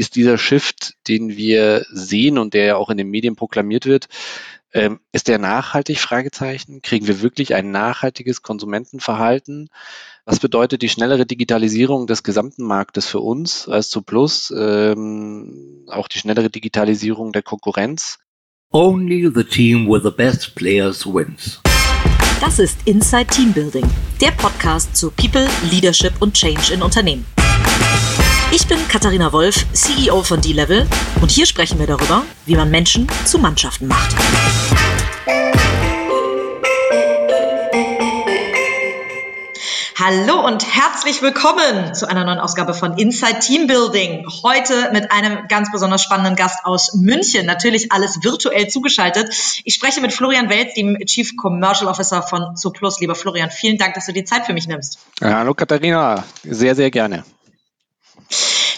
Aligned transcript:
ist 0.00 0.16
dieser 0.16 0.38
Shift, 0.38 0.94
den 1.06 1.36
wir 1.36 1.84
sehen 1.90 2.38
und 2.38 2.54
der 2.54 2.64
ja 2.64 2.76
auch 2.76 2.88
in 2.88 2.96
den 2.96 3.10
Medien 3.10 3.36
proklamiert 3.36 3.84
wird, 3.84 4.08
ähm, 4.72 5.00
ist 5.12 5.28
der 5.28 5.38
nachhaltig? 5.38 5.98
Fragezeichen. 5.98 6.80
Kriegen 6.80 7.06
wir 7.06 7.20
wirklich 7.20 7.54
ein 7.54 7.70
nachhaltiges 7.70 8.40
Konsumentenverhalten? 8.40 9.68
Was 10.24 10.40
bedeutet 10.40 10.80
die 10.80 10.88
schnellere 10.88 11.26
Digitalisierung 11.26 12.06
des 12.06 12.22
gesamten 12.22 12.64
Marktes 12.64 13.06
für 13.06 13.20
uns 13.20 13.68
als 13.68 13.90
zu 13.90 14.00
Plus? 14.00 14.52
Ähm, 14.56 15.84
auch 15.88 16.08
die 16.08 16.18
schnellere 16.18 16.48
Digitalisierung 16.48 17.32
der 17.32 17.42
Konkurrenz? 17.42 18.18
Only 18.72 19.30
the 19.34 19.44
team 19.44 19.86
with 19.86 20.02
the 20.04 20.10
best 20.10 20.54
players 20.54 21.04
wins. 21.04 21.60
Das 22.40 22.58
ist 22.58 22.78
Inside 22.86 23.26
Team 23.26 23.52
Building, 23.52 23.84
der 24.20 24.30
Podcast 24.30 24.96
zu 24.96 25.10
People, 25.10 25.46
Leadership 25.70 26.14
und 26.20 26.32
Change 26.32 26.72
in 26.72 26.80
Unternehmen. 26.80 27.26
Ich 28.52 28.66
bin 28.66 28.78
Katharina 28.88 29.32
Wolf, 29.32 29.64
CEO 29.72 30.24
von 30.24 30.40
D-Level 30.40 30.84
und 31.20 31.30
hier 31.30 31.46
sprechen 31.46 31.78
wir 31.78 31.86
darüber, 31.86 32.24
wie 32.46 32.56
man 32.56 32.68
Menschen 32.68 33.06
zu 33.24 33.38
Mannschaften 33.38 33.86
macht. 33.86 34.16
Hallo 39.94 40.44
und 40.44 40.66
herzlich 40.66 41.22
willkommen 41.22 41.94
zu 41.94 42.08
einer 42.08 42.24
neuen 42.24 42.40
Ausgabe 42.40 42.74
von 42.74 42.98
Inside 42.98 43.38
Team 43.38 43.68
Building. 43.68 44.26
Heute 44.42 44.90
mit 44.92 45.12
einem 45.12 45.46
ganz 45.46 45.70
besonders 45.70 46.02
spannenden 46.02 46.34
Gast 46.34 46.64
aus 46.64 46.94
München. 46.94 47.46
Natürlich 47.46 47.92
alles 47.92 48.24
virtuell 48.24 48.66
zugeschaltet. 48.66 49.32
Ich 49.64 49.74
spreche 49.74 50.00
mit 50.00 50.12
Florian 50.12 50.48
Welz, 50.48 50.74
dem 50.74 50.98
Chief 51.06 51.36
Commercial 51.36 51.88
Officer 51.88 52.22
von 52.22 52.56
Zuplus. 52.56 52.98
Lieber 52.98 53.14
Florian, 53.14 53.50
vielen 53.50 53.78
Dank, 53.78 53.94
dass 53.94 54.06
du 54.06 54.12
die 54.12 54.24
Zeit 54.24 54.46
für 54.46 54.54
mich 54.54 54.66
nimmst. 54.66 54.98
hallo 55.20 55.54
Katharina, 55.54 56.24
sehr, 56.42 56.74
sehr 56.74 56.90
gerne. 56.90 57.22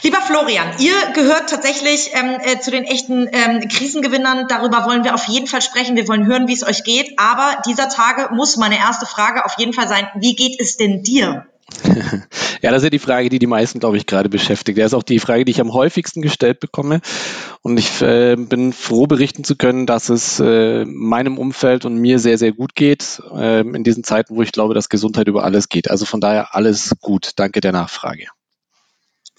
Lieber 0.03 0.21
Florian, 0.21 0.67
ihr 0.81 0.95
gehört 1.15 1.49
tatsächlich 1.49 2.11
ähm, 2.13 2.37
äh, 2.43 2.59
zu 2.59 2.73
den 2.73 2.83
echten 2.83 3.29
ähm, 3.31 3.69
Krisengewinnern. 3.69 4.47
Darüber 4.49 4.85
wollen 4.85 5.05
wir 5.05 5.15
auf 5.15 5.29
jeden 5.29 5.47
Fall 5.47 5.63
sprechen. 5.63 5.95
Wir 5.95 6.09
wollen 6.09 6.27
hören, 6.27 6.49
wie 6.49 6.55
es 6.55 6.67
euch 6.67 6.83
geht. 6.83 7.19
Aber 7.19 7.63
dieser 7.69 7.89
Tage 7.89 8.35
muss 8.35 8.57
meine 8.57 8.79
erste 8.79 9.07
Frage 9.07 9.45
auf 9.45 9.55
jeden 9.59 9.73
Fall 9.73 9.87
sein, 9.87 10.09
wie 10.17 10.35
geht 10.35 10.61
es 10.61 10.77
denn 10.77 11.05
dir? 11.05 11.47
ja, 12.63 12.71
das 12.71 12.79
ist 12.79 12.85
ja 12.85 12.91
die 12.91 12.99
Frage, 12.99 13.29
die 13.29 13.39
die 13.39 13.47
meisten, 13.47 13.79
glaube 13.79 13.97
ich, 13.97 14.07
gerade 14.07 14.29
beschäftigt. 14.29 14.77
Das 14.77 14.87
ist 14.87 14.95
auch 14.95 15.05
die 15.05 15.21
Frage, 15.21 15.45
die 15.45 15.53
ich 15.53 15.61
am 15.61 15.73
häufigsten 15.73 16.21
gestellt 16.21 16.59
bekomme. 16.59 17.01
Und 17.63 17.79
ich 17.79 18.03
äh, 18.03 18.35
bin 18.37 18.73
froh, 18.73 19.07
berichten 19.07 19.45
zu 19.45 19.55
können, 19.55 19.87
dass 19.87 20.09
es 20.09 20.41
äh, 20.41 20.85
meinem 20.85 21.39
Umfeld 21.39 21.85
und 21.85 21.97
mir 21.97 22.19
sehr, 22.19 22.39
sehr 22.39 22.51
gut 22.51 22.75
geht 22.75 23.23
äh, 23.33 23.61
in 23.61 23.85
diesen 23.85 24.03
Zeiten, 24.03 24.35
wo 24.35 24.43
ich 24.43 24.51
glaube, 24.51 24.75
dass 24.75 24.89
Gesundheit 24.89 25.29
über 25.29 25.45
alles 25.45 25.69
geht. 25.69 25.89
Also 25.89 26.07
von 26.07 26.21
daher 26.21 26.57
alles 26.57 26.97
gut. 27.01 27.31
Danke 27.37 27.61
der 27.61 27.71
Nachfrage. 27.71 28.27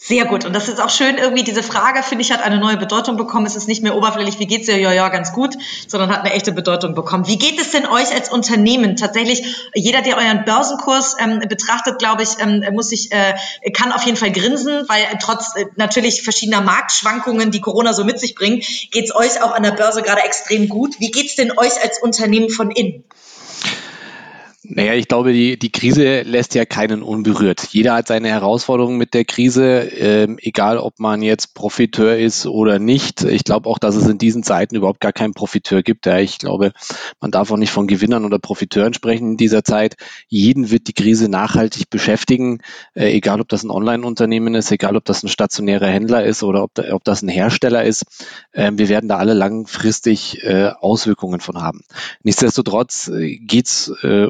Sehr 0.05 0.25
gut. 0.25 0.43
Und 0.43 0.51
das 0.51 0.67
ist 0.67 0.81
auch 0.81 0.89
schön, 0.89 1.17
irgendwie 1.17 1.45
diese 1.45 1.63
Frage, 1.63 2.03
finde 2.03 2.23
ich, 2.23 2.33
hat 2.33 2.43
eine 2.43 2.57
neue 2.57 2.75
Bedeutung 2.75 3.15
bekommen. 3.15 3.45
Es 3.45 3.55
ist 3.55 3.69
nicht 3.69 3.81
mehr 3.81 3.95
oberflächlich, 3.95 4.37
wie 4.37 4.47
geht's 4.47 4.65
dir? 4.65 4.77
Ja, 4.77 4.91
ja, 4.91 5.07
ganz 5.07 5.31
gut, 5.31 5.55
sondern 5.87 6.09
hat 6.09 6.25
eine 6.25 6.33
echte 6.33 6.51
Bedeutung 6.51 6.93
bekommen. 6.93 7.25
Wie 7.25 7.37
geht 7.37 7.57
es 7.57 7.71
denn 7.71 7.85
euch 7.85 8.13
als 8.13 8.29
Unternehmen? 8.29 8.97
Tatsächlich, 8.97 9.69
jeder, 9.73 10.01
der 10.01 10.17
euren 10.17 10.43
Börsenkurs 10.43 11.15
ähm, 11.19 11.39
betrachtet, 11.47 11.99
glaube 11.99 12.21
ich, 12.23 12.31
ähm, 12.39 12.65
muss 12.73 12.89
sich, 12.89 13.13
äh, 13.13 13.33
kann 13.71 13.93
auf 13.93 14.03
jeden 14.03 14.17
Fall 14.17 14.33
grinsen, 14.33 14.83
weil 14.89 15.05
trotz 15.21 15.55
äh, 15.55 15.67
natürlich 15.77 16.21
verschiedener 16.21 16.59
Marktschwankungen, 16.59 17.51
die 17.51 17.61
Corona 17.61 17.93
so 17.93 18.03
mit 18.03 18.19
sich 18.19 18.35
bringt, 18.35 18.65
geht's 18.91 19.15
euch 19.15 19.41
auch 19.41 19.53
an 19.53 19.63
der 19.63 19.71
Börse 19.71 20.01
gerade 20.01 20.23
extrem 20.23 20.67
gut. 20.67 20.99
Wie 20.99 21.11
geht's 21.11 21.37
denn 21.37 21.57
euch 21.57 21.81
als 21.81 22.01
Unternehmen 22.01 22.49
von 22.49 22.71
innen? 22.71 23.05
Naja, 24.65 24.93
ich 24.93 25.09
glaube, 25.09 25.33
die, 25.33 25.59
die 25.59 25.71
Krise 25.73 26.21
lässt 26.21 26.55
ja 26.55 26.63
keinen 26.63 27.03
unberührt. 27.03 27.67
Jeder 27.71 27.95
hat 27.95 28.07
seine 28.07 28.29
Herausforderungen 28.29 28.97
mit 28.97 29.13
der 29.13 29.25
Krise, 29.25 29.81
ähm, 29.81 30.37
egal 30.41 30.77
ob 30.77 30.99
man 30.99 31.21
jetzt 31.21 31.53
Profiteur 31.53 32.17
ist 32.17 32.45
oder 32.45 32.79
nicht. 32.79 33.25
Ich 33.25 33.43
glaube 33.43 33.67
auch, 33.69 33.77
dass 33.77 33.95
es 33.95 34.07
in 34.07 34.17
diesen 34.17 34.41
Zeiten 34.41 34.77
überhaupt 34.77 35.01
gar 35.01 35.11
keinen 35.11 35.33
Profiteur 35.33 35.83
gibt. 35.83 36.05
Ja, 36.05 36.17
ich 36.19 36.37
glaube, 36.37 36.71
man 37.19 37.29
darf 37.29 37.51
auch 37.51 37.57
nicht 37.57 37.71
von 37.71 37.87
Gewinnern 37.87 38.23
oder 38.23 38.39
Profiteuren 38.39 38.93
sprechen 38.93 39.31
in 39.31 39.37
dieser 39.37 39.65
Zeit. 39.65 39.97
Jeden 40.29 40.71
wird 40.71 40.87
die 40.87 40.93
Krise 40.93 41.27
nachhaltig 41.27 41.89
beschäftigen, 41.89 42.59
äh, 42.93 43.11
egal 43.11 43.41
ob 43.41 43.49
das 43.49 43.63
ein 43.63 43.69
Online-Unternehmen 43.69 44.55
ist, 44.55 44.71
egal 44.71 44.95
ob 44.95 45.03
das 45.03 45.23
ein 45.23 45.27
stationärer 45.27 45.87
Händler 45.87 46.23
ist 46.23 46.41
oder 46.41 46.63
ob, 46.63 46.79
ob 46.79 47.03
das 47.03 47.21
ein 47.21 47.27
Hersteller 47.27 47.83
ist. 47.83 48.05
Äh, 48.53 48.71
wir 48.75 48.87
werden 48.87 49.09
da 49.09 49.17
alle 49.17 49.33
langfristig 49.33 50.41
äh, 50.43 50.71
Auswirkungen 50.79 51.41
von 51.41 51.61
haben. 51.61 51.81
Nichtsdestotrotz 52.23 53.09
äh, 53.09 53.39
geht's 53.39 53.91
äh, 54.03 54.27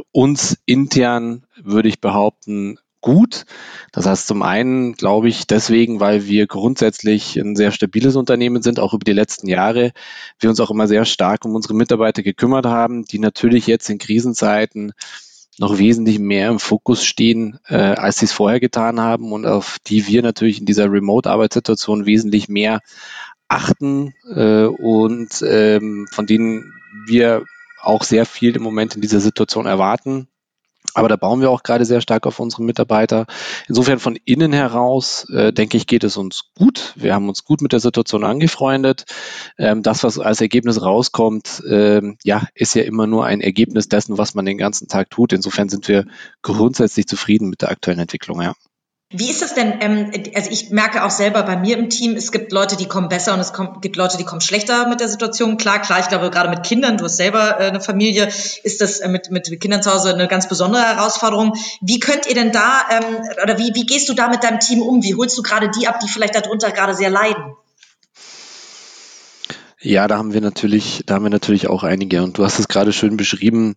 intern, 0.66 1.46
würde 1.62 1.90
ich 1.90 2.02
behaupten, 2.02 2.78
gut. 3.04 3.46
Das 3.92 4.08
heißt 4.08 4.26
zum 4.26 4.42
einen, 4.42 4.94
glaube 4.94 5.28
ich, 5.28 5.46
deswegen, 5.46 6.00
weil 6.00 6.26
wir 6.26 6.48
grundsätzlich 6.48 7.36
ein 7.36 7.56
sehr 7.56 7.72
stabiles 7.72 8.16
Unternehmen 8.16 8.64
sind, 8.64 8.80
auch 8.80 8.94
über 8.94 9.04
die 9.04 9.14
letzten 9.14 9.48
Jahre. 9.48 9.92
Wir 10.40 10.50
uns 10.50 10.60
auch 10.60 10.72
immer 10.72 10.88
sehr 10.88 11.06
stark 11.06 11.46
um 11.46 11.54
unsere 11.54 11.76
Mitarbeiter 11.76 12.24
gekümmert 12.24 12.66
haben, 12.66 13.06
die 13.06 13.20
natürlich 13.20 13.68
jetzt 13.68 13.90
in 13.90 14.00
Krisenzeiten 14.00 14.94
noch 15.60 15.78
wesentlich 15.78 16.18
mehr 16.18 16.50
im 16.50 16.60
Fokus 16.60 17.06
stehen, 17.06 17.60
äh, 17.68 17.76
als 17.76 18.18
sie 18.18 18.26
es 18.26 18.32
vorher 18.32 18.60
getan 18.60 19.00
haben 19.00 19.32
und 19.32 19.46
auf 19.46 19.78
die 19.86 20.08
wir 20.08 20.24
natürlich 20.24 20.60
in 20.60 20.66
dieser 20.66 20.92
Remote-Arbeitssituation 20.92 22.08
wesentlich 22.08 22.50
mehr 22.50 22.80
achten 23.48 24.14
äh, 24.34 24.66
und 24.66 25.44
ähm, 25.48 26.08
von 26.10 26.26
denen 26.26 26.74
wir 27.06 27.44
auch 27.84 28.04
sehr 28.04 28.26
viel 28.26 28.56
im 28.56 28.64
Moment 28.64 28.96
in 28.96 29.02
dieser 29.02 29.20
Situation 29.20 29.66
erwarten. 29.66 30.28
Aber 30.96 31.08
da 31.08 31.16
bauen 31.16 31.42
wir 31.42 31.50
auch 31.50 31.64
gerade 31.64 31.86
sehr 31.86 32.02
stark 32.02 32.28
auf 32.28 32.40
unsere 32.40 32.64
Mitarbeiter. 32.64 33.26
Insofern 33.68 34.00
von 34.00 34.18
innen 34.26 34.54
heraus, 34.54 35.28
äh, 35.30 35.52
denke 35.52 35.78
ich, 35.78 35.88
geht 35.88 36.04
es 36.04 36.18
uns 36.18 36.52
gut. 36.56 36.94
Wir 36.96 37.16
haben 37.16 37.30
uns 37.30 37.46
gut 37.46 37.62
mit 37.62 37.72
der 37.72 37.80
Situation 37.80 38.24
angefreundet. 38.24 39.06
Ähm, 39.58 39.82
das, 39.82 40.04
was 40.04 40.20
als 40.20 40.42
Ergebnis 40.42 40.82
rauskommt, 40.82 41.64
ähm, 41.68 42.18
ja, 42.24 42.44
ist 42.54 42.76
ja 42.76 42.84
immer 42.84 43.08
nur 43.08 43.26
ein 43.26 43.42
Ergebnis 43.42 43.88
dessen, 43.88 44.18
was 44.18 44.36
man 44.36 44.46
den 44.46 44.58
ganzen 44.58 44.88
Tag 44.88 45.10
tut. 45.10 45.34
Insofern 45.34 45.70
sind 45.70 45.88
wir 45.88 46.06
grundsätzlich 46.42 47.08
zufrieden 47.08 47.50
mit 47.50 47.62
der 47.62 47.72
aktuellen 47.72 48.00
Entwicklung, 48.00 48.42
ja. 48.42 48.54
Wie 49.16 49.30
ist 49.30 49.44
es 49.44 49.54
denn? 49.54 49.76
Ähm, 49.80 50.12
also 50.34 50.50
ich 50.50 50.72
merke 50.72 51.04
auch 51.04 51.12
selber 51.12 51.44
bei 51.44 51.56
mir 51.56 51.78
im 51.78 51.92
Team, 51.92 52.16
es 52.16 52.32
gibt 52.32 52.52
Leute, 52.52 52.76
die 52.76 52.88
kommen 52.88 53.10
besser 53.10 53.36
und 53.36 53.40
es 53.40 53.54
kommt, 53.54 53.84
gibt 53.84 53.96
Leute, 53.96 54.18
die 54.18 54.24
kommen 54.24 54.42
schlechter 54.42 54.88
mit 54.88 55.02
der 55.02 55.08
Situation. 55.08 55.58
Klar, 55.58 55.80
klar, 55.82 56.00
ich 56.00 56.08
glaube 56.08 56.32
gerade 56.32 56.50
mit 56.50 56.64
Kindern, 56.64 56.98
du 56.98 57.06
hast 57.06 57.18
selber 57.18 57.60
äh, 57.60 57.68
eine 57.68 57.80
Familie, 57.80 58.28
ist 58.64 58.82
das 58.82 59.00
äh, 59.02 59.08
mit, 59.08 59.30
mit 59.30 59.62
Kindern 59.62 59.84
zu 59.84 59.94
Hause 59.94 60.16
eine 60.16 60.28
ganz 60.28 60.50
besondere 60.50 60.82
Herausforderung. 60.82 61.54
Wie 61.80 62.00
könnt 62.00 62.26
ihr 62.26 62.34
denn 62.34 62.52
da, 62.52 62.82
ähm, 62.90 63.22
oder 63.44 63.60
wie, 63.60 63.76
wie 63.76 63.86
gehst 63.86 64.10
du 64.10 64.14
da 64.14 64.30
mit 64.30 64.44
deinem 64.44 64.60
Team 64.60 64.82
um? 64.82 65.04
Wie 65.04 65.14
holst 65.14 65.38
du 65.38 65.44
gerade 65.44 65.70
die 65.70 65.88
ab, 65.88 66.00
die 66.00 66.10
vielleicht 66.10 66.34
darunter 66.34 66.72
gerade 66.72 66.96
sehr 66.96 67.12
leiden? 67.12 67.56
Ja, 69.86 70.08
da 70.08 70.18
haben 70.18 70.32
wir 70.32 70.40
natürlich, 70.40 71.04
da 71.06 71.16
haben 71.16 71.24
wir 71.24 71.30
natürlich 71.30 71.68
auch 71.68 71.84
einige. 71.84 72.24
Und 72.24 72.38
du 72.38 72.46
hast 72.46 72.58
es 72.58 72.70
gerade 72.70 72.94
schön 72.94 73.18
beschrieben. 73.18 73.76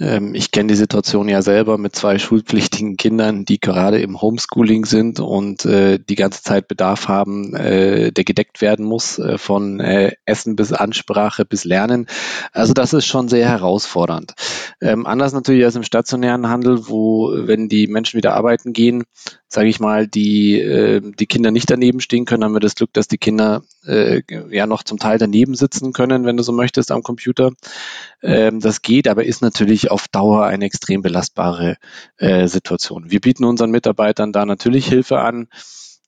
Ähm, 0.00 0.34
ich 0.34 0.50
kenne 0.50 0.66
die 0.66 0.74
Situation 0.74 1.28
ja 1.28 1.42
selber 1.42 1.78
mit 1.78 1.94
zwei 1.94 2.18
schulpflichtigen 2.18 2.96
Kindern, 2.96 3.44
die 3.44 3.60
gerade 3.60 4.00
im 4.00 4.20
Homeschooling 4.20 4.84
sind 4.84 5.20
und 5.20 5.64
äh, 5.64 6.00
die 6.00 6.16
ganze 6.16 6.42
Zeit 6.42 6.66
Bedarf 6.66 7.06
haben, 7.06 7.54
äh, 7.54 8.10
der 8.10 8.24
gedeckt 8.24 8.62
werden 8.62 8.84
muss, 8.84 9.20
äh, 9.20 9.38
von 9.38 9.78
äh, 9.78 10.16
Essen 10.24 10.56
bis 10.56 10.72
Ansprache 10.72 11.44
bis 11.44 11.62
Lernen. 11.64 12.06
Also 12.52 12.72
das 12.72 12.92
ist 12.92 13.06
schon 13.06 13.28
sehr 13.28 13.48
herausfordernd. 13.48 14.34
Ähm, 14.80 15.06
anders 15.06 15.32
natürlich 15.32 15.64
als 15.64 15.76
im 15.76 15.84
stationären 15.84 16.48
Handel, 16.48 16.88
wo, 16.88 17.32
wenn 17.32 17.68
die 17.68 17.86
Menschen 17.86 18.16
wieder 18.16 18.34
arbeiten 18.34 18.72
gehen, 18.72 19.04
sage 19.54 19.68
ich 19.68 19.78
mal, 19.78 20.08
die, 20.08 20.58
äh, 20.60 21.00
die 21.00 21.26
Kinder 21.26 21.52
nicht 21.52 21.70
daneben 21.70 22.00
stehen 22.00 22.24
können, 22.24 22.42
haben 22.42 22.54
wir 22.54 22.60
das 22.60 22.74
Glück, 22.74 22.92
dass 22.92 23.06
die 23.06 23.18
Kinder 23.18 23.62
äh, 23.86 24.22
ja 24.50 24.66
noch 24.66 24.82
zum 24.82 24.98
Teil 24.98 25.16
daneben 25.16 25.54
sitzen 25.54 25.92
können, 25.92 26.24
wenn 26.24 26.36
du 26.36 26.42
so 26.42 26.52
möchtest, 26.52 26.90
am 26.90 27.04
Computer. 27.04 27.52
Ähm, 28.20 28.58
das 28.58 28.82
geht, 28.82 29.06
aber 29.06 29.24
ist 29.24 29.42
natürlich 29.42 29.92
auf 29.92 30.08
Dauer 30.08 30.44
eine 30.46 30.64
extrem 30.64 31.02
belastbare 31.02 31.76
äh, 32.16 32.48
Situation. 32.48 33.12
Wir 33.12 33.20
bieten 33.20 33.44
unseren 33.44 33.70
Mitarbeitern 33.70 34.32
da 34.32 34.44
natürlich 34.44 34.88
Hilfe 34.88 35.20
an. 35.20 35.46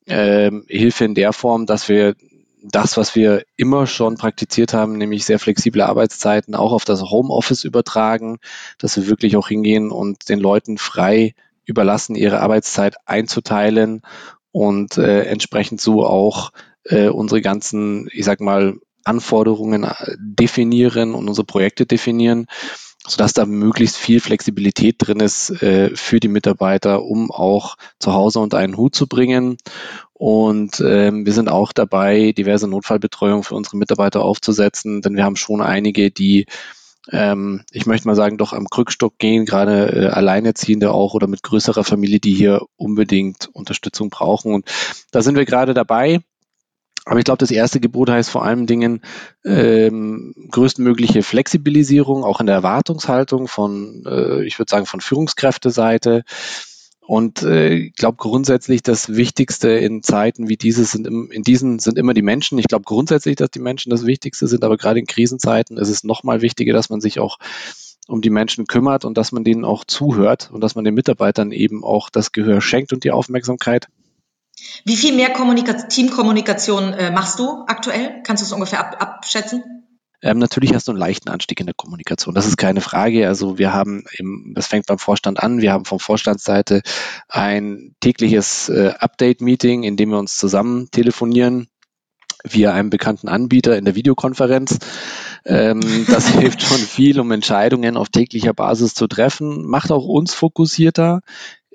Ähm, 0.09 0.65
Hilfe 0.69 1.05
in 1.05 1.15
der 1.15 1.33
Form, 1.33 1.67
dass 1.67 1.89
wir 1.89 2.16
das, 2.63 2.97
was 2.97 3.15
wir 3.15 3.45
immer 3.57 3.87
schon 3.87 4.16
praktiziert 4.16 4.75
haben, 4.75 4.98
nämlich 4.98 5.25
sehr 5.25 5.39
flexible 5.39 5.83
Arbeitszeiten, 5.83 6.57
auch 6.57 6.72
auf 6.72 6.84
das 6.84 7.01
Homeoffice 7.03 7.63
übertragen, 7.63 8.39
dass 8.78 8.97
wir 8.97 9.07
wirklich 9.07 9.37
auch 9.37 9.47
hingehen 9.47 9.93
und 9.93 10.28
den 10.28 10.41
Leuten 10.41 10.78
frei 10.78 11.34
überlassen, 11.66 12.15
ihre 12.15 12.41
Arbeitszeit 12.41 12.97
einzuteilen 13.04 14.03
und 14.53 14.97
äh, 14.97 15.24
entsprechend 15.24 15.80
so 15.80 16.07
auch 16.07 16.51
äh, 16.84 17.09
unsere 17.09 17.42
ganzen, 17.42 18.09
ich 18.13 18.24
sag 18.24 18.41
mal, 18.41 18.77
Anforderungen 19.04 19.84
äh, 19.84 20.16
definieren 20.18 21.15
und 21.15 21.28
unsere 21.28 21.45
Projekte 21.45 21.86
definieren, 21.86 22.47
sodass 23.07 23.33
da 23.33 23.47
möglichst 23.47 23.97
viel 23.97 24.21
Flexibilität 24.21 24.97
drin 24.98 25.21
ist 25.21 25.51
äh, 25.63 25.95
für 25.95 26.21
die 26.21 26.28
Mitarbeiter, 26.28 27.03
um 27.03 27.30
auch 27.30 27.77
zu 27.98 28.15
Hause 28.15 28.41
unter 28.41 28.59
einen 28.59 28.77
Hut 28.77 28.95
zu 28.95 29.07
bringen. 29.07 29.59
Und 30.12 30.83
ähm, 30.84 31.27
wir 31.27 31.33
sind 31.34 31.48
auch 31.48 31.72
dabei, 31.72 32.33
diverse 32.33 32.66
Notfallbetreuung 32.66 33.42
für 33.42 33.54
unsere 33.54 33.77
Mitarbeiter 33.77 34.22
aufzusetzen, 34.22 35.03
denn 35.03 35.15
wir 35.15 35.24
haben 35.24 35.36
schon 35.36 35.60
einige, 35.60 36.10
die 36.10 36.47
ähm, 37.11 37.63
ich 37.71 37.87
möchte 37.87 38.09
mal 38.09 38.15
sagen, 38.15 38.39
doch 38.39 38.53
am 38.53 38.69
Krückstock 38.69 39.19
gehen, 39.19 39.45
gerade 39.45 39.93
äh, 39.93 40.07
Alleinerziehende 40.09 40.93
auch 40.93 41.15
oder 41.15 41.27
mit 41.27 41.43
größerer 41.43 41.85
Familie, 41.85 42.21
die 42.21 42.35
hier 42.35 42.63
unbedingt 42.77 43.49
Unterstützung 43.53 44.11
brauchen. 44.11 44.55
Und 44.55 44.69
da 45.11 45.23
sind 45.23 45.37
wir 45.37 45.45
gerade 45.45 45.75
dabei. 45.75 46.21
Aber 47.05 47.21
ich 47.21 47.25
glaube, 47.25 47.39
das 47.39 47.53
erste 47.53 47.79
Gebot 47.79 48.11
heißt 48.11 48.31
vor 48.31 48.45
allem 48.45 48.67
Dingen 48.67 49.01
ähm, 49.45 50.35
größtmögliche 50.51 51.23
Flexibilisierung, 51.23 52.25
auch 52.25 52.41
in 52.41 52.47
der 52.47 52.57
Erwartungshaltung 52.57 53.47
von, 53.47 54.03
äh, 54.05 54.45
ich 54.45 54.59
würde 54.59 54.71
sagen, 54.71 54.87
von 54.87 55.01
Führungskräfteseite. 55.01 56.25
Und 57.07 57.43
äh, 57.43 57.75
ich 57.75 57.95
glaube 57.95 58.17
grundsätzlich, 58.17 58.83
das 58.83 59.15
Wichtigste 59.15 59.71
in 59.71 60.03
Zeiten 60.03 60.49
wie 60.49 60.57
diese 60.57 60.85
sind 60.85 61.07
im, 61.07 61.31
in 61.31 61.43
diesen 61.43 61.79
sind 61.79 61.99
immer 61.99 62.15
die 62.15 62.23
Menschen. 62.23 62.59
Ich 62.59 62.67
glaube 62.67 62.85
grundsätzlich, 62.85 63.37
dass 63.37 63.51
die 63.51 63.61
Menschen 63.61 63.91
das 63.91 64.07
Wichtigste 64.07 64.49
sind, 64.49 64.65
aber 64.65 64.77
gerade 64.77 64.99
in 64.99 65.07
Krisenzeiten 65.07 65.79
ist 65.79 65.89
es 65.89 66.03
nochmal 66.03 66.43
wichtiger, 66.43 66.73
dass 66.73 66.91
man 66.91 67.01
sich 67.01 67.21
auch 67.21 67.39
um 68.09 68.23
die 68.23 68.31
Menschen 68.31 68.67
kümmert 68.67 69.05
und 69.05 69.17
dass 69.17 69.31
man 69.31 69.45
denen 69.45 69.65
auch 69.65 69.85
zuhört 69.85 70.51
und 70.53 70.61
dass 70.61 70.75
man 70.75 70.85
den 70.85 70.95
Mitarbeitern 70.95 71.53
eben 71.53 71.85
auch 71.85 72.11
das 72.11 72.33
Gehör 72.33 72.61
schenkt 72.61 72.93
und 72.93 73.05
die 73.05 73.13
Aufmerksamkeit. 73.13 73.89
Wie 74.85 74.97
viel 74.97 75.15
mehr 75.15 75.31
Kommunika 75.31 75.75
Teamkommunikation 75.75 76.93
äh, 76.93 77.11
machst 77.13 77.39
du 77.39 77.65
aktuell? 77.67 78.23
Kannst 78.25 78.43
du 78.43 78.47
es 78.47 78.53
ungefähr 78.53 78.81
ab 78.81 78.97
abschätzen? 79.01 79.85
Ähm, 80.22 80.39
natürlich 80.39 80.74
hast 80.74 80.89
du 80.89 80.92
einen 80.92 80.98
leichten 80.98 81.28
Anstieg 81.28 81.60
in 81.60 81.66
der 81.66 81.74
Kommunikation. 81.74 82.34
Das 82.34 82.47
ist 82.47 82.57
keine 82.57 82.80
Frage. 82.80 83.28
Also 83.28 83.59
wir 83.59 83.72
haben, 83.72 84.04
im, 84.18 84.53
das 84.54 84.66
fängt 84.66 84.86
beim 84.86 84.98
Vorstand 84.98 85.42
an. 85.42 85.60
Wir 85.60 85.72
haben 85.72 85.84
vom 85.84 86.01
Vorstandsseite 86.01 86.83
ein 87.28 87.95
tägliches 88.01 88.68
äh, 88.68 88.95
Update-Meeting, 88.98 89.83
in 89.83 89.97
dem 89.97 90.10
wir 90.10 90.18
uns 90.18 90.39
zusammen 90.39 90.91
telefonieren 90.91 91.68
via 92.45 92.72
einem 92.72 92.91
bekannten 92.91 93.28
Anbieter 93.28 93.77
in 93.77 93.84
der 93.84 93.95
Videokonferenz. 93.95 94.78
Ähm, 95.45 95.80
das 96.09 96.28
hilft 96.28 96.62
schon 96.62 96.78
viel, 96.78 97.21
um 97.21 97.30
Entscheidungen 97.33 97.97
auf 97.97 98.09
täglicher 98.09 98.54
Basis 98.54 98.95
zu 98.95 99.07
treffen, 99.07 99.66
macht 99.66 99.91
auch 99.91 100.07
uns 100.07 100.34
fokussierter. 100.34 101.21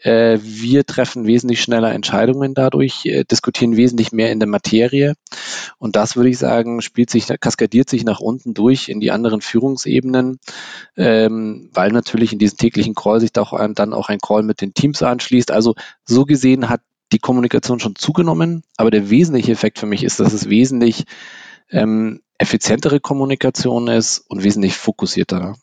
Äh, 0.04 0.40
wir 0.42 0.86
treffen 0.86 1.28
wesentlich 1.28 1.62
schneller 1.62 1.92
Entscheidungen 1.92 2.54
dadurch, 2.54 3.06
äh, 3.06 3.24
diskutieren 3.24 3.78
wesentlich 3.78 4.12
mehr 4.12 4.32
in 4.32 4.40
der 4.40 4.50
Materie. 4.50 5.14
Und 5.78 5.96
das 5.96 6.16
würde 6.16 6.30
ich 6.30 6.38
sagen, 6.38 6.82
spielt 6.82 7.10
sich, 7.10 7.28
kaskadiert 7.40 7.90
sich 7.90 8.04
nach 8.04 8.20
unten 8.20 8.54
durch 8.54 8.90
in 8.90 9.00
die 9.00 9.12
anderen 9.12 9.42
Führungsebenen, 9.42 10.40
ähm, 10.98 11.70
weil 11.74 11.92
natürlich 11.92 12.34
in 12.34 12.40
diesem 12.40 12.58
täglichen 12.58 12.96
Call 12.96 13.20
sich 13.20 13.38
auch 13.38 13.54
ein, 13.54 13.76
dann 13.76 13.94
auch 13.94 14.10
ein 14.10 14.20
Call 14.20 14.44
mit 14.44 14.62
den 14.62 14.74
Teams 14.74 15.04
anschließt. 15.04 15.52
Also 15.52 15.76
so 16.04 16.26
gesehen 16.26 16.70
hat 16.70 16.82
die 17.12 17.20
Kommunikation 17.20 17.80
schon 17.80 17.96
zugenommen, 17.96 18.64
aber 18.78 18.90
der 18.90 19.10
wesentliche 19.10 19.52
Effekt 19.52 19.80
für 19.80 19.86
mich 19.86 20.04
ist, 20.04 20.20
dass 20.20 20.34
es 20.34 20.50
wesentlich 20.50 21.06
ähm, 21.70 22.22
effizientere 22.38 23.00
Kommunikation 23.00 23.88
ist 23.88 24.20
und 24.28 24.44
wesentlich 24.44 24.76
fokussierter. 24.76 25.56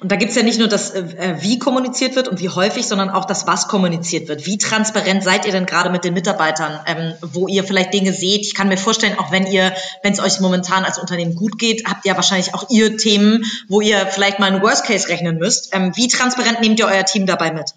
Und 0.00 0.12
da 0.12 0.16
gibt's 0.16 0.36
ja 0.36 0.44
nicht 0.44 0.60
nur 0.60 0.68
das, 0.68 0.90
äh, 0.90 1.00
äh, 1.00 1.42
wie 1.42 1.58
kommuniziert 1.58 2.14
wird 2.14 2.28
und 2.28 2.38
wie 2.38 2.48
häufig, 2.48 2.86
sondern 2.86 3.10
auch 3.10 3.24
das, 3.24 3.46
was 3.48 3.66
kommuniziert 3.66 4.28
wird. 4.28 4.46
Wie 4.46 4.56
transparent 4.56 5.24
seid 5.24 5.46
ihr 5.46 5.52
denn 5.52 5.66
gerade 5.66 5.90
mit 5.90 6.04
den 6.04 6.14
Mitarbeitern, 6.14 6.78
ähm, 6.86 7.14
wo 7.22 7.48
ihr 7.48 7.64
vielleicht 7.64 7.92
Dinge 7.92 8.12
seht? 8.12 8.42
Ich 8.42 8.54
kann 8.54 8.68
mir 8.68 8.76
vorstellen, 8.76 9.18
auch 9.18 9.32
wenn 9.32 9.46
ihr, 9.46 9.74
wenn 10.04 10.12
es 10.12 10.20
euch 10.20 10.38
momentan 10.38 10.84
als 10.84 10.98
Unternehmen 10.98 11.34
gut 11.34 11.58
geht, 11.58 11.86
habt 11.88 12.06
ihr 12.06 12.14
wahrscheinlich 12.14 12.54
auch 12.54 12.70
ihr 12.70 12.96
Themen, 12.96 13.44
wo 13.68 13.80
ihr 13.80 14.06
vielleicht 14.06 14.38
mal 14.38 14.46
einen 14.46 14.62
Worst 14.62 14.84
Case 14.84 15.08
rechnen 15.08 15.38
müsst. 15.38 15.74
Ähm, 15.74 15.90
wie 15.96 16.06
transparent 16.06 16.60
nehmt 16.60 16.78
ihr 16.78 16.86
euer 16.86 17.04
Team 17.04 17.26
dabei 17.26 17.50
mit? 17.50 17.74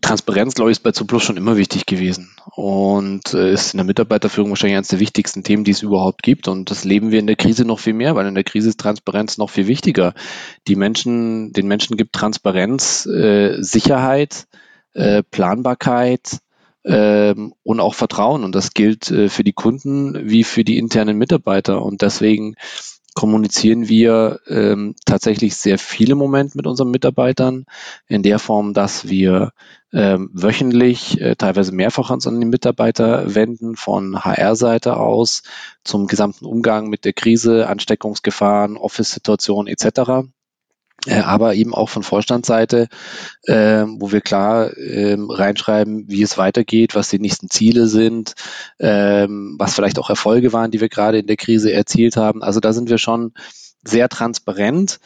Transparenz, 0.00 0.54
glaube 0.54 0.70
ich, 0.70 0.78
ist 0.78 0.82
bei 0.82 0.92
Zuplus 0.92 1.22
schon 1.22 1.36
immer 1.36 1.56
wichtig 1.56 1.86
gewesen 1.86 2.30
und 2.54 3.34
äh, 3.34 3.52
ist 3.52 3.74
in 3.74 3.78
der 3.78 3.86
Mitarbeiterführung 3.86 4.50
wahrscheinlich 4.50 4.76
eines 4.76 4.88
der 4.88 5.00
wichtigsten 5.00 5.44
Themen, 5.44 5.64
die 5.64 5.70
es 5.70 5.82
überhaupt 5.82 6.22
gibt. 6.22 6.48
Und 6.48 6.70
das 6.70 6.84
leben 6.84 7.10
wir 7.10 7.18
in 7.18 7.26
der 7.26 7.36
Krise 7.36 7.64
noch 7.64 7.78
viel 7.78 7.94
mehr, 7.94 8.14
weil 8.14 8.26
in 8.26 8.34
der 8.34 8.44
Krise 8.44 8.68
ist 8.70 8.80
Transparenz 8.80 9.38
noch 9.38 9.50
viel 9.50 9.66
wichtiger. 9.66 10.14
Die 10.68 10.76
Menschen, 10.76 11.52
den 11.52 11.66
Menschen 11.66 11.96
gibt 11.96 12.14
Transparenz, 12.14 13.06
äh, 13.06 13.62
Sicherheit, 13.62 14.46
äh, 14.94 15.22
Planbarkeit, 15.22 16.40
ähm, 16.84 17.52
und 17.62 17.80
auch 17.80 17.94
Vertrauen. 17.94 18.44
Und 18.44 18.54
das 18.54 18.72
gilt 18.72 19.10
äh, 19.10 19.28
für 19.28 19.44
die 19.44 19.52
Kunden 19.52 20.28
wie 20.28 20.44
für 20.44 20.64
die 20.64 20.78
internen 20.78 21.18
Mitarbeiter. 21.18 21.82
Und 21.82 22.02
deswegen 22.02 22.54
kommunizieren 23.14 23.88
wir 23.88 24.40
ähm, 24.48 24.94
tatsächlich 25.04 25.56
sehr 25.56 25.78
viele 25.78 26.14
Momente 26.14 26.56
mit 26.56 26.66
unseren 26.66 26.90
Mitarbeitern 26.90 27.66
in 28.06 28.22
der 28.22 28.38
Form, 28.38 28.74
dass 28.74 29.08
wir 29.08 29.52
ähm, 29.92 30.30
wöchentlich, 30.32 31.20
äh, 31.20 31.34
teilweise 31.36 31.72
mehrfach 31.72 32.10
uns 32.10 32.26
an 32.26 32.40
die 32.40 32.46
Mitarbeiter 32.46 33.34
wenden, 33.34 33.76
von 33.76 34.24
HR-Seite 34.24 34.96
aus 34.96 35.42
zum 35.84 36.06
gesamten 36.06 36.44
Umgang 36.44 36.88
mit 36.88 37.04
der 37.04 37.12
Krise, 37.12 37.66
Ansteckungsgefahren, 37.66 38.76
Office-Situationen 38.76 39.66
etc. 39.66 40.30
Äh, 41.06 41.20
aber 41.20 41.54
eben 41.54 41.74
auch 41.74 41.88
von 41.88 42.02
Vorstandsseite, 42.02 42.88
äh, 43.44 43.84
wo 43.86 44.12
wir 44.12 44.20
klar 44.20 44.76
äh, 44.76 45.16
reinschreiben, 45.18 46.04
wie 46.08 46.22
es 46.22 46.36
weitergeht, 46.36 46.94
was 46.94 47.08
die 47.08 47.18
nächsten 47.18 47.48
Ziele 47.48 47.86
sind, 47.86 48.34
äh, 48.78 49.26
was 49.28 49.74
vielleicht 49.74 49.98
auch 49.98 50.10
Erfolge 50.10 50.52
waren, 50.52 50.70
die 50.70 50.80
wir 50.80 50.90
gerade 50.90 51.18
in 51.18 51.26
der 51.26 51.36
Krise 51.36 51.72
erzielt 51.72 52.16
haben. 52.16 52.42
Also 52.42 52.60
da 52.60 52.72
sind 52.72 52.90
wir 52.90 52.98
schon 52.98 53.32
sehr 53.82 54.08
transparent. 54.08 55.00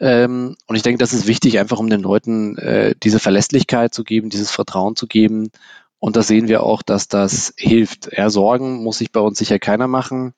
Ähm, 0.00 0.56
und 0.66 0.76
ich 0.76 0.82
denke, 0.82 0.98
das 0.98 1.12
ist 1.12 1.26
wichtig, 1.26 1.58
einfach 1.58 1.78
um 1.78 1.88
den 1.88 2.02
Leuten 2.02 2.56
äh, 2.58 2.94
diese 3.02 3.18
Verlässlichkeit 3.18 3.94
zu 3.94 4.04
geben, 4.04 4.30
dieses 4.30 4.50
Vertrauen 4.50 4.96
zu 4.96 5.06
geben. 5.06 5.50
Und 5.98 6.16
da 6.16 6.22
sehen 6.22 6.46
wir 6.46 6.62
auch, 6.62 6.82
dass 6.82 7.08
das 7.08 7.52
hilft. 7.56 8.06
Eher 8.08 8.30
Sorgen 8.30 8.84
muss 8.84 8.98
sich 8.98 9.10
bei 9.10 9.20
uns 9.20 9.38
sicher 9.38 9.58
keiner 9.58 9.88
machen. 9.88 10.34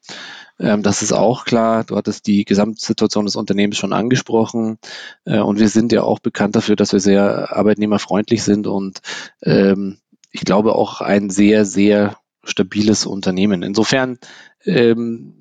Ähm, 0.61 0.83
das 0.83 1.03
ist 1.03 1.13
auch 1.13 1.45
klar. 1.45 1.85
Du 1.85 1.97
hattest 1.97 2.27
die 2.27 2.45
Gesamtsituation 2.45 3.25
des 3.25 3.37
Unternehmens 3.37 3.79
schon 3.79 3.93
angesprochen. 3.93 4.79
Äh, 5.25 5.41
und 5.41 5.59
wir 5.59 5.69
sind 5.69 5.91
ja 5.93 6.03
auch 6.03 6.19
bekannt 6.19 6.55
dafür, 6.55 6.77
dass 6.77 6.93
wir 6.93 7.01
sehr 7.01 7.57
arbeitnehmerfreundlich 7.57 8.43
sind 8.43 8.67
und 8.67 9.01
ähm, 9.43 9.99
ich 10.31 10.43
glaube 10.43 10.75
auch 10.75 11.01
ein 11.01 11.31
sehr, 11.31 11.65
sehr 11.65 12.17
stabiles 12.45 13.07
Unternehmen. 13.07 13.63
Insofern, 13.63 14.19
ähm, 14.65 15.35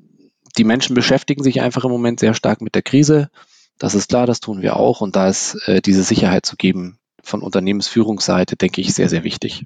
die 0.57 0.63
Menschen 0.63 0.95
beschäftigen 0.95 1.43
sich 1.43 1.61
einfach 1.61 1.83
im 1.83 1.91
Moment 1.91 2.19
sehr 2.19 2.33
stark 2.33 2.61
mit 2.61 2.73
der 2.73 2.81
Krise. 2.81 3.29
Das 3.77 3.93
ist 3.93 4.09
klar, 4.09 4.25
das 4.25 4.39
tun 4.39 4.61
wir 4.61 4.77
auch. 4.77 5.01
Und 5.01 5.15
da 5.15 5.27
ist 5.29 5.55
äh, 5.67 5.81
diese 5.81 6.03
Sicherheit 6.03 6.45
zu 6.45 6.55
geben 6.55 6.97
von 7.21 7.41
Unternehmensführungsseite, 7.41 8.55
denke 8.55 8.81
ich, 8.81 8.93
sehr, 8.93 9.09
sehr 9.09 9.23
wichtig. 9.23 9.65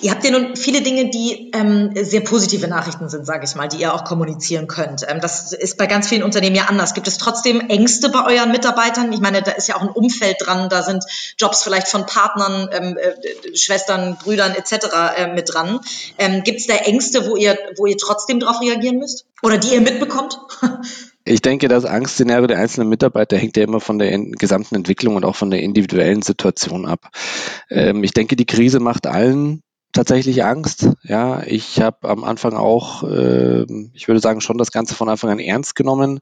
Ihr 0.00 0.10
habt 0.10 0.24
ja 0.24 0.30
nun 0.30 0.56
viele 0.56 0.82
Dinge, 0.82 1.10
die 1.10 1.50
ähm, 1.52 1.92
sehr 1.94 2.20
positive 2.20 2.68
Nachrichten 2.68 3.08
sind, 3.08 3.26
sage 3.26 3.44
ich 3.44 3.54
mal, 3.54 3.68
die 3.68 3.78
ihr 3.78 3.94
auch 3.94 4.04
kommunizieren 4.04 4.66
könnt. 4.66 5.04
Ähm, 5.08 5.20
das 5.20 5.52
ist 5.52 5.76
bei 5.78 5.86
ganz 5.86 6.08
vielen 6.08 6.22
Unternehmen 6.22 6.56
ja 6.56 6.64
anders. 6.64 6.94
Gibt 6.94 7.08
es 7.08 7.18
trotzdem 7.18 7.60
Ängste 7.68 8.08
bei 8.10 8.24
euren 8.24 8.52
Mitarbeitern? 8.52 9.12
Ich 9.12 9.20
meine, 9.20 9.42
da 9.42 9.52
ist 9.52 9.68
ja 9.68 9.76
auch 9.76 9.82
ein 9.82 9.88
Umfeld 9.88 10.36
dran, 10.40 10.68
da 10.68 10.82
sind 10.82 11.04
Jobs 11.38 11.62
vielleicht 11.62 11.88
von 11.88 12.06
Partnern, 12.06 12.68
ähm, 12.72 12.96
äh, 12.96 13.56
Schwestern, 13.56 14.16
Brüdern 14.16 14.54
etc. 14.54 14.86
Äh, 15.16 15.34
mit 15.34 15.52
dran. 15.52 15.80
Ähm, 16.18 16.42
Gibt 16.44 16.60
es 16.60 16.66
da 16.66 16.74
Ängste, 16.74 17.26
wo 17.26 17.36
ihr, 17.36 17.58
wo 17.76 17.86
ihr 17.86 17.96
trotzdem 17.96 18.40
darauf 18.40 18.60
reagieren 18.60 18.98
müsst? 18.98 19.26
Oder 19.42 19.58
die 19.58 19.74
ihr 19.74 19.80
mitbekommt? 19.80 20.38
Ich 21.28 21.42
denke, 21.42 21.66
das 21.66 21.84
Angstszenario 21.84 22.46
der 22.46 22.58
einzelnen 22.58 22.88
Mitarbeiter 22.88 23.36
hängt 23.36 23.56
ja 23.56 23.64
immer 23.64 23.80
von 23.80 23.98
der 23.98 24.16
gesamten 24.16 24.76
Entwicklung 24.76 25.16
und 25.16 25.24
auch 25.24 25.34
von 25.34 25.50
der 25.50 25.60
individuellen 25.60 26.22
Situation 26.22 26.86
ab. 26.86 27.10
Ähm, 27.68 28.04
ich 28.04 28.12
denke, 28.12 28.36
die 28.36 28.46
Krise 28.46 28.78
macht 28.78 29.08
allen 29.08 29.62
tatsächlich 29.92 30.44
Angst. 30.44 30.90
Ja, 31.02 31.42
ich 31.42 31.80
habe 31.80 32.08
am 32.08 32.22
Anfang 32.22 32.54
auch, 32.54 33.02
äh, 33.02 33.64
ich 33.92 34.06
würde 34.06 34.20
sagen, 34.20 34.40
schon 34.40 34.58
das 34.58 34.70
Ganze 34.70 34.94
von 34.94 35.08
Anfang 35.08 35.30
an 35.30 35.40
ernst 35.40 35.74
genommen. 35.74 36.20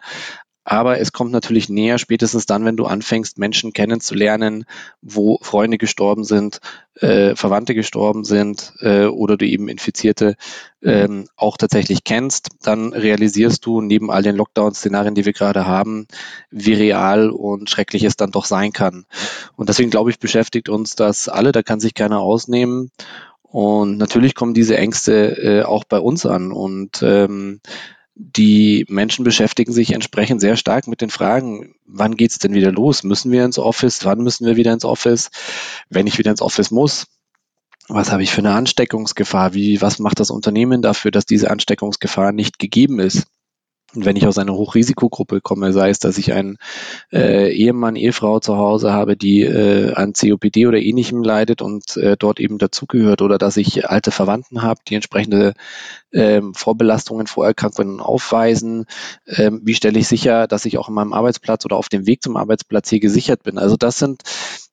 Aber 0.64 0.98
es 0.98 1.12
kommt 1.12 1.30
natürlich 1.30 1.68
näher, 1.68 1.98
spätestens 1.98 2.46
dann, 2.46 2.64
wenn 2.64 2.76
du 2.76 2.86
anfängst, 2.86 3.38
Menschen 3.38 3.74
kennenzulernen, 3.74 4.64
wo 5.02 5.38
Freunde 5.42 5.76
gestorben 5.76 6.24
sind, 6.24 6.60
äh, 6.94 7.36
Verwandte 7.36 7.74
gestorben 7.74 8.24
sind 8.24 8.72
äh, 8.80 9.04
oder 9.04 9.36
du 9.36 9.46
eben 9.46 9.68
Infizierte 9.68 10.36
ähm, 10.82 11.26
auch 11.36 11.58
tatsächlich 11.58 12.02
kennst, 12.04 12.48
dann 12.62 12.94
realisierst 12.94 13.66
du 13.66 13.82
neben 13.82 14.10
all 14.10 14.22
den 14.22 14.36
Lockdown-Szenarien, 14.36 15.14
die 15.14 15.26
wir 15.26 15.34
gerade 15.34 15.66
haben, 15.66 16.06
wie 16.50 16.74
real 16.74 17.28
und 17.28 17.68
schrecklich 17.68 18.04
es 18.04 18.16
dann 18.16 18.30
doch 18.30 18.46
sein 18.46 18.72
kann. 18.72 19.04
Und 19.56 19.68
deswegen 19.68 19.90
glaube 19.90 20.10
ich, 20.10 20.18
beschäftigt 20.18 20.70
uns 20.70 20.96
das 20.96 21.28
alle, 21.28 21.52
da 21.52 21.62
kann 21.62 21.80
sich 21.80 21.92
keiner 21.92 22.20
ausnehmen. 22.20 22.90
Und 23.42 23.98
natürlich 23.98 24.34
kommen 24.34 24.54
diese 24.54 24.76
Ängste 24.76 25.36
äh, 25.36 25.62
auch 25.62 25.84
bei 25.84 26.00
uns 26.00 26.26
an. 26.26 26.52
Und 26.52 27.02
ähm, 27.02 27.60
die 28.14 28.86
Menschen 28.88 29.24
beschäftigen 29.24 29.72
sich 29.72 29.92
entsprechend 29.92 30.40
sehr 30.40 30.56
stark 30.56 30.86
mit 30.86 31.00
den 31.00 31.10
Fragen, 31.10 31.74
wann 31.84 32.16
geht's 32.16 32.38
denn 32.38 32.54
wieder 32.54 32.70
los? 32.70 33.02
Müssen 33.02 33.32
wir 33.32 33.44
ins 33.44 33.58
Office? 33.58 34.04
Wann 34.04 34.20
müssen 34.20 34.46
wir 34.46 34.56
wieder 34.56 34.72
ins 34.72 34.84
Office? 34.84 35.30
Wenn 35.88 36.06
ich 36.06 36.18
wieder 36.18 36.30
ins 36.30 36.42
Office 36.42 36.70
muss, 36.70 37.06
was 37.88 38.12
habe 38.12 38.22
ich 38.22 38.30
für 38.30 38.40
eine 38.40 38.54
Ansteckungsgefahr? 38.54 39.52
Wie, 39.52 39.80
was 39.82 39.98
macht 39.98 40.20
das 40.20 40.30
Unternehmen 40.30 40.80
dafür, 40.80 41.10
dass 41.10 41.26
diese 41.26 41.50
Ansteckungsgefahr 41.50 42.32
nicht 42.32 42.58
gegeben 42.58 43.00
ist? 43.00 43.26
Und 43.94 44.04
wenn 44.04 44.16
ich 44.16 44.26
aus 44.26 44.38
einer 44.38 44.54
Hochrisikogruppe 44.54 45.40
komme, 45.40 45.72
sei 45.72 45.90
es, 45.90 45.98
dass 45.98 46.18
ich 46.18 46.32
einen 46.32 46.56
äh, 47.12 47.52
Ehemann, 47.52 47.96
Ehefrau 47.96 48.40
zu 48.40 48.56
Hause 48.56 48.92
habe, 48.92 49.16
die 49.16 49.42
äh, 49.42 49.92
an 49.92 50.12
COPD 50.12 50.66
oder 50.66 50.78
ähnlichem 50.78 51.22
leidet 51.22 51.62
und 51.62 51.96
äh, 51.96 52.16
dort 52.18 52.40
eben 52.40 52.58
dazugehört, 52.58 53.22
oder 53.22 53.38
dass 53.38 53.56
ich 53.56 53.88
alte 53.88 54.10
Verwandten 54.10 54.62
habe, 54.62 54.80
die 54.88 54.94
entsprechende 54.94 55.54
ähm, 56.12 56.54
Vorbelastungen, 56.54 57.26
Vorerkrankungen 57.26 58.00
aufweisen, 58.00 58.86
ähm, 59.26 59.60
wie 59.64 59.74
stelle 59.74 59.98
ich 59.98 60.08
sicher, 60.08 60.46
dass 60.46 60.64
ich 60.64 60.78
auch 60.78 60.88
an 60.88 60.94
meinem 60.94 61.12
Arbeitsplatz 61.12 61.64
oder 61.64 61.76
auf 61.76 61.88
dem 61.88 62.06
Weg 62.06 62.22
zum 62.22 62.36
Arbeitsplatz 62.36 62.88
hier 62.90 63.00
gesichert 63.00 63.42
bin? 63.42 63.58
Also 63.58 63.76
das 63.76 63.98
sind 63.98 64.22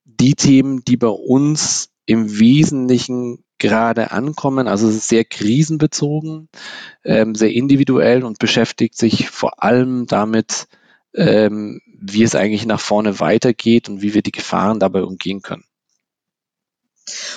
die 0.05 0.35
Themen, 0.35 0.83
die 0.83 0.97
bei 0.97 1.07
uns 1.07 1.90
im 2.05 2.39
Wesentlichen 2.39 3.43
gerade 3.57 4.11
ankommen. 4.11 4.67
Also 4.67 4.89
sehr 4.89 5.23
krisenbezogen, 5.23 6.49
ähm, 7.03 7.35
sehr 7.35 7.53
individuell 7.53 8.23
und 8.23 8.39
beschäftigt 8.39 8.97
sich 8.97 9.29
vor 9.29 9.63
allem 9.63 10.07
damit, 10.07 10.67
ähm, 11.13 11.79
wie 11.99 12.23
es 12.23 12.35
eigentlich 12.35 12.65
nach 12.65 12.79
vorne 12.79 13.19
weitergeht 13.19 13.87
und 13.87 14.01
wie 14.01 14.13
wir 14.13 14.23
die 14.23 14.31
Gefahren 14.31 14.79
dabei 14.79 15.03
umgehen 15.03 15.41
können. 15.41 15.63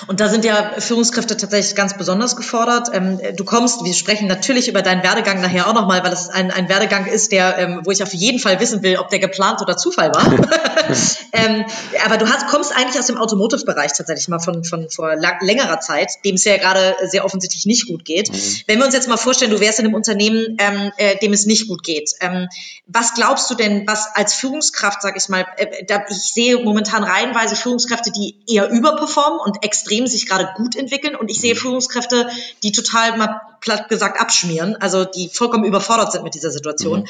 Und 0.07 0.19
da 0.19 0.29
sind 0.29 0.45
ja 0.45 0.73
Führungskräfte 0.79 1.37
tatsächlich 1.37 1.75
ganz 1.75 1.97
besonders 1.97 2.35
gefordert. 2.35 2.89
Ähm, 2.93 3.19
du 3.35 3.43
kommst, 3.43 3.83
wir 3.83 3.93
sprechen 3.93 4.27
natürlich 4.27 4.67
über 4.67 4.81
deinen 4.81 5.03
Werdegang 5.03 5.41
nachher 5.41 5.67
auch 5.67 5.73
nochmal, 5.73 6.03
weil 6.03 6.13
es 6.13 6.29
ein, 6.29 6.51
ein 6.51 6.69
Werdegang 6.69 7.05
ist, 7.05 7.31
der, 7.31 7.57
ähm, 7.57 7.81
wo 7.83 7.91
ich 7.91 8.03
auf 8.03 8.13
jeden 8.13 8.39
Fall 8.39 8.59
wissen 8.59 8.83
will, 8.83 8.97
ob 8.97 9.09
der 9.09 9.19
geplant 9.19 9.61
oder 9.61 9.77
Zufall 9.77 10.13
war. 10.13 10.25
ähm, 11.33 11.65
aber 12.05 12.17
du 12.17 12.27
hast, 12.27 12.47
kommst 12.47 12.75
eigentlich 12.75 12.99
aus 12.99 13.07
dem 13.07 13.17
Automotive-Bereich 13.17 13.93
tatsächlich 13.93 14.27
mal 14.27 14.39
von, 14.39 14.63
von 14.63 14.89
vor 14.89 15.15
längerer 15.15 15.79
Zeit, 15.79 16.11
dem 16.23 16.35
es 16.35 16.45
ja 16.45 16.57
gerade 16.57 16.95
sehr 17.07 17.25
offensichtlich 17.25 17.65
nicht 17.65 17.87
gut 17.87 18.05
geht. 18.05 18.31
Mhm. 18.31 18.41
Wenn 18.67 18.79
wir 18.79 18.85
uns 18.85 18.93
jetzt 18.93 19.07
mal 19.07 19.17
vorstellen, 19.17 19.51
du 19.51 19.59
wärst 19.59 19.79
in 19.79 19.85
einem 19.85 19.95
Unternehmen, 19.95 20.57
äh, 20.57 21.17
dem 21.17 21.33
es 21.33 21.45
nicht 21.45 21.67
gut 21.67 21.83
geht. 21.83 22.11
Ähm, 22.21 22.47
was 22.87 23.13
glaubst 23.13 23.49
du 23.49 23.55
denn, 23.55 23.87
was 23.87 24.07
als 24.13 24.33
Führungskraft, 24.33 25.01
sag 25.01 25.17
ich 25.17 25.29
mal, 25.29 25.45
äh, 25.57 25.85
da, 25.85 26.03
ich 26.09 26.17
sehe 26.17 26.57
momentan 26.63 27.03
reihenweise 27.03 27.55
Führungskräfte, 27.55 28.11
die 28.11 28.35
eher 28.47 28.69
überperformen 28.69 29.39
und 29.39 29.64
extrem 29.65 30.07
sich 30.07 30.27
gerade 30.27 30.49
gut 30.55 30.75
entwickeln 30.75 31.15
und 31.15 31.29
ich 31.29 31.41
sehe 31.41 31.55
mhm. 31.55 31.59
Führungskräfte, 31.59 32.29
die 32.63 32.71
total 32.71 33.17
mal 33.17 33.41
platt 33.59 33.89
gesagt 33.89 34.21
abschmieren, 34.21 34.75
also 34.75 35.05
die 35.05 35.29
vollkommen 35.29 35.65
überfordert 35.65 36.11
sind 36.11 36.23
mit 36.23 36.35
dieser 36.35 36.51
Situation. 36.51 37.01
Mhm. 37.01 37.07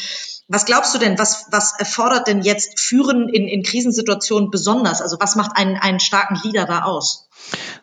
Was 0.47 0.65
glaubst 0.65 0.93
du 0.93 0.99
denn, 0.99 1.17
was, 1.17 1.47
was 1.49 1.73
erfordert 1.79 2.27
denn 2.27 2.41
jetzt 2.41 2.79
Führen 2.79 3.29
in, 3.29 3.47
in 3.47 3.63
Krisensituationen 3.63 4.51
besonders? 4.51 5.01
Also 5.01 5.17
was 5.19 5.35
macht 5.35 5.57
einen, 5.57 5.75
einen 5.75 5.99
starken 5.99 6.39
Leader 6.43 6.65
da 6.65 6.83
aus? 6.83 7.27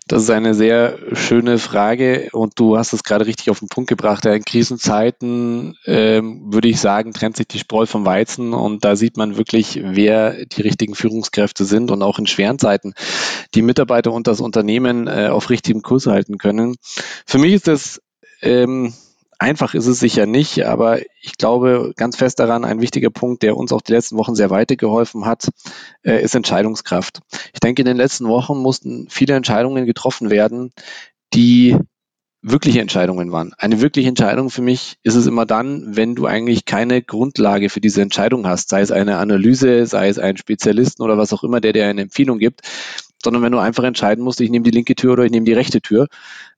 Das 0.07 0.23
ist 0.23 0.31
eine 0.31 0.55
sehr 0.55 0.99
schöne 1.13 1.59
Frage 1.59 2.29
und 2.33 2.59
du 2.59 2.77
hast 2.77 2.93
es 2.93 3.03
gerade 3.03 3.27
richtig 3.27 3.51
auf 3.51 3.61
den 3.61 3.69
Punkt 3.69 3.89
gebracht. 3.89 4.25
In 4.27 4.45
Krisenzeiten 4.45 5.77
ähm, 5.87 6.53
würde 6.53 6.69
ich 6.69 6.81
sagen, 6.81 7.13
trennt 7.13 7.37
sich 7.37 7.49
die 7.49 7.59
Spreu 7.59 7.87
vom 7.87 8.05
Weizen 8.05 8.53
und 8.55 8.85
da 8.85 8.97
sieht 8.97 9.17
man 9.17 9.37
wirklich, 9.37 9.81
wer 9.83 10.45
die 10.45 10.63
richtigen 10.63 10.95
Führungskräfte 10.95 11.65
sind 11.65 11.91
und 11.91 12.03
auch 12.03 12.19
in 12.19 12.27
schweren 12.27 12.59
Zeiten 12.59 12.95
die 13.55 13.63
Mitarbeiter 13.63 14.13
und 14.13 14.27
das 14.27 14.41
Unternehmen 14.41 15.07
äh, 15.09 15.29
auf 15.29 15.51
richtigem 15.51 15.83
Kurs 15.83 16.07
halten 16.07 16.39
können. 16.39 16.77
Für 17.27 17.39
mich 17.39 17.55
ist 17.55 17.69
das 17.69 18.01
ähm, 18.41 18.93
Einfach 19.43 19.75
ist 19.75 19.89
es 19.89 19.99
sicher 19.99 20.25
nicht, 20.25 20.65
aber 20.67 21.01
ich 21.21 21.37
glaube 21.37 21.95
ganz 21.97 22.17
fest 22.17 22.39
daran, 22.39 22.65
ein 22.65 22.81
wichtiger 22.81 23.11
Punkt, 23.11 23.43
der 23.43 23.57
uns 23.57 23.73
auch 23.73 23.81
die 23.81 23.91
letzten 23.91 24.17
Wochen 24.17 24.37
sehr 24.37 24.51
weitergeholfen 24.51 25.27
hat, 25.27 25.49
äh, 26.05 26.23
ist 26.23 26.37
Entscheidungskraft. 26.37 27.19
Ich 27.53 27.59
denke, 27.59 27.83
in 27.83 27.87
den 27.87 27.97
letzten 27.97 28.29
Wochen 28.29 28.57
mussten 28.59 29.09
viele 29.11 29.35
Entscheidungen 29.35 29.85
getroffen 29.85 30.31
werden, 30.31 30.71
die 31.35 31.77
wirkliche 32.41 32.81
Entscheidungen 32.81 33.33
waren. 33.33 33.53
Eine 33.59 33.81
wirkliche 33.81 34.09
Entscheidung 34.09 34.49
für 34.49 34.63
mich 34.63 34.99
ist 35.03 35.17
es 35.17 35.27
immer 35.27 35.45
dann, 35.45 35.97
wenn 35.97 36.15
du 36.15 36.27
eigentlich 36.27 36.65
keine 36.65 37.03
Grundlage 37.03 37.69
für 37.69 37.81
diese 37.81 38.01
Entscheidung 38.01 38.47
hast, 38.47 38.69
sei 38.69 38.81
es 38.81 38.93
eine 38.93 39.17
Analyse, 39.19 39.87
sei 39.87 40.07
es 40.07 40.21
ein 40.21 40.37
Spezialisten 40.37 41.03
oder 41.03 41.19
was 41.19 41.33
auch 41.33 41.43
immer, 41.43 41.61
der 41.61 41.73
dir 41.73 41.89
eine 41.89 42.03
Empfehlung 42.03 42.39
gibt, 42.39 42.61
sondern 43.21 43.43
wenn 43.43 43.51
du 43.51 43.59
einfach 43.59 43.83
entscheiden 43.83 44.23
musst, 44.23 44.41
ich 44.41 44.51
nehme 44.51 44.63
die 44.63 44.71
linke 44.71 44.95
Tür 44.95 45.15
oder 45.15 45.25
ich 45.25 45.33
nehme 45.33 45.47
die 45.47 45.53
rechte 45.53 45.81
Tür. 45.81 46.07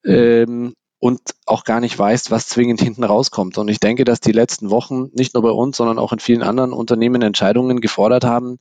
Ähm, 0.05 0.75
und 1.05 1.21
auch 1.45 1.65
gar 1.65 1.81
nicht 1.81 1.99
weißt, 1.99 2.31
was 2.31 2.49
zwingend 2.49 2.81
hinten 2.81 3.05
rauskommt. 3.05 3.59
Und 3.59 3.69
ich 3.69 3.79
denke, 3.79 4.07
dass 4.07 4.21
die 4.21 4.33
letzten 4.33 4.71
Wochen 4.71 5.11
nicht 5.13 5.35
nur 5.35 5.43
bei 5.43 5.51
uns, 5.51 5.77
sondern 5.77 5.99
auch 5.99 6.15
in 6.15 6.19
vielen 6.19 6.43
anderen 6.43 6.73
Unternehmen 6.73 7.21
Entscheidungen 7.21 7.83
gefordert 7.83 8.25
haben, 8.25 8.59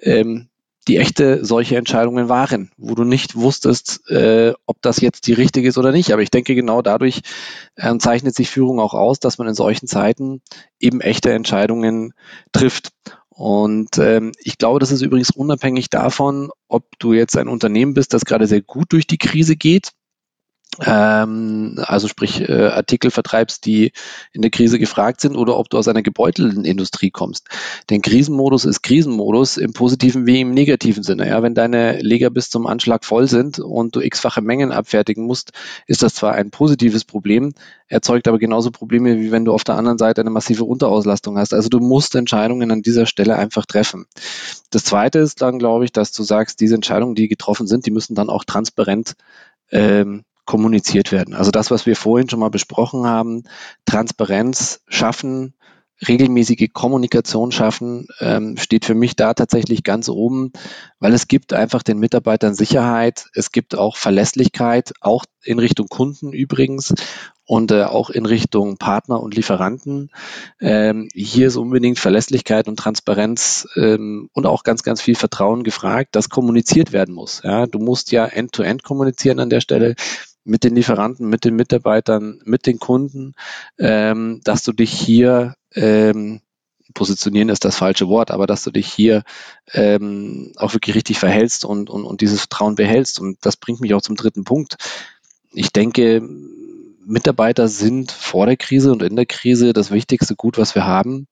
ähm, 0.00 0.48
die 0.88 0.96
echte 0.96 1.44
solche 1.44 1.76
Entscheidungen 1.76 2.28
waren, 2.28 2.72
wo 2.76 2.96
du 2.96 3.04
nicht 3.04 3.36
wusstest, 3.36 4.10
äh, 4.10 4.52
ob 4.66 4.82
das 4.82 5.00
jetzt 5.00 5.28
die 5.28 5.32
richtige 5.32 5.68
ist 5.68 5.78
oder 5.78 5.92
nicht. 5.92 6.12
Aber 6.12 6.22
ich 6.22 6.32
denke, 6.32 6.56
genau 6.56 6.82
dadurch 6.82 7.20
äh, 7.76 7.96
zeichnet 7.98 8.34
sich 8.34 8.50
Führung 8.50 8.80
auch 8.80 8.94
aus, 8.94 9.20
dass 9.20 9.38
man 9.38 9.46
in 9.46 9.54
solchen 9.54 9.86
Zeiten 9.86 10.42
eben 10.80 11.00
echte 11.00 11.32
Entscheidungen 11.34 12.14
trifft. 12.50 12.90
Und 13.28 13.96
ähm, 13.98 14.32
ich 14.40 14.58
glaube, 14.58 14.80
das 14.80 14.90
ist 14.90 15.02
übrigens 15.02 15.30
unabhängig 15.30 15.88
davon, 15.88 16.50
ob 16.66 16.98
du 16.98 17.12
jetzt 17.12 17.36
ein 17.36 17.46
Unternehmen 17.46 17.94
bist, 17.94 18.12
das 18.12 18.24
gerade 18.24 18.48
sehr 18.48 18.62
gut 18.62 18.92
durch 18.92 19.06
die 19.06 19.18
Krise 19.18 19.54
geht 19.54 19.92
ähm, 20.84 21.76
also 21.78 22.08
sprich 22.08 22.46
äh, 22.48 22.66
Artikel 22.66 23.10
vertreibst, 23.10 23.64
die 23.64 23.92
in 24.32 24.42
der 24.42 24.50
Krise 24.50 24.78
gefragt 24.78 25.20
sind, 25.20 25.36
oder 25.36 25.56
ob 25.56 25.70
du 25.70 25.78
aus 25.78 25.88
einer 25.88 26.02
gebeutelten 26.02 26.64
Industrie 26.64 27.10
kommst. 27.10 27.48
Denn 27.88 28.02
Krisenmodus 28.02 28.64
ist 28.64 28.82
Krisenmodus 28.82 29.56
im 29.56 29.72
positiven 29.72 30.26
wie 30.26 30.40
im 30.40 30.50
negativen 30.52 31.02
Sinne. 31.02 31.28
Ja, 31.28 31.42
wenn 31.42 31.54
deine 31.54 32.00
Leger 32.00 32.30
bis 32.30 32.50
zum 32.50 32.66
Anschlag 32.66 33.04
voll 33.04 33.26
sind 33.26 33.58
und 33.58 33.96
du 33.96 34.00
x-fache 34.00 34.42
Mengen 34.42 34.72
abfertigen 34.72 35.24
musst, 35.24 35.52
ist 35.86 36.02
das 36.02 36.14
zwar 36.14 36.34
ein 36.34 36.50
positives 36.50 37.04
Problem, 37.04 37.54
erzeugt 37.88 38.28
aber 38.28 38.38
genauso 38.38 38.70
Probleme, 38.70 39.18
wie 39.18 39.32
wenn 39.32 39.44
du 39.44 39.52
auf 39.52 39.64
der 39.64 39.76
anderen 39.76 39.98
Seite 39.98 40.20
eine 40.20 40.30
massive 40.30 40.64
Unterauslastung 40.64 41.38
hast. 41.38 41.54
Also 41.54 41.68
du 41.68 41.78
musst 41.78 42.14
Entscheidungen 42.14 42.70
an 42.70 42.82
dieser 42.82 43.06
Stelle 43.06 43.36
einfach 43.36 43.64
treffen. 43.64 44.06
Das 44.70 44.84
zweite 44.84 45.20
ist 45.20 45.40
dann, 45.40 45.58
glaube 45.58 45.86
ich, 45.86 45.92
dass 45.92 46.12
du 46.12 46.22
sagst, 46.22 46.60
diese 46.60 46.74
Entscheidungen, 46.74 47.14
die 47.14 47.28
getroffen 47.28 47.66
sind, 47.66 47.86
die 47.86 47.90
müssen 47.90 48.14
dann 48.14 48.28
auch 48.28 48.44
transparent 48.44 49.14
ähm, 49.70 50.24
kommuniziert 50.46 51.12
werden. 51.12 51.34
Also 51.34 51.50
das, 51.50 51.70
was 51.70 51.86
wir 51.86 51.96
vorhin 51.96 52.28
schon 52.28 52.40
mal 52.40 52.50
besprochen 52.50 53.06
haben, 53.06 53.44
Transparenz 53.84 54.80
schaffen, 54.88 55.54
regelmäßige 56.06 56.68
Kommunikation 56.72 57.52
schaffen, 57.52 58.06
ähm, 58.20 58.56
steht 58.58 58.84
für 58.84 58.94
mich 58.94 59.16
da 59.16 59.34
tatsächlich 59.34 59.82
ganz 59.82 60.08
oben, 60.08 60.52
weil 61.00 61.14
es 61.14 61.26
gibt 61.26 61.52
einfach 61.52 61.82
den 61.82 61.98
Mitarbeitern 61.98 62.54
Sicherheit, 62.54 63.26
es 63.34 63.50
gibt 63.50 63.74
auch 63.74 63.96
Verlässlichkeit, 63.96 64.92
auch 65.00 65.24
in 65.42 65.58
Richtung 65.58 65.86
Kunden 65.88 66.32
übrigens 66.32 66.94
und 67.46 67.70
äh, 67.70 67.84
auch 67.84 68.10
in 68.10 68.26
Richtung 68.26 68.76
Partner 68.76 69.20
und 69.22 69.34
Lieferanten. 69.34 70.10
Ähm, 70.60 71.08
hier 71.14 71.46
ist 71.46 71.56
unbedingt 71.56 71.98
Verlässlichkeit 71.98 72.68
und 72.68 72.78
Transparenz 72.78 73.66
ähm, 73.76 74.28
und 74.32 74.46
auch 74.46 74.64
ganz, 74.64 74.82
ganz 74.82 75.00
viel 75.00 75.14
Vertrauen 75.14 75.62
gefragt, 75.62 76.10
das 76.12 76.28
kommuniziert 76.28 76.92
werden 76.92 77.14
muss. 77.14 77.40
Ja, 77.42 77.66
du 77.66 77.78
musst 77.78 78.12
ja 78.12 78.26
end-to-end 78.26 78.82
-end 78.82 78.84
kommunizieren 78.84 79.40
an 79.40 79.50
der 79.50 79.60
Stelle 79.60 79.94
mit 80.46 80.64
den 80.64 80.74
Lieferanten, 80.74 81.28
mit 81.28 81.44
den 81.44 81.56
Mitarbeitern, 81.56 82.40
mit 82.44 82.66
den 82.66 82.78
Kunden, 82.78 83.34
ähm, 83.78 84.40
dass 84.44 84.62
du 84.62 84.72
dich 84.72 84.92
hier 84.92 85.54
ähm, 85.74 86.40
positionieren 86.94 87.48
ist 87.48 87.64
das 87.64 87.76
falsche 87.76 88.08
Wort, 88.08 88.30
aber 88.30 88.46
dass 88.46 88.64
du 88.64 88.70
dich 88.70 88.90
hier 88.90 89.22
ähm, 89.72 90.52
auch 90.56 90.72
wirklich 90.72 90.96
richtig 90.96 91.18
verhältst 91.18 91.64
und, 91.64 91.90
und, 91.90 92.04
und 92.04 92.20
dieses 92.20 92.40
Vertrauen 92.40 92.76
behältst. 92.76 93.20
Und 93.20 93.38
das 93.42 93.56
bringt 93.56 93.80
mich 93.80 93.92
auch 93.94 94.02
zum 94.02 94.16
dritten 94.16 94.44
Punkt. 94.44 94.76
Ich 95.52 95.72
denke, 95.72 96.22
Mitarbeiter 97.04 97.68
sind 97.68 98.10
vor 98.10 98.46
der 98.46 98.56
Krise 98.56 98.90
und 98.92 99.02
in 99.02 99.16
der 99.16 99.26
Krise 99.26 99.72
das 99.72 99.90
wichtigste 99.90 100.34
Gut, 100.34 100.58
was 100.58 100.74
wir 100.74 100.86
haben. 100.86 101.28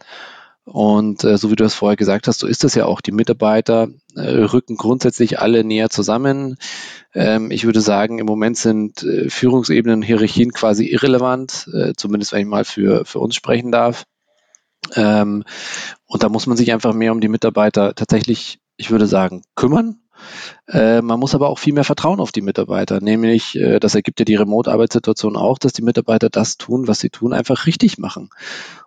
Und 0.65 1.25
äh, 1.25 1.37
so 1.37 1.51
wie 1.51 1.57
du 1.57 1.65
es 1.65 1.75
vorher 1.75 1.97
gesagt 1.97 2.27
hast, 2.27 2.41
so 2.41 2.47
ist 2.47 2.65
es 2.65 2.75
ja 2.75 2.87
auch. 2.87 3.03
Die 3.03 3.13
Mitarbeiter 3.13 3.89
äh, 4.17 4.21
rücken 4.21 4.77
grundsätzlich 4.77 5.39
alle 5.39 5.63
näher 5.63 5.91
zusammen. 5.91 6.57
Ähm, 7.15 7.51
ich 7.51 7.65
würde 7.65 7.83
sagen, 7.83 8.19
im 8.19 8.27
Moment 8.27 8.57
sind 8.57 9.03
äh, 9.03 9.29
Führungsebenen 9.29 10.01
Hierarchien 10.01 10.53
quasi 10.53 10.87
irrelevant, 10.87 11.69
äh, 11.73 11.93
zumindest 11.97 12.33
wenn 12.33 12.41
ich 12.41 12.47
mal 12.47 12.65
für, 12.65 13.05
für 13.05 13.19
uns 13.21 13.35
sprechen 13.35 13.73
darf. 13.73 14.05
Ähm, 14.95 15.45
und 16.07 16.23
da 16.23 16.29
muss 16.29 16.47
man 16.47 16.57
sich 16.57 16.73
einfach 16.73 16.95
mehr 16.95 17.13
um 17.13 17.21
die 17.21 17.29
Mitarbeiter 17.29 17.95
tatsächlich, 17.95 18.59
ich 18.77 18.91
würde 18.91 19.07
sagen, 19.07 19.43
kümmern. 19.55 20.01
Äh, 20.69 21.03
man 21.03 21.21
muss 21.21 21.35
aber 21.35 21.49
auch 21.49 21.59
viel 21.59 21.75
mehr 21.75 21.85
Vertrauen 21.85 22.21
auf 22.21 22.33
die 22.33 22.43
Mitarbeiter, 22.43 23.01
nämlich 23.01 23.57
äh, 23.57 23.81
das 23.81 23.95
ergibt 23.95 24.19
ja 24.21 24.25
die 24.25 24.37
Remote-Arbeitssituation 24.37 25.37
auch, 25.37 25.59
dass 25.59 25.73
die 25.73 25.83
Mitarbeiter 25.83 26.31
das 26.31 26.57
tun, 26.57 26.89
was 26.89 27.01
sie 27.01 27.11
tun, 27.11 27.33
einfach 27.33 27.67
richtig 27.67 27.99
machen. 27.99 28.31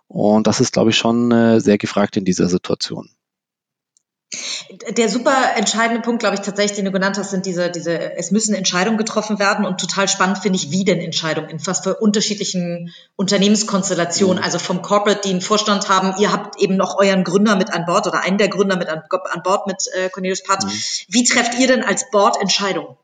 Und 0.06 0.46
das 0.46 0.60
ist, 0.60 0.72
glaube 0.72 0.90
ich, 0.90 0.96
schon 0.96 1.30
äh, 1.32 1.60
sehr 1.60 1.78
gefragt 1.78 2.16
in 2.16 2.24
dieser 2.24 2.48
Situation. 2.48 3.10
Der 4.90 5.08
super 5.08 5.56
entscheidende 5.56 6.02
Punkt, 6.02 6.20
glaube 6.20 6.34
ich, 6.34 6.42
tatsächlich, 6.42 6.76
den 6.76 6.84
du 6.84 6.92
genannt 6.92 7.16
hast, 7.16 7.30
sind 7.30 7.46
diese, 7.46 7.70
diese, 7.70 8.14
es 8.16 8.30
müssen 8.30 8.54
Entscheidungen 8.54 8.98
getroffen 8.98 9.38
werden 9.38 9.64
und 9.64 9.80
total 9.80 10.06
spannend 10.06 10.38
finde 10.38 10.58
ich, 10.58 10.70
wie 10.70 10.84
denn 10.84 11.00
Entscheidungen, 11.00 11.48
in 11.48 11.66
was 11.66 11.80
für 11.80 11.94
unterschiedlichen 11.94 12.92
Unternehmenskonstellationen, 13.16 14.38
mhm. 14.38 14.44
also 14.44 14.58
vom 14.58 14.82
Corporate, 14.82 15.22
die 15.24 15.30
einen 15.30 15.40
Vorstand 15.40 15.88
haben, 15.88 16.20
ihr 16.20 16.30
habt 16.30 16.60
eben 16.60 16.76
noch 16.76 16.98
euren 16.98 17.24
Gründer 17.24 17.56
mit 17.56 17.72
an 17.72 17.86
Bord 17.86 18.06
oder 18.06 18.20
einen 18.20 18.36
der 18.36 18.48
Gründer 18.48 18.76
mit 18.76 18.90
an, 18.90 19.02
an 19.30 19.42
Bord 19.42 19.66
mit 19.66 19.84
äh, 19.94 20.10
Cornelius 20.10 20.42
Part. 20.42 20.64
Mhm. 20.64 20.72
Wie 21.08 21.24
trefft 21.24 21.58
ihr 21.58 21.66
denn 21.66 21.82
als 21.82 22.10
Board 22.10 22.38
Entscheidungen? 22.38 22.98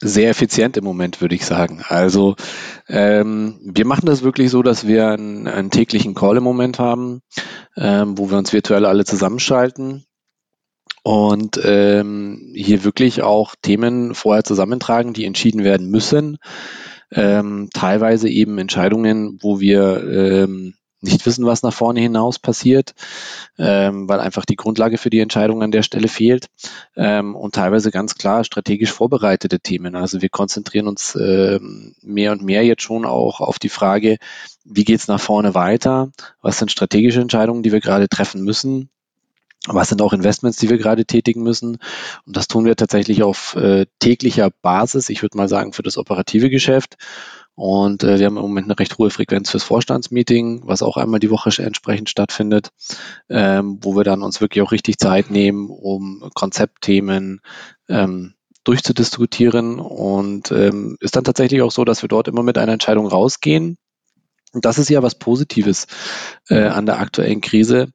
Sehr 0.00 0.30
effizient 0.30 0.76
im 0.76 0.84
Moment, 0.84 1.20
würde 1.20 1.34
ich 1.34 1.44
sagen. 1.44 1.82
Also 1.88 2.36
ähm, 2.88 3.58
wir 3.62 3.86
machen 3.86 4.06
das 4.06 4.22
wirklich 4.22 4.50
so, 4.50 4.62
dass 4.62 4.86
wir 4.86 5.08
einen, 5.08 5.46
einen 5.48 5.70
täglichen 5.70 6.14
Call 6.14 6.36
im 6.36 6.44
Moment 6.44 6.78
haben, 6.78 7.20
ähm, 7.76 8.18
wo 8.18 8.30
wir 8.30 8.38
uns 8.38 8.52
virtuell 8.52 8.86
alle 8.86 9.04
zusammenschalten 9.04 10.04
und 11.02 11.60
ähm, 11.62 12.52
hier 12.54 12.82
wirklich 12.82 13.22
auch 13.22 13.54
Themen 13.62 14.14
vorher 14.14 14.42
zusammentragen, 14.42 15.12
die 15.12 15.24
entschieden 15.24 15.62
werden 15.62 15.88
müssen. 15.88 16.38
Ähm, 17.12 17.68
teilweise 17.72 18.28
eben 18.28 18.58
Entscheidungen, 18.58 19.38
wo 19.40 19.60
wir 19.60 20.02
ähm, 20.02 20.74
nicht 21.06 21.26
wissen, 21.26 21.46
was 21.46 21.62
nach 21.62 21.72
vorne 21.72 22.00
hinaus 22.00 22.38
passiert, 22.38 22.94
ähm, 23.58 24.08
weil 24.08 24.20
einfach 24.20 24.44
die 24.44 24.56
Grundlage 24.56 24.98
für 24.98 25.10
die 25.10 25.20
Entscheidung 25.20 25.62
an 25.62 25.70
der 25.70 25.82
Stelle 25.82 26.08
fehlt 26.08 26.48
ähm, 26.96 27.34
und 27.34 27.54
teilweise 27.54 27.90
ganz 27.90 28.14
klar 28.14 28.44
strategisch 28.44 28.92
vorbereitete 28.92 29.60
Themen. 29.60 29.96
Also 29.96 30.22
wir 30.22 30.28
konzentrieren 30.28 30.88
uns 30.88 31.14
äh, 31.14 31.58
mehr 32.02 32.32
und 32.32 32.42
mehr 32.42 32.64
jetzt 32.64 32.82
schon 32.82 33.04
auch 33.04 33.40
auf 33.40 33.58
die 33.58 33.68
Frage, 33.68 34.18
wie 34.64 34.84
geht's 34.84 35.08
nach 35.08 35.20
vorne 35.20 35.54
weiter? 35.54 36.10
Was 36.42 36.58
sind 36.58 36.70
strategische 36.70 37.20
Entscheidungen, 37.20 37.62
die 37.62 37.72
wir 37.72 37.80
gerade 37.80 38.08
treffen 38.08 38.42
müssen? 38.42 38.90
Was 39.68 39.88
sind 39.88 40.00
auch 40.00 40.12
Investments, 40.12 40.58
die 40.58 40.70
wir 40.70 40.78
gerade 40.78 41.06
tätigen 41.06 41.42
müssen? 41.42 41.78
Und 42.24 42.36
das 42.36 42.48
tun 42.48 42.64
wir 42.64 42.76
tatsächlich 42.76 43.22
auf 43.22 43.56
äh, 43.56 43.86
täglicher 43.98 44.50
Basis. 44.62 45.08
Ich 45.08 45.22
würde 45.22 45.36
mal 45.36 45.48
sagen, 45.48 45.72
für 45.72 45.82
das 45.82 45.98
operative 45.98 46.50
Geschäft. 46.50 46.96
Und 47.56 48.04
äh, 48.04 48.18
wir 48.18 48.26
haben 48.26 48.36
im 48.36 48.42
Moment 48.42 48.66
eine 48.66 48.78
recht 48.78 48.98
hohe 48.98 49.10
Frequenz 49.10 49.50
fürs 49.50 49.64
Vorstandsmeeting, 49.64 50.62
was 50.66 50.82
auch 50.82 50.98
einmal 50.98 51.20
die 51.20 51.30
Woche 51.30 51.50
entsprechend 51.62 52.10
stattfindet, 52.10 52.68
ähm, 53.30 53.78
wo 53.80 53.96
wir 53.96 54.04
dann 54.04 54.22
uns 54.22 54.42
wirklich 54.42 54.62
auch 54.62 54.72
richtig 54.72 54.98
Zeit 54.98 55.30
nehmen, 55.30 55.70
um 55.70 56.30
Konzeptthemen 56.34 57.40
ähm, 57.88 58.34
durchzudiskutieren. 58.64 59.80
Und 59.80 60.52
ähm, 60.52 60.98
ist 61.00 61.16
dann 61.16 61.24
tatsächlich 61.24 61.62
auch 61.62 61.70
so, 61.70 61.86
dass 61.86 62.02
wir 62.02 62.10
dort 62.10 62.28
immer 62.28 62.42
mit 62.42 62.58
einer 62.58 62.72
Entscheidung 62.72 63.06
rausgehen. 63.06 63.78
Und 64.52 64.66
das 64.66 64.76
ist 64.76 64.90
ja 64.90 65.02
was 65.02 65.14
Positives 65.14 65.86
äh, 66.50 66.66
an 66.66 66.84
der 66.84 67.00
aktuellen 67.00 67.40
Krise, 67.40 67.88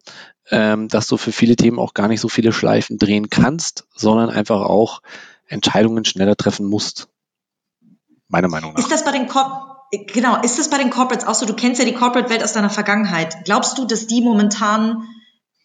ähm, 0.50 0.88
dass 0.88 1.08
du 1.08 1.18
für 1.18 1.32
viele 1.32 1.56
Themen 1.56 1.78
auch 1.78 1.94
gar 1.94 2.08
nicht 2.08 2.20
so 2.20 2.30
viele 2.30 2.52
Schleifen 2.52 2.98
drehen 2.98 3.30
kannst, 3.30 3.86
sondern 3.94 4.32
einfach 4.32 4.62
auch 4.62 5.04
Entscheidungen 5.46 6.04
schneller 6.04 6.36
treffen 6.36 6.66
musst. 6.66 7.11
Meiner 8.32 8.48
Meinung 8.48 8.74
nach. 8.74 8.80
Ist 8.80 8.92
das 8.92 9.04
bei 9.04 9.12
den 9.12 9.28
Corp 9.28 9.72
Genau, 10.14 10.42
ist 10.42 10.58
das 10.58 10.70
bei 10.70 10.78
den 10.78 10.90
Corporates 10.90 11.28
auch 11.28 11.36
so? 11.36 11.46
Du 11.46 11.54
kennst 11.54 11.78
ja 11.78 11.86
die 11.86 11.94
Corporate-Welt 11.94 12.42
aus 12.44 12.54
deiner 12.54 12.70
Vergangenheit. 12.70 13.44
Glaubst 13.44 13.78
du, 13.78 13.84
dass 13.84 14.08
die 14.08 14.22
momentan 14.22 15.04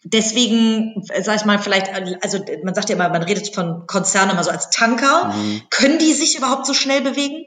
deswegen, 0.02 1.00
sag 1.23 1.37
ich 1.37 1.44
mal, 1.44 1.61
vielleicht, 1.61 1.92
also 2.23 2.44
man 2.64 2.75
sagt 2.75 2.88
ja 2.88 2.96
immer, 2.96 3.08
man 3.08 3.23
redet 3.23 3.54
von 3.54 3.87
Konzernen 3.87 4.32
immer 4.32 4.42
so 4.42 4.50
als 4.50 4.70
Tanker. 4.70 5.32
Mhm. 5.32 5.62
Können 5.70 5.99
die 5.99 6.12
sich 6.12 6.37
überhaupt 6.37 6.66
so 6.66 6.75
schnell 6.75 7.02
bewegen? 7.02 7.44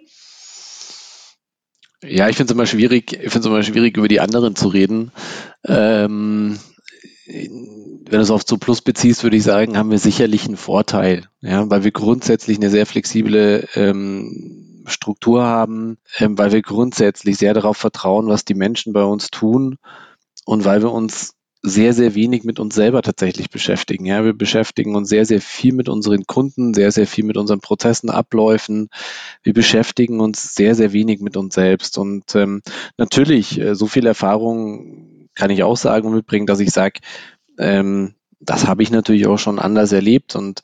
Ja, 2.01 2.29
ich 2.29 2.37
finde 2.37 2.51
es 2.51 2.55
immer 2.55 2.65
schwierig, 2.65 3.11
ich 3.11 3.31
finde 3.31 3.39
es 3.39 3.45
immer 3.45 3.63
schwierig, 3.63 3.97
über 3.97 4.07
die 4.07 4.21
anderen 4.21 4.55
zu 4.55 4.69
reden. 4.69 5.11
Ähm, 5.65 6.57
wenn 7.25 8.05
du 8.09 8.21
es 8.21 8.31
auf 8.31 8.45
zu 8.45 8.57
Plus 8.57 8.81
beziehst, 8.81 9.23
würde 9.23 9.35
ich 9.35 9.43
sagen, 9.43 9.77
haben 9.77 9.91
wir 9.91 9.99
sicherlich 9.99 10.45
einen 10.45 10.55
Vorteil, 10.55 11.27
ja, 11.41 11.69
weil 11.69 11.83
wir 11.83 11.91
grundsätzlich 11.91 12.57
eine 12.57 12.69
sehr 12.69 12.85
flexible 12.85 13.67
ähm, 13.75 14.68
Struktur 14.89 15.43
haben, 15.43 15.97
ähm, 16.17 16.37
weil 16.37 16.51
wir 16.51 16.61
grundsätzlich 16.61 17.37
sehr 17.37 17.53
darauf 17.53 17.77
vertrauen, 17.77 18.27
was 18.27 18.45
die 18.45 18.55
Menschen 18.55 18.93
bei 18.93 19.03
uns 19.03 19.29
tun 19.29 19.77
und 20.45 20.65
weil 20.65 20.81
wir 20.81 20.91
uns 20.91 21.33
sehr, 21.61 21.93
sehr 21.93 22.15
wenig 22.15 22.43
mit 22.45 22.59
uns 22.59 22.73
selber 22.73 23.01
tatsächlich 23.01 23.49
beschäftigen. 23.49 24.05
Ja, 24.05 24.23
wir 24.23 24.33
beschäftigen 24.33 24.95
uns 24.95 25.09
sehr, 25.09 25.25
sehr 25.25 25.41
viel 25.41 25.73
mit 25.73 25.89
unseren 25.89 26.25
Kunden, 26.25 26.73
sehr, 26.73 26.91
sehr 26.91 27.05
viel 27.05 27.25
mit 27.25 27.35
unseren 27.35 27.59
Prozessen, 27.59 28.09
Abläufen. 28.09 28.89
Wir 29.43 29.53
beschäftigen 29.53 30.21
uns 30.21 30.55
sehr, 30.55 30.75
sehr 30.75 30.93
wenig 30.93 31.19
mit 31.19 31.35
uns 31.35 31.55
selbst. 31.55 31.97
Und 31.97 32.33
ähm, 32.35 32.61
natürlich, 32.97 33.59
äh, 33.59 33.75
so 33.75 33.87
viel 33.87 34.05
Erfahrung 34.05 35.27
kann 35.35 35.49
ich 35.49 35.63
auch 35.63 35.77
sagen 35.77 36.07
und 36.07 36.15
mitbringen, 36.15 36.47
dass 36.47 36.61
ich 36.61 36.71
sage, 36.71 37.01
ähm, 37.57 38.15
das 38.39 38.67
habe 38.67 38.83
ich 38.83 38.89
natürlich 38.89 39.27
auch 39.27 39.39
schon 39.39 39.59
anders 39.59 39.91
erlebt 39.91 40.35
und 40.35 40.61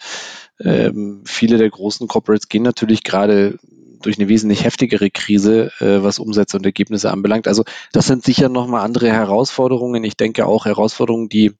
ähm, 0.59 1.23
viele 1.25 1.57
der 1.57 1.69
großen 1.69 2.07
Corporates 2.07 2.47
gehen 2.47 2.63
natürlich 2.63 3.03
gerade 3.03 3.59
durch 4.01 4.17
eine 4.17 4.27
wesentlich 4.27 4.63
heftigere 4.63 5.09
Krise, 5.09 5.71
äh, 5.79 6.03
was 6.03 6.19
Umsätze 6.19 6.57
und 6.57 6.65
Ergebnisse 6.65 7.11
anbelangt. 7.11 7.47
Also 7.47 7.63
das 7.91 8.07
sind 8.07 8.23
sicher 8.23 8.49
nochmal 8.49 8.83
andere 8.83 9.11
Herausforderungen. 9.11 10.03
Ich 10.03 10.17
denke 10.17 10.45
auch 10.45 10.65
Herausforderungen, 10.65 11.29
die 11.29 11.53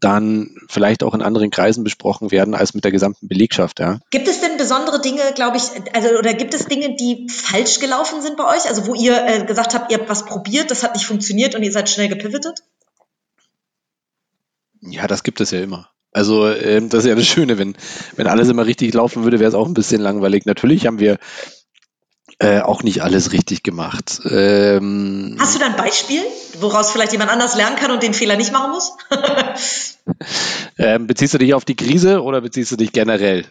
dann 0.00 0.56
vielleicht 0.68 1.02
auch 1.02 1.14
in 1.14 1.22
anderen 1.22 1.50
Kreisen 1.50 1.82
besprochen 1.82 2.30
werden 2.30 2.54
als 2.54 2.74
mit 2.74 2.84
der 2.84 2.92
gesamten 2.92 3.26
Belegschaft. 3.26 3.80
Ja. 3.80 3.98
Gibt 4.10 4.28
es 4.28 4.40
denn 4.40 4.56
besondere 4.56 5.00
Dinge, 5.00 5.20
glaube 5.34 5.56
ich, 5.56 5.64
also 5.94 6.08
oder 6.18 6.34
gibt 6.34 6.54
es 6.54 6.66
Dinge, 6.66 6.94
die 6.94 7.28
falsch 7.28 7.80
gelaufen 7.80 8.22
sind 8.22 8.36
bei 8.36 8.44
euch? 8.44 8.68
Also 8.68 8.86
wo 8.86 8.94
ihr 8.94 9.26
äh, 9.26 9.44
gesagt 9.44 9.74
habt, 9.74 9.90
ihr 9.90 9.98
habt 9.98 10.08
was 10.08 10.24
probiert, 10.24 10.70
das 10.70 10.84
hat 10.84 10.94
nicht 10.94 11.06
funktioniert 11.06 11.54
und 11.54 11.62
ihr 11.62 11.72
seid 11.72 11.88
schnell 11.88 12.08
gepivotet? 12.08 12.62
Ja, 14.80 15.06
das 15.06 15.22
gibt 15.22 15.40
es 15.40 15.50
ja 15.50 15.60
immer. 15.60 15.90
Also 16.12 16.48
ähm, 16.48 16.88
das 16.88 17.00
ist 17.00 17.08
ja 17.08 17.14
das 17.14 17.26
Schöne, 17.26 17.58
wenn, 17.58 17.74
wenn 18.16 18.26
alles 18.26 18.48
immer 18.48 18.66
richtig 18.66 18.92
laufen 18.94 19.24
würde, 19.24 19.40
wäre 19.40 19.48
es 19.48 19.54
auch 19.54 19.66
ein 19.66 19.74
bisschen 19.74 20.00
langweilig. 20.00 20.44
Natürlich 20.44 20.86
haben 20.86 20.98
wir 20.98 21.18
äh, 22.38 22.60
auch 22.60 22.82
nicht 22.82 23.02
alles 23.02 23.32
richtig 23.32 23.62
gemacht. 23.62 24.20
Ähm, 24.28 25.36
Hast 25.38 25.54
du 25.54 25.58
da 25.58 25.66
ein 25.66 25.76
Beispiel, 25.76 26.20
woraus 26.60 26.90
vielleicht 26.92 27.12
jemand 27.12 27.30
anders 27.30 27.56
lernen 27.56 27.76
kann 27.76 27.90
und 27.90 28.02
den 28.02 28.14
Fehler 28.14 28.36
nicht 28.36 28.52
machen 28.52 28.72
muss? 28.72 28.92
ähm, 30.78 31.06
beziehst 31.06 31.34
du 31.34 31.38
dich 31.38 31.54
auf 31.54 31.64
die 31.64 31.76
Krise 31.76 32.22
oder 32.22 32.40
beziehst 32.40 32.72
du 32.72 32.76
dich 32.76 32.92
generell? 32.92 33.46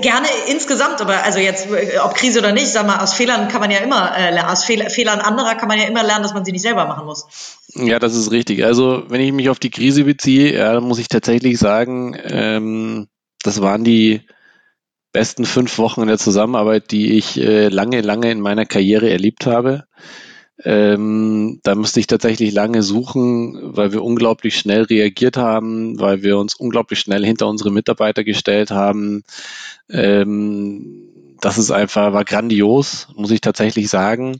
Gerne 0.00 0.28
insgesamt, 0.48 1.00
aber 1.00 1.24
also 1.24 1.40
jetzt, 1.40 1.66
äh, 1.66 1.98
ob 1.98 2.14
Krise 2.14 2.38
oder 2.38 2.52
nicht, 2.52 2.68
sag 2.68 2.86
mal, 2.86 3.00
aus 3.00 3.14
Fehlern 3.14 3.48
kann 3.48 3.60
man 3.60 3.70
ja 3.70 3.78
immer 3.78 4.16
äh, 4.16 4.38
aus 4.40 4.64
Fehl 4.64 4.88
Fehlern 4.88 5.20
anderer 5.20 5.56
kann 5.56 5.68
man 5.68 5.78
ja 5.78 5.86
immer 5.86 6.04
lernen, 6.04 6.22
dass 6.22 6.32
man 6.32 6.44
sie 6.44 6.52
nicht 6.52 6.62
selber 6.62 6.86
machen 6.86 7.04
muss. 7.04 7.26
Ja, 7.74 7.98
das 7.98 8.14
ist 8.14 8.30
richtig. 8.30 8.64
Also 8.64 9.04
wenn 9.08 9.20
ich 9.20 9.32
mich 9.32 9.48
auf 9.48 9.58
die 9.58 9.70
Krise 9.70 10.04
beziehe, 10.04 10.56
ja, 10.56 10.72
dann 10.72 10.84
muss 10.84 11.00
ich 11.00 11.08
tatsächlich 11.08 11.58
sagen, 11.58 12.16
ähm, 12.24 13.08
das 13.42 13.60
waren 13.60 13.82
die 13.82 14.22
besten 15.12 15.44
fünf 15.44 15.76
Wochen 15.78 16.02
in 16.02 16.08
der 16.08 16.18
Zusammenarbeit, 16.18 16.90
die 16.92 17.18
ich 17.18 17.38
äh, 17.38 17.68
lange, 17.68 18.00
lange 18.02 18.30
in 18.30 18.40
meiner 18.40 18.64
Karriere 18.64 19.10
erlebt 19.10 19.46
habe. 19.46 19.84
Ähm, 20.64 21.60
da 21.64 21.74
musste 21.74 22.00
ich 22.00 22.06
tatsächlich 22.06 22.52
lange 22.52 22.82
suchen, 22.82 23.58
weil 23.76 23.92
wir 23.92 24.04
unglaublich 24.04 24.56
schnell 24.56 24.82
reagiert 24.82 25.36
haben, 25.36 25.98
weil 25.98 26.22
wir 26.22 26.38
uns 26.38 26.54
unglaublich 26.54 27.00
schnell 27.00 27.24
hinter 27.24 27.48
unsere 27.48 27.72
Mitarbeiter 27.72 28.22
gestellt 28.22 28.70
haben. 28.70 29.24
Ähm, 29.90 31.08
das 31.40 31.58
ist 31.58 31.72
einfach, 31.72 32.12
war 32.12 32.24
grandios, 32.24 33.08
muss 33.16 33.32
ich 33.32 33.40
tatsächlich 33.40 33.88
sagen. 33.88 34.38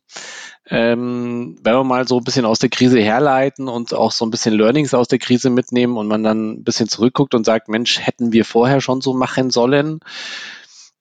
Ähm, 0.71 1.57
wenn 1.63 1.75
wir 1.75 1.83
mal 1.83 2.07
so 2.07 2.19
ein 2.19 2.25
bisschen 2.25 2.45
aus 2.45 2.61
der 2.61 2.69
Krise 2.71 3.01
herleiten 3.01 3.67
und 3.67 3.93
auch 3.93 4.13
so 4.13 4.25
ein 4.25 4.31
bisschen 4.31 4.55
Learnings 4.55 4.95
aus 4.95 5.09
der 5.09 5.19
Krise 5.19 5.51
mitnehmen 5.51 5.97
und 5.97 6.07
man 6.07 6.23
dann 6.23 6.53
ein 6.53 6.65
bisschen 6.65 6.89
zurückguckt 6.89 7.35
und 7.35 7.45
sagt, 7.45 7.69
Mensch, 7.69 7.99
hätten 7.99 8.33
wir 8.33 8.45
vorher 8.45 8.81
schon 8.81 9.01
so 9.01 9.13
machen 9.13 9.51
sollen, 9.51 9.99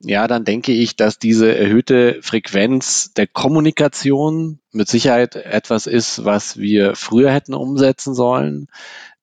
ja, 0.03 0.27
dann 0.27 0.45
denke 0.45 0.71
ich, 0.71 0.95
dass 0.95 1.19
diese 1.19 1.55
erhöhte 1.55 2.19
Frequenz 2.21 3.13
der 3.13 3.27
Kommunikation 3.27 4.59
mit 4.71 4.87
Sicherheit 4.87 5.35
etwas 5.35 5.87
ist, 5.87 6.25
was 6.25 6.57
wir 6.57 6.95
früher 6.95 7.31
hätten 7.31 7.53
umsetzen 7.53 8.13
sollen. 8.13 8.67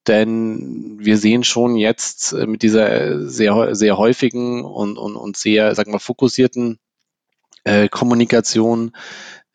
Denn 0.06 0.98
wir 1.00 1.18
sehen 1.18 1.44
schon 1.44 1.76
jetzt 1.76 2.32
äh, 2.32 2.46
mit 2.46 2.62
dieser 2.62 3.28
sehr, 3.28 3.74
sehr 3.74 3.98
häufigen 3.98 4.64
und, 4.64 4.96
und, 4.96 5.16
und 5.16 5.36
sehr, 5.36 5.74
sagen 5.74 5.92
wir, 5.92 5.98
fokussierten 5.98 6.78
äh, 7.64 7.88
Kommunikation, 7.88 8.92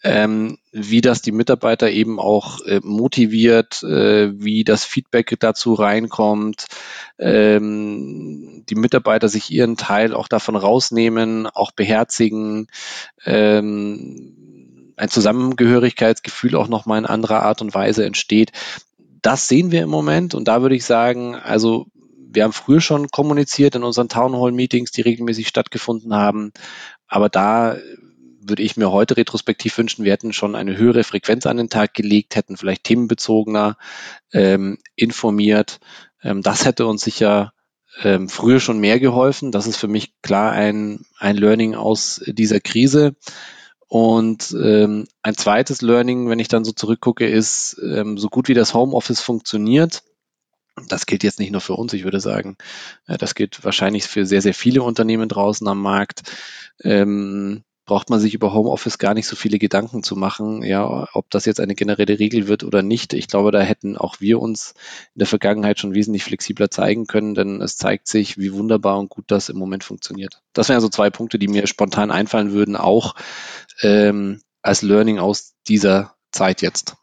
ähm, 0.03 0.57
wie 0.71 1.01
das 1.01 1.21
die 1.21 1.31
Mitarbeiter 1.31 1.89
eben 1.89 2.19
auch 2.19 2.61
äh, 2.61 2.81
motiviert, 2.83 3.83
äh, 3.83 4.31
wie 4.39 4.65
das 4.65 4.83
Feedback 4.83 5.35
dazu 5.39 5.73
reinkommt, 5.73 6.65
ähm, 7.17 8.65
die 8.69 8.75
Mitarbeiter 8.75 9.29
sich 9.29 9.49
ihren 9.49 9.77
Teil 9.77 10.13
auch 10.13 10.27
davon 10.27 10.57
rausnehmen, 10.57 11.47
auch 11.47 11.71
beherzigen, 11.71 12.67
ähm, 13.25 14.93
ein 14.97 15.09
Zusammengehörigkeitsgefühl 15.09 16.55
auch 16.55 16.67
nochmal 16.67 16.99
in 16.99 17.05
anderer 17.05 17.43
Art 17.43 17.61
und 17.61 17.73
Weise 17.73 18.05
entsteht. 18.05 18.51
Das 19.21 19.47
sehen 19.47 19.71
wir 19.71 19.83
im 19.83 19.89
Moment 19.89 20.35
und 20.35 20.49
da 20.49 20.61
würde 20.61 20.75
ich 20.75 20.83
sagen, 20.83 21.35
also 21.35 21.87
wir 22.35 22.43
haben 22.43 22.53
früher 22.53 22.81
schon 22.81 23.07
kommuniziert 23.09 23.75
in 23.75 23.83
unseren 23.83 24.09
Town 24.09 24.35
Hall 24.35 24.51
Meetings, 24.51 24.91
die 24.91 25.01
regelmäßig 25.01 25.47
stattgefunden 25.47 26.13
haben, 26.13 26.51
aber 27.07 27.29
da 27.29 27.77
würde 28.47 28.63
ich 28.63 28.77
mir 28.77 28.91
heute 28.91 29.17
retrospektiv 29.17 29.77
wünschen, 29.77 30.06
wir 30.06 30.12
hätten 30.12 30.34
schon 30.34 30.56
eine 30.56 30.77
höhere 30.77 31.03
Frequenz 31.03 31.45
an 31.45 31.58
den 31.58 31.69
Tag 31.69 31.93
gelegt, 31.93 32.36
hätten 32.36 32.58
vielleicht 32.58 32.84
themenbezogener 32.84 33.77
ähm, 34.32 34.77
informiert. 34.95 35.79
Ähm, 36.21 36.41
das 36.41 36.65
hätte 36.65 36.86
uns 36.86 37.03
sicher 37.03 37.53
ähm, 38.01 38.29
früher 38.29 38.60
schon 38.60 38.79
mehr 38.79 38.99
geholfen. 38.99 39.51
Das 39.51 39.67
ist 39.67 39.77
für 39.77 39.88
mich 39.88 40.13
klar 40.21 40.51
ein, 40.51 41.06
ein 41.17 41.38
Learning 41.38 41.75
aus 41.75 42.21
dieser 42.25 42.60
Krise. 42.60 43.15
Und 43.88 44.56
ähm, 44.60 45.08
ein 45.21 45.36
zweites 45.36 45.82
Learning, 45.82 46.27
wenn 46.27 46.39
ich 46.39 46.47
dann 46.47 46.65
so 46.65 46.71
zurückgucke, 46.71 47.27
ist, 47.27 47.79
ähm, 47.84 48.17
so 48.17 48.27
gut 48.27 48.47
wie 48.47 48.56
das 48.56 48.73
Homeoffice 48.73 49.21
funktioniert, 49.21 50.01
das 50.88 51.06
gilt 51.06 51.23
jetzt 51.23 51.39
nicht 51.39 51.51
nur 51.51 51.62
für 51.62 51.73
uns, 51.73 51.93
ich 51.93 52.03
würde 52.03 52.19
sagen, 52.19 52.58
äh, 53.06 53.17
das 53.17 53.36
gilt 53.36 53.63
wahrscheinlich 53.63 54.06
für 54.06 54.25
sehr, 54.25 54.41
sehr 54.41 54.56
viele 54.56 54.82
Unternehmen 54.82 55.29
draußen 55.29 55.67
am 55.67 55.82
Markt. 55.82 56.23
Ähm, 56.84 57.63
braucht 57.85 58.09
man 58.09 58.19
sich 58.19 58.33
über 58.33 58.53
Homeoffice 58.53 58.97
gar 58.97 59.13
nicht 59.13 59.27
so 59.27 59.35
viele 59.35 59.59
Gedanken 59.59 60.03
zu 60.03 60.15
machen, 60.15 60.63
ja, 60.63 61.07
ob 61.13 61.29
das 61.29 61.45
jetzt 61.45 61.59
eine 61.59 61.75
generelle 61.75 62.19
Regel 62.19 62.47
wird 62.47 62.63
oder 62.63 62.81
nicht. 62.81 63.13
Ich 63.13 63.27
glaube, 63.27 63.51
da 63.51 63.61
hätten 63.61 63.97
auch 63.97 64.21
wir 64.21 64.39
uns 64.39 64.73
in 65.13 65.19
der 65.19 65.27
Vergangenheit 65.27 65.79
schon 65.79 65.93
wesentlich 65.93 66.23
flexibler 66.23 66.71
zeigen 66.71 67.07
können, 67.07 67.35
denn 67.35 67.61
es 67.61 67.75
zeigt 67.77 68.07
sich, 68.07 68.37
wie 68.37 68.53
wunderbar 68.53 68.99
und 68.99 69.09
gut 69.09 69.25
das 69.27 69.49
im 69.49 69.57
Moment 69.57 69.83
funktioniert. 69.83 70.41
Das 70.53 70.69
wären 70.69 70.81
so 70.81 70.89
zwei 70.89 71.09
Punkte, 71.09 71.39
die 71.39 71.47
mir 71.47 71.67
spontan 71.67 72.11
einfallen 72.11 72.53
würden, 72.53 72.75
auch 72.75 73.15
ähm, 73.81 74.41
als 74.61 74.81
Learning 74.81 75.19
aus 75.19 75.55
dieser 75.67 76.15
Zeit 76.31 76.61
jetzt. 76.61 76.95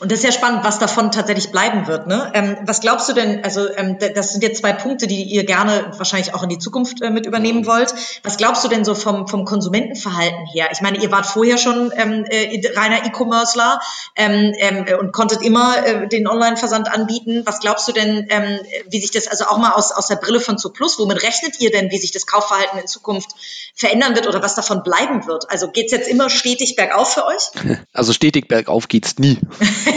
Und 0.00 0.10
das 0.10 0.20
ist 0.20 0.24
ja 0.24 0.32
spannend, 0.32 0.64
was 0.64 0.78
davon 0.78 1.10
tatsächlich 1.10 1.50
bleiben 1.50 1.86
wird. 1.86 2.06
Ne? 2.06 2.30
Ähm, 2.32 2.56
was 2.62 2.80
glaubst 2.80 3.06
du 3.10 3.12
denn, 3.12 3.44
also 3.44 3.68
ähm, 3.76 3.98
das 3.98 4.32
sind 4.32 4.42
jetzt 4.42 4.60
zwei 4.60 4.72
Punkte, 4.72 5.06
die 5.06 5.24
ihr 5.24 5.44
gerne 5.44 5.92
wahrscheinlich 5.98 6.32
auch 6.34 6.42
in 6.42 6.48
die 6.48 6.58
Zukunft 6.58 7.02
äh, 7.02 7.10
mit 7.10 7.26
übernehmen 7.26 7.66
wollt. 7.66 7.92
Was 8.22 8.38
glaubst 8.38 8.64
du 8.64 8.68
denn 8.68 8.86
so 8.86 8.94
vom, 8.94 9.28
vom 9.28 9.44
Konsumentenverhalten 9.44 10.46
her? 10.46 10.68
Ich 10.72 10.80
meine, 10.80 10.96
ihr 11.02 11.10
wart 11.10 11.26
vorher 11.26 11.58
schon 11.58 11.92
ähm, 11.96 12.24
äh, 12.30 12.62
reiner 12.76 13.04
E-Commercer 13.04 13.78
ähm, 14.16 14.54
ähm, 14.56 14.86
und 15.00 15.12
konntet 15.12 15.42
immer 15.42 15.84
äh, 15.84 16.08
den 16.08 16.26
Online-Versand 16.26 16.90
anbieten. 16.90 17.42
Was 17.44 17.60
glaubst 17.60 17.86
du 17.88 17.92
denn, 17.92 18.26
ähm, 18.30 18.60
wie 18.88 19.00
sich 19.00 19.10
das 19.10 19.28
also 19.28 19.44
auch 19.46 19.58
mal 19.58 19.72
aus, 19.72 19.92
aus 19.92 20.06
der 20.06 20.16
Brille 20.16 20.40
von 20.40 20.56
Zuplus, 20.56 20.98
womit 20.98 21.22
rechnet 21.22 21.60
ihr 21.60 21.70
denn, 21.70 21.90
wie 21.90 21.98
sich 21.98 22.12
das 22.12 22.26
Kaufverhalten 22.26 22.78
in 22.78 22.86
Zukunft 22.86 23.32
verändern 23.74 24.14
wird 24.14 24.26
oder 24.26 24.42
was 24.42 24.54
davon 24.54 24.82
bleiben 24.82 25.26
wird? 25.26 25.50
Also 25.50 25.70
geht's 25.70 25.92
jetzt 25.92 26.08
immer 26.08 26.30
stetig 26.30 26.74
bergauf 26.74 27.12
für 27.12 27.26
euch? 27.26 27.50
Also 27.92 28.12
stetig 28.12 28.46
bergauf 28.46 28.86
geht's 28.86 29.18
nie. 29.18 29.38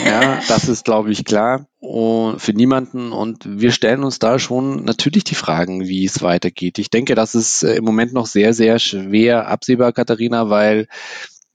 Ja, 0.06 0.40
das 0.48 0.68
ist, 0.68 0.86
glaube 0.86 1.12
ich, 1.12 1.26
klar 1.26 1.68
für 1.82 2.54
niemanden. 2.54 3.12
Und 3.12 3.44
wir 3.46 3.72
stellen 3.72 4.04
uns 4.04 4.20
da 4.20 4.40
schon 4.40 4.84
natürlich 4.84 5.24
die 5.24 5.36
Fragen, 5.36 5.88
wie 5.88 6.06
es 6.06 6.22
weitergeht. 6.22 6.80
Ich 6.80 6.90
denke, 6.90 7.16
das 7.16 7.36
ist 7.36 7.64
äh, 7.64 7.76
im 7.76 7.84
Moment 7.84 8.14
noch 8.14 8.28
sehr, 8.28 8.54
sehr 8.54 8.80
schwer 8.80 9.48
absehbar, 9.48 9.92
Katharina, 9.92 10.50
weil 10.50 10.88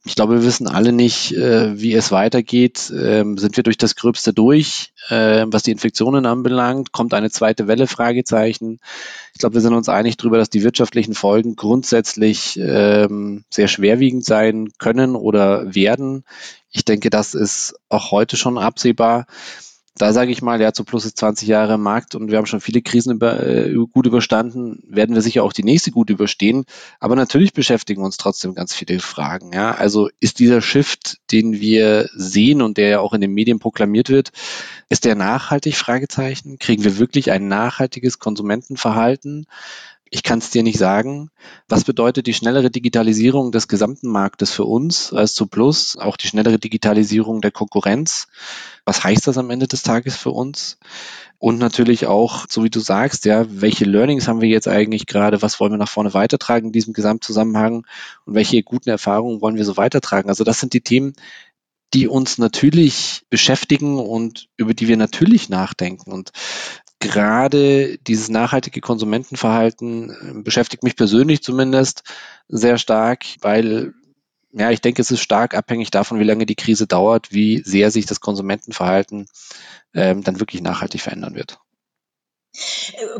ich 0.06 0.14
glaube, 0.14 0.34
wir 0.34 0.44
wissen 0.44 0.68
alle 0.68 0.92
nicht, 0.92 1.32
äh, 1.32 1.80
wie 1.80 1.92
es 1.92 2.12
weitergeht. 2.12 2.92
Ähm, 2.96 3.38
sind 3.38 3.56
wir 3.56 3.64
durch 3.64 3.76
das 3.76 3.96
Gröbste 3.96 4.32
durch, 4.32 4.92
äh, 5.08 5.44
was 5.48 5.64
die 5.64 5.72
Infektionen 5.72 6.26
anbelangt? 6.26 6.92
Kommt 6.92 7.12
eine 7.12 7.28
zweite 7.30 7.66
Welle? 7.66 7.88
Fragezeichen. 7.88 8.78
Ich 9.34 9.40
glaube, 9.40 9.54
wir 9.54 9.60
sind 9.60 9.74
uns 9.74 9.88
einig 9.88 10.16
darüber, 10.16 10.38
dass 10.38 10.48
die 10.48 10.62
wirtschaftlichen 10.62 11.14
Folgen 11.14 11.56
grundsätzlich 11.56 12.56
ähm, 12.56 13.44
sehr 13.50 13.66
schwerwiegend 13.66 14.24
sein 14.24 14.68
können 14.78 15.16
oder 15.16 15.74
werden. 15.74 16.22
Ich 16.76 16.84
denke, 16.84 17.10
das 17.10 17.34
ist 17.34 17.74
auch 17.88 18.10
heute 18.10 18.36
schon 18.36 18.58
absehbar 18.58 19.26
da 19.98 20.12
sage 20.12 20.30
ich 20.30 20.42
mal, 20.42 20.60
ja, 20.60 20.72
zu 20.72 20.84
plus 20.84 21.06
ist 21.06 21.16
20 21.16 21.48
Jahre 21.48 21.74
im 21.74 21.80
Markt 21.80 22.14
und 22.14 22.30
wir 22.30 22.36
haben 22.36 22.46
schon 22.46 22.60
viele 22.60 22.82
Krisen 22.82 23.14
über, 23.14 23.42
äh, 23.42 23.72
gut 23.92 24.06
überstanden, 24.06 24.82
werden 24.88 25.14
wir 25.14 25.22
sicher 25.22 25.42
auch 25.42 25.54
die 25.54 25.64
nächste 25.64 25.90
gut 25.90 26.10
überstehen. 26.10 26.66
Aber 27.00 27.16
natürlich 27.16 27.54
beschäftigen 27.54 28.04
uns 28.04 28.18
trotzdem 28.18 28.54
ganz 28.54 28.74
viele 28.74 28.98
Fragen. 29.00 29.52
Ja? 29.54 29.72
Also 29.72 30.10
ist 30.20 30.38
dieser 30.38 30.60
Shift, 30.60 31.18
den 31.32 31.60
wir 31.60 32.10
sehen 32.14 32.60
und 32.60 32.76
der 32.76 32.88
ja 32.88 33.00
auch 33.00 33.14
in 33.14 33.22
den 33.22 33.32
Medien 33.32 33.58
proklamiert 33.58 34.10
wird, 34.10 34.32
ist 34.90 35.06
der 35.06 35.14
nachhaltig? 35.14 35.76
Fragezeichen. 35.76 36.58
Kriegen 36.58 36.84
wir 36.84 36.98
wirklich 36.98 37.30
ein 37.32 37.48
nachhaltiges 37.48 38.18
Konsumentenverhalten? 38.18 39.46
Ich 40.08 40.22
kann 40.22 40.38
es 40.38 40.50
dir 40.50 40.62
nicht 40.62 40.78
sagen. 40.78 41.30
Was 41.68 41.82
bedeutet 41.82 42.28
die 42.28 42.34
schnellere 42.34 42.70
Digitalisierung 42.70 43.50
des 43.50 43.66
gesamten 43.66 44.08
Marktes 44.08 44.52
für 44.52 44.64
uns 44.64 45.12
als 45.12 45.34
zu 45.34 45.48
Plus, 45.48 45.96
auch 45.96 46.16
die 46.16 46.28
schnellere 46.28 46.58
Digitalisierung 46.58 47.40
der 47.40 47.50
Konkurrenz? 47.50 48.28
Was 48.84 49.02
heißt 49.02 49.26
das 49.26 49.36
am 49.36 49.50
Ende 49.50 49.66
des 49.66 49.82
Tages 49.82 50.16
für 50.16 50.30
uns? 50.30 50.78
Und 51.38 51.58
natürlich 51.58 52.06
auch, 52.06 52.46
so 52.48 52.62
wie 52.62 52.70
du 52.70 52.78
sagst, 52.78 53.24
ja, 53.24 53.46
welche 53.48 53.84
Learnings 53.84 54.28
haben 54.28 54.40
wir 54.40 54.48
jetzt 54.48 54.68
eigentlich 54.68 55.06
gerade? 55.06 55.42
Was 55.42 55.58
wollen 55.58 55.72
wir 55.72 55.78
nach 55.78 55.88
vorne 55.88 56.14
weitertragen 56.14 56.68
in 56.68 56.72
diesem 56.72 56.92
Gesamtzusammenhang? 56.92 57.84
Und 58.24 58.34
welche 58.34 58.62
guten 58.62 58.90
Erfahrungen 58.90 59.40
wollen 59.40 59.56
wir 59.56 59.64
so 59.64 59.76
weitertragen? 59.76 60.28
Also 60.28 60.44
das 60.44 60.60
sind 60.60 60.72
die 60.72 60.82
Themen, 60.82 61.14
die 61.94 62.08
uns 62.08 62.38
natürlich 62.38 63.22
beschäftigen 63.28 63.98
und 63.98 64.48
über 64.56 64.72
die 64.72 64.86
wir 64.86 64.96
natürlich 64.96 65.48
nachdenken. 65.48 66.12
Und 66.12 66.30
gerade 67.00 67.98
dieses 67.98 68.28
nachhaltige 68.28 68.80
Konsumentenverhalten 68.80 70.10
äh, 70.10 70.42
beschäftigt 70.42 70.82
mich 70.82 70.96
persönlich 70.96 71.42
zumindest 71.42 72.02
sehr 72.48 72.78
stark, 72.78 73.24
weil 73.40 73.94
ja, 74.52 74.70
ich 74.70 74.80
denke, 74.80 75.02
es 75.02 75.10
ist 75.10 75.20
stark 75.20 75.54
abhängig 75.54 75.90
davon, 75.90 76.18
wie 76.18 76.24
lange 76.24 76.46
die 76.46 76.54
Krise 76.54 76.86
dauert, 76.86 77.32
wie 77.32 77.62
sehr 77.62 77.90
sich 77.90 78.06
das 78.06 78.20
Konsumentenverhalten 78.20 79.26
ähm, 79.92 80.22
dann 80.22 80.40
wirklich 80.40 80.62
nachhaltig 80.62 81.02
verändern 81.02 81.34
wird. 81.34 81.58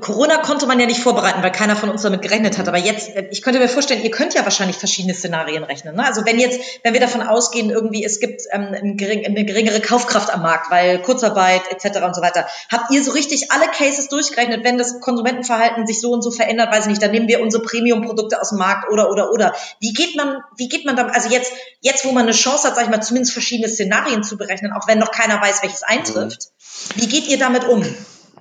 Corona 0.00 0.38
konnte 0.38 0.66
man 0.66 0.80
ja 0.80 0.86
nicht 0.86 1.00
vorbereiten, 1.00 1.42
weil 1.42 1.52
keiner 1.52 1.76
von 1.76 1.90
uns 1.90 2.02
damit 2.02 2.22
gerechnet 2.22 2.56
hat. 2.56 2.68
Aber 2.68 2.78
jetzt, 2.78 3.14
äh, 3.14 3.28
ich 3.30 3.42
könnte 3.42 3.58
mir 3.58 3.68
vorstellen, 3.68 4.02
ihr 4.02 4.10
könnt 4.10 4.34
ja 4.34 4.44
wahrscheinlich 4.44 4.76
verschiedene 4.76 5.14
Szenarien 5.14 5.62
rechnen. 5.64 5.96
Ne? 5.96 6.06
Also 6.06 6.24
wenn 6.24 6.38
jetzt, 6.38 6.60
wenn 6.82 6.94
wir 6.94 7.00
davon 7.00 7.22
ausgehen, 7.22 7.70
irgendwie 7.70 8.04
es 8.04 8.18
gibt 8.18 8.42
ähm, 8.52 8.74
eine 8.74 9.44
geringere 9.44 9.80
Kaufkraft 9.80 10.32
am 10.32 10.42
Markt, 10.42 10.70
weil 10.70 11.02
Kurzarbeit 11.02 11.62
etc. 11.70 12.02
und 12.04 12.14
so 12.14 12.22
weiter, 12.22 12.46
habt 12.70 12.90
ihr 12.90 13.02
so 13.04 13.10
richtig 13.12 13.52
alle 13.52 13.66
Cases 13.66 14.08
durchgerechnet, 14.08 14.64
wenn 14.64 14.78
das 14.78 15.00
Konsumentenverhalten 15.00 15.86
sich 15.86 16.00
so 16.00 16.12
und 16.12 16.22
so 16.22 16.30
verändert, 16.30 16.72
weiß 16.72 16.84
ich 16.84 16.90
nicht, 16.90 17.02
dann 17.02 17.10
nehmen 17.10 17.28
wir 17.28 17.42
unsere 17.42 17.62
Premium-Produkte 17.62 18.40
aus 18.40 18.50
dem 18.50 18.58
Markt 18.58 18.90
oder 18.90 19.10
oder 19.10 19.30
oder. 19.32 19.54
Wie 19.80 19.92
geht 19.92 20.16
man, 20.16 20.38
wie 20.56 20.68
geht 20.68 20.86
man 20.86 20.96
da, 20.96 21.06
also 21.08 21.28
jetzt, 21.28 21.52
jetzt 21.80 22.06
wo 22.06 22.12
man 22.12 22.22
eine 22.22 22.32
Chance 22.32 22.68
hat, 22.68 22.76
sag 22.76 22.84
ich 22.84 22.90
mal, 22.90 23.02
zumindest 23.02 23.32
verschiedene 23.32 23.68
Szenarien 23.68 24.22
zu 24.22 24.38
berechnen, 24.38 24.72
auch 24.72 24.88
wenn 24.88 24.98
noch 24.98 25.10
keiner 25.10 25.42
weiß, 25.42 25.62
welches 25.62 25.82
eintrifft, 25.82 26.48
mhm. 26.94 27.02
wie 27.02 27.08
geht 27.08 27.28
ihr 27.28 27.38
damit 27.38 27.64
um? 27.64 27.84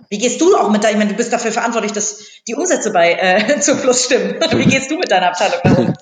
Wie 0.10 0.18
gehst 0.18 0.42
du 0.42 0.56
auch 0.56 0.70
mit 0.70 0.84
deinem, 0.84 0.94
ich 0.94 0.98
meine, 1.00 1.12
du 1.12 1.18
bist 1.18 1.34
dafür 1.34 1.52
verantwortlich, 1.52 1.94
dass 1.94 2.24
die 2.48 2.56
Umsätze 2.56 2.92
bei 2.92 3.14
äh, 3.14 3.60
zu 3.60 3.76
Plus 3.76 4.06
stimmen. 4.06 4.36
Wie 4.52 4.66
gehst 4.66 4.92
du 4.92 4.98
mit 4.98 5.12
deiner 5.12 5.28
Abteilung 5.28 5.60
darum? 5.64 5.94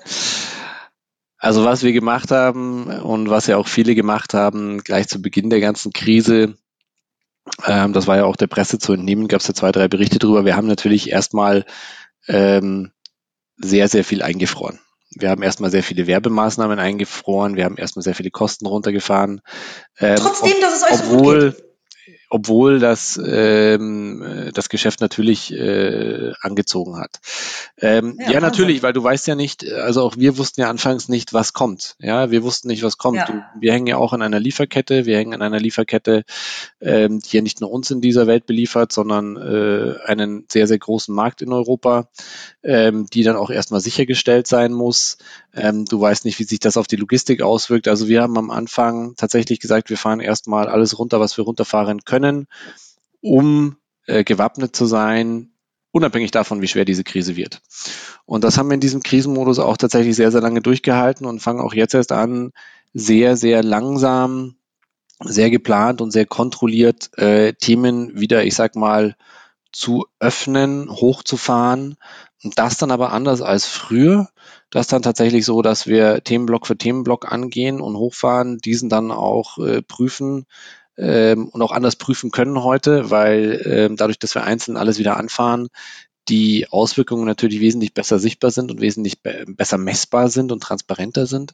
Also 1.38 1.64
was 1.64 1.82
wir 1.82 1.92
gemacht 1.92 2.30
haben 2.30 2.86
und 2.86 3.28
was 3.28 3.46
ja 3.46 3.58
auch 3.58 3.68
viele 3.68 3.94
gemacht 3.94 4.32
haben, 4.32 4.82
gleich 4.82 5.08
zu 5.08 5.20
Beginn 5.20 5.50
der 5.50 5.60
ganzen 5.60 5.92
Krise, 5.92 6.54
ähm, 7.66 7.92
das 7.92 8.06
war 8.06 8.16
ja 8.16 8.24
auch 8.24 8.36
der 8.36 8.46
Presse 8.46 8.78
zu 8.78 8.94
entnehmen, 8.94 9.28
gab 9.28 9.40
es 9.40 9.48
ja 9.48 9.54
zwei, 9.54 9.70
drei 9.70 9.88
Berichte 9.88 10.18
drüber. 10.18 10.46
Wir 10.46 10.56
haben 10.56 10.66
natürlich 10.66 11.10
erstmal 11.10 11.66
ähm, 12.28 12.92
sehr, 13.58 13.88
sehr 13.88 14.04
viel 14.04 14.22
eingefroren. 14.22 14.80
Wir 15.16 15.28
haben 15.28 15.42
erstmal 15.42 15.70
sehr 15.70 15.82
viele 15.82 16.06
Werbemaßnahmen 16.06 16.78
eingefroren, 16.78 17.56
wir 17.56 17.64
haben 17.64 17.76
erstmal 17.76 18.02
sehr 18.02 18.14
viele 18.14 18.30
Kosten 18.30 18.66
runtergefahren. 18.66 19.42
Ähm, 19.98 20.16
Trotzdem, 20.16 20.52
ob, 20.54 20.60
dass 20.60 20.76
es 20.76 20.82
euch 20.82 20.96
so 20.96 21.16
gut 21.16 21.40
geht 21.40 21.73
obwohl 22.34 22.80
das, 22.80 23.16
ähm, 23.24 24.50
das 24.54 24.68
Geschäft 24.68 25.00
natürlich 25.00 25.52
äh, 25.52 26.32
angezogen 26.40 26.96
hat. 26.96 27.20
Ähm, 27.78 28.18
ja, 28.18 28.32
ja 28.32 28.40
natürlich, 28.40 28.82
weil 28.82 28.92
du 28.92 29.04
weißt 29.04 29.28
ja 29.28 29.36
nicht, 29.36 29.70
also 29.70 30.02
auch 30.02 30.16
wir 30.16 30.36
wussten 30.36 30.60
ja 30.60 30.68
anfangs 30.68 31.08
nicht, 31.08 31.32
was 31.32 31.52
kommt. 31.52 31.94
Ja, 32.00 32.32
wir 32.32 32.42
wussten 32.42 32.66
nicht, 32.66 32.82
was 32.82 32.98
kommt. 32.98 33.18
Ja. 33.18 33.52
Wir 33.60 33.72
hängen 33.72 33.86
ja 33.86 33.98
auch 33.98 34.12
an 34.12 34.20
einer 34.20 34.40
Lieferkette. 34.40 35.06
Wir 35.06 35.16
hängen 35.16 35.32
an 35.32 35.42
einer 35.42 35.60
Lieferkette, 35.60 36.24
ähm, 36.80 37.20
die 37.20 37.36
ja 37.36 37.40
nicht 37.40 37.60
nur 37.60 37.70
uns 37.70 37.92
in 37.92 38.00
dieser 38.00 38.26
Welt 38.26 38.46
beliefert, 38.46 38.90
sondern 38.90 39.36
äh, 39.36 39.94
einen 40.04 40.46
sehr, 40.50 40.66
sehr 40.66 40.78
großen 40.78 41.14
Markt 41.14 41.40
in 41.40 41.52
Europa, 41.52 42.08
ähm, 42.64 43.06
die 43.12 43.22
dann 43.22 43.36
auch 43.36 43.50
erstmal 43.50 43.80
sichergestellt 43.80 44.48
sein 44.48 44.72
muss. 44.72 45.18
Ähm, 45.54 45.84
du 45.84 46.00
weißt 46.00 46.24
nicht, 46.24 46.38
wie 46.38 46.44
sich 46.44 46.58
das 46.58 46.76
auf 46.76 46.86
die 46.86 46.96
Logistik 46.96 47.42
auswirkt. 47.42 47.88
Also 47.88 48.08
wir 48.08 48.22
haben 48.22 48.36
am 48.36 48.50
Anfang 48.50 49.14
tatsächlich 49.16 49.60
gesagt, 49.60 49.90
wir 49.90 49.98
fahren 49.98 50.20
erstmal 50.20 50.68
alles 50.68 50.98
runter, 50.98 51.20
was 51.20 51.36
wir 51.36 51.44
runterfahren 51.44 52.04
können, 52.04 52.46
um 53.20 53.76
äh, 54.06 54.24
gewappnet 54.24 54.74
zu 54.74 54.86
sein, 54.86 55.52
unabhängig 55.92 56.32
davon, 56.32 56.60
wie 56.60 56.68
schwer 56.68 56.84
diese 56.84 57.04
Krise 57.04 57.36
wird. 57.36 57.62
Und 58.26 58.42
das 58.42 58.58
haben 58.58 58.68
wir 58.68 58.74
in 58.74 58.80
diesem 58.80 59.02
Krisenmodus 59.02 59.60
auch 59.60 59.76
tatsächlich 59.76 60.16
sehr, 60.16 60.32
sehr 60.32 60.40
lange 60.40 60.60
durchgehalten 60.60 61.26
und 61.26 61.40
fangen 61.40 61.60
auch 61.60 61.74
jetzt 61.74 61.94
erst 61.94 62.10
an, 62.10 62.52
sehr, 62.92 63.36
sehr 63.36 63.62
langsam, 63.62 64.56
sehr 65.20 65.50
geplant 65.50 66.00
und 66.00 66.10
sehr 66.10 66.26
kontrolliert 66.26 67.16
äh, 67.16 67.52
Themen 67.52 68.18
wieder, 68.18 68.44
ich 68.44 68.54
sag 68.54 68.74
mal, 68.74 69.14
zu 69.72 70.06
öffnen, 70.20 70.90
hochzufahren. 70.90 71.96
Und 72.44 72.58
das 72.58 72.76
dann 72.76 72.90
aber 72.90 73.12
anders 73.12 73.40
als 73.40 73.66
früher. 73.66 74.28
Das 74.70 74.86
dann 74.86 75.02
tatsächlich 75.02 75.46
so, 75.46 75.62
dass 75.62 75.86
wir 75.86 76.22
Themenblock 76.22 76.66
für 76.66 76.76
Themenblock 76.76 77.30
angehen 77.30 77.80
und 77.80 77.96
hochfahren, 77.96 78.58
diesen 78.58 78.88
dann 78.90 79.10
auch 79.10 79.58
äh, 79.58 79.80
prüfen 79.80 80.44
ähm, 80.98 81.48
und 81.48 81.62
auch 81.62 81.72
anders 81.72 81.96
prüfen 81.96 82.30
können 82.30 82.62
heute, 82.62 83.10
weil 83.10 83.62
ähm, 83.64 83.96
dadurch, 83.96 84.18
dass 84.18 84.34
wir 84.34 84.44
einzeln 84.44 84.76
alles 84.76 84.98
wieder 84.98 85.16
anfahren, 85.16 85.68
die 86.28 86.68
Auswirkungen 86.70 87.24
natürlich 87.24 87.60
wesentlich 87.60 87.94
besser 87.94 88.18
sichtbar 88.18 88.50
sind 88.50 88.70
und 88.70 88.80
wesentlich 88.80 89.22
be 89.22 89.44
besser 89.46 89.78
messbar 89.78 90.28
sind 90.28 90.52
und 90.52 90.62
transparenter 90.62 91.26
sind. 91.26 91.52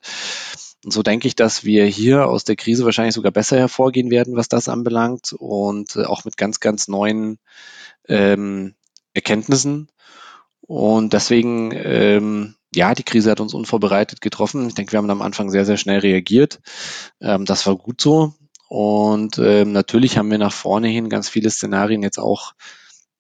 Und 0.85 0.93
so 0.93 1.03
denke 1.03 1.29
ich, 1.29 1.37
dass 1.37 1.65
wir 1.65 1.85
hier 1.87 2.27
aus 2.27 2.45
der 2.45 2.57
Krise 2.57 2.85
wahrscheinlich 2.85 3.15
sogar 3.15 3.33
besser 3.33 3.59
hervorgehen 3.59 4.11
werden, 4.11 4.37
was 4.37 4.49
das 4.49 4.69
anbelangt 4.69 5.33
und 5.33 5.97
äh, 5.97 6.05
auch 6.05 6.25
mit 6.25 6.37
ganz, 6.37 6.61
ganz 6.61 6.89
neuen 6.89 7.39
ähm, 8.09 8.75
Erkenntnissen. 9.13 9.89
Und 10.71 11.15
deswegen, 11.15 11.73
ähm, 11.75 12.55
ja, 12.73 12.95
die 12.95 13.03
Krise 13.03 13.33
hat 13.33 13.41
uns 13.41 13.55
unvorbereitet 13.55 14.21
getroffen. 14.21 14.69
Ich 14.69 14.77
denke, 14.77 14.93
wir 14.93 14.99
haben 14.99 15.11
am 15.11 15.21
Anfang 15.21 15.51
sehr, 15.51 15.65
sehr 15.65 15.77
schnell 15.77 15.99
reagiert. 15.99 16.61
Ähm, 17.21 17.45
das 17.45 17.67
war 17.67 17.75
gut 17.75 18.01
so. 18.01 18.35
Und 18.69 19.37
ähm, 19.39 19.73
natürlich 19.73 20.17
haben 20.17 20.31
wir 20.31 20.39
nach 20.39 20.53
vorne 20.53 20.87
hin 20.87 21.09
ganz 21.09 21.29
viele 21.29 21.51
Szenarien 21.51 22.05
jetzt 22.05 22.21
auch 22.21 22.53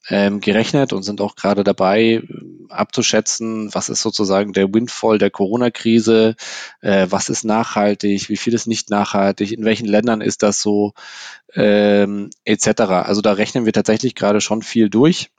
ähm, 0.08 0.40
gerechnet 0.40 0.92
und 0.92 1.02
sind 1.02 1.20
auch 1.20 1.34
gerade 1.34 1.64
dabei 1.64 2.22
abzuschätzen, 2.68 3.74
was 3.74 3.88
ist 3.88 4.02
sozusagen 4.02 4.52
der 4.52 4.72
Windfall 4.72 5.18
der 5.18 5.30
Corona-Krise, 5.30 6.36
äh, 6.82 7.08
was 7.10 7.28
ist 7.28 7.42
nachhaltig, 7.42 8.28
wie 8.28 8.36
viel 8.36 8.54
ist 8.54 8.68
nicht 8.68 8.90
nachhaltig, 8.90 9.50
in 9.50 9.64
welchen 9.64 9.88
Ländern 9.88 10.20
ist 10.20 10.44
das 10.44 10.62
so, 10.62 10.92
ähm, 11.54 12.30
etc. 12.44 12.82
Also 12.82 13.22
da 13.22 13.32
rechnen 13.32 13.66
wir 13.66 13.72
tatsächlich 13.72 14.14
gerade 14.14 14.40
schon 14.40 14.62
viel 14.62 14.88
durch. 14.88 15.32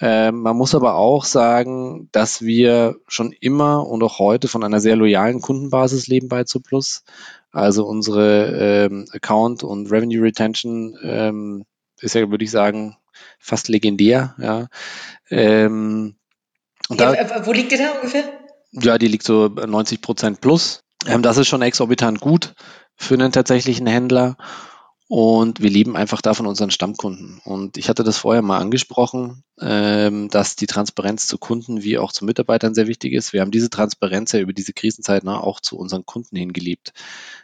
Äh, 0.00 0.32
man 0.32 0.56
muss 0.56 0.74
aber 0.74 0.96
auch 0.96 1.24
sagen, 1.24 2.08
dass 2.12 2.42
wir 2.42 2.96
schon 3.06 3.32
immer 3.32 3.86
und 3.86 4.02
auch 4.02 4.18
heute 4.18 4.48
von 4.48 4.64
einer 4.64 4.80
sehr 4.80 4.96
loyalen 4.96 5.40
Kundenbasis 5.40 6.08
leben 6.08 6.28
bei 6.28 6.44
Zuplus. 6.44 7.04
Also 7.52 7.86
unsere 7.86 8.86
ähm, 8.86 9.06
Account 9.12 9.62
und 9.62 9.90
Revenue 9.90 10.22
Retention 10.22 10.98
ähm, 11.02 11.64
ist 12.00 12.14
ja, 12.14 12.28
würde 12.28 12.44
ich 12.44 12.50
sagen, 12.50 12.96
fast 13.38 13.68
legendär. 13.68 14.34
Ja. 14.38 14.66
Ähm, 15.30 16.16
ja, 16.90 17.46
wo 17.46 17.52
liegt 17.52 17.72
die 17.72 17.76
da 17.76 17.92
ungefähr? 17.92 18.24
Ja, 18.72 18.98
die 18.98 19.08
liegt 19.08 19.24
so 19.24 19.46
90 19.46 20.00
Prozent 20.00 20.40
plus. 20.40 20.80
Ähm, 21.06 21.22
das 21.22 21.36
ist 21.36 21.48
schon 21.48 21.62
exorbitant 21.62 22.20
gut 22.20 22.54
für 22.96 23.14
einen 23.14 23.32
tatsächlichen 23.32 23.86
Händler. 23.86 24.36
Und 25.06 25.60
wir 25.60 25.68
leben 25.68 25.96
einfach 25.96 26.22
da 26.22 26.32
von 26.32 26.46
unseren 26.46 26.70
Stammkunden. 26.70 27.38
Und 27.44 27.76
ich 27.76 27.90
hatte 27.90 28.04
das 28.04 28.16
vorher 28.16 28.40
mal 28.40 28.58
angesprochen, 28.58 29.44
ähm, 29.60 30.30
dass 30.30 30.56
die 30.56 30.66
Transparenz 30.66 31.26
zu 31.26 31.36
Kunden 31.36 31.82
wie 31.82 31.98
auch 31.98 32.10
zu 32.10 32.24
Mitarbeitern 32.24 32.74
sehr 32.74 32.86
wichtig 32.86 33.12
ist. 33.12 33.34
Wir 33.34 33.42
haben 33.42 33.50
diese 33.50 33.68
Transparenz 33.68 34.32
ja 34.32 34.40
über 34.40 34.54
diese 34.54 34.72
Krisenzeit 34.72 35.22
ne, 35.22 35.38
auch 35.38 35.60
zu 35.60 35.76
unseren 35.76 36.06
Kunden 36.06 36.36
hingelebt. 36.36 36.94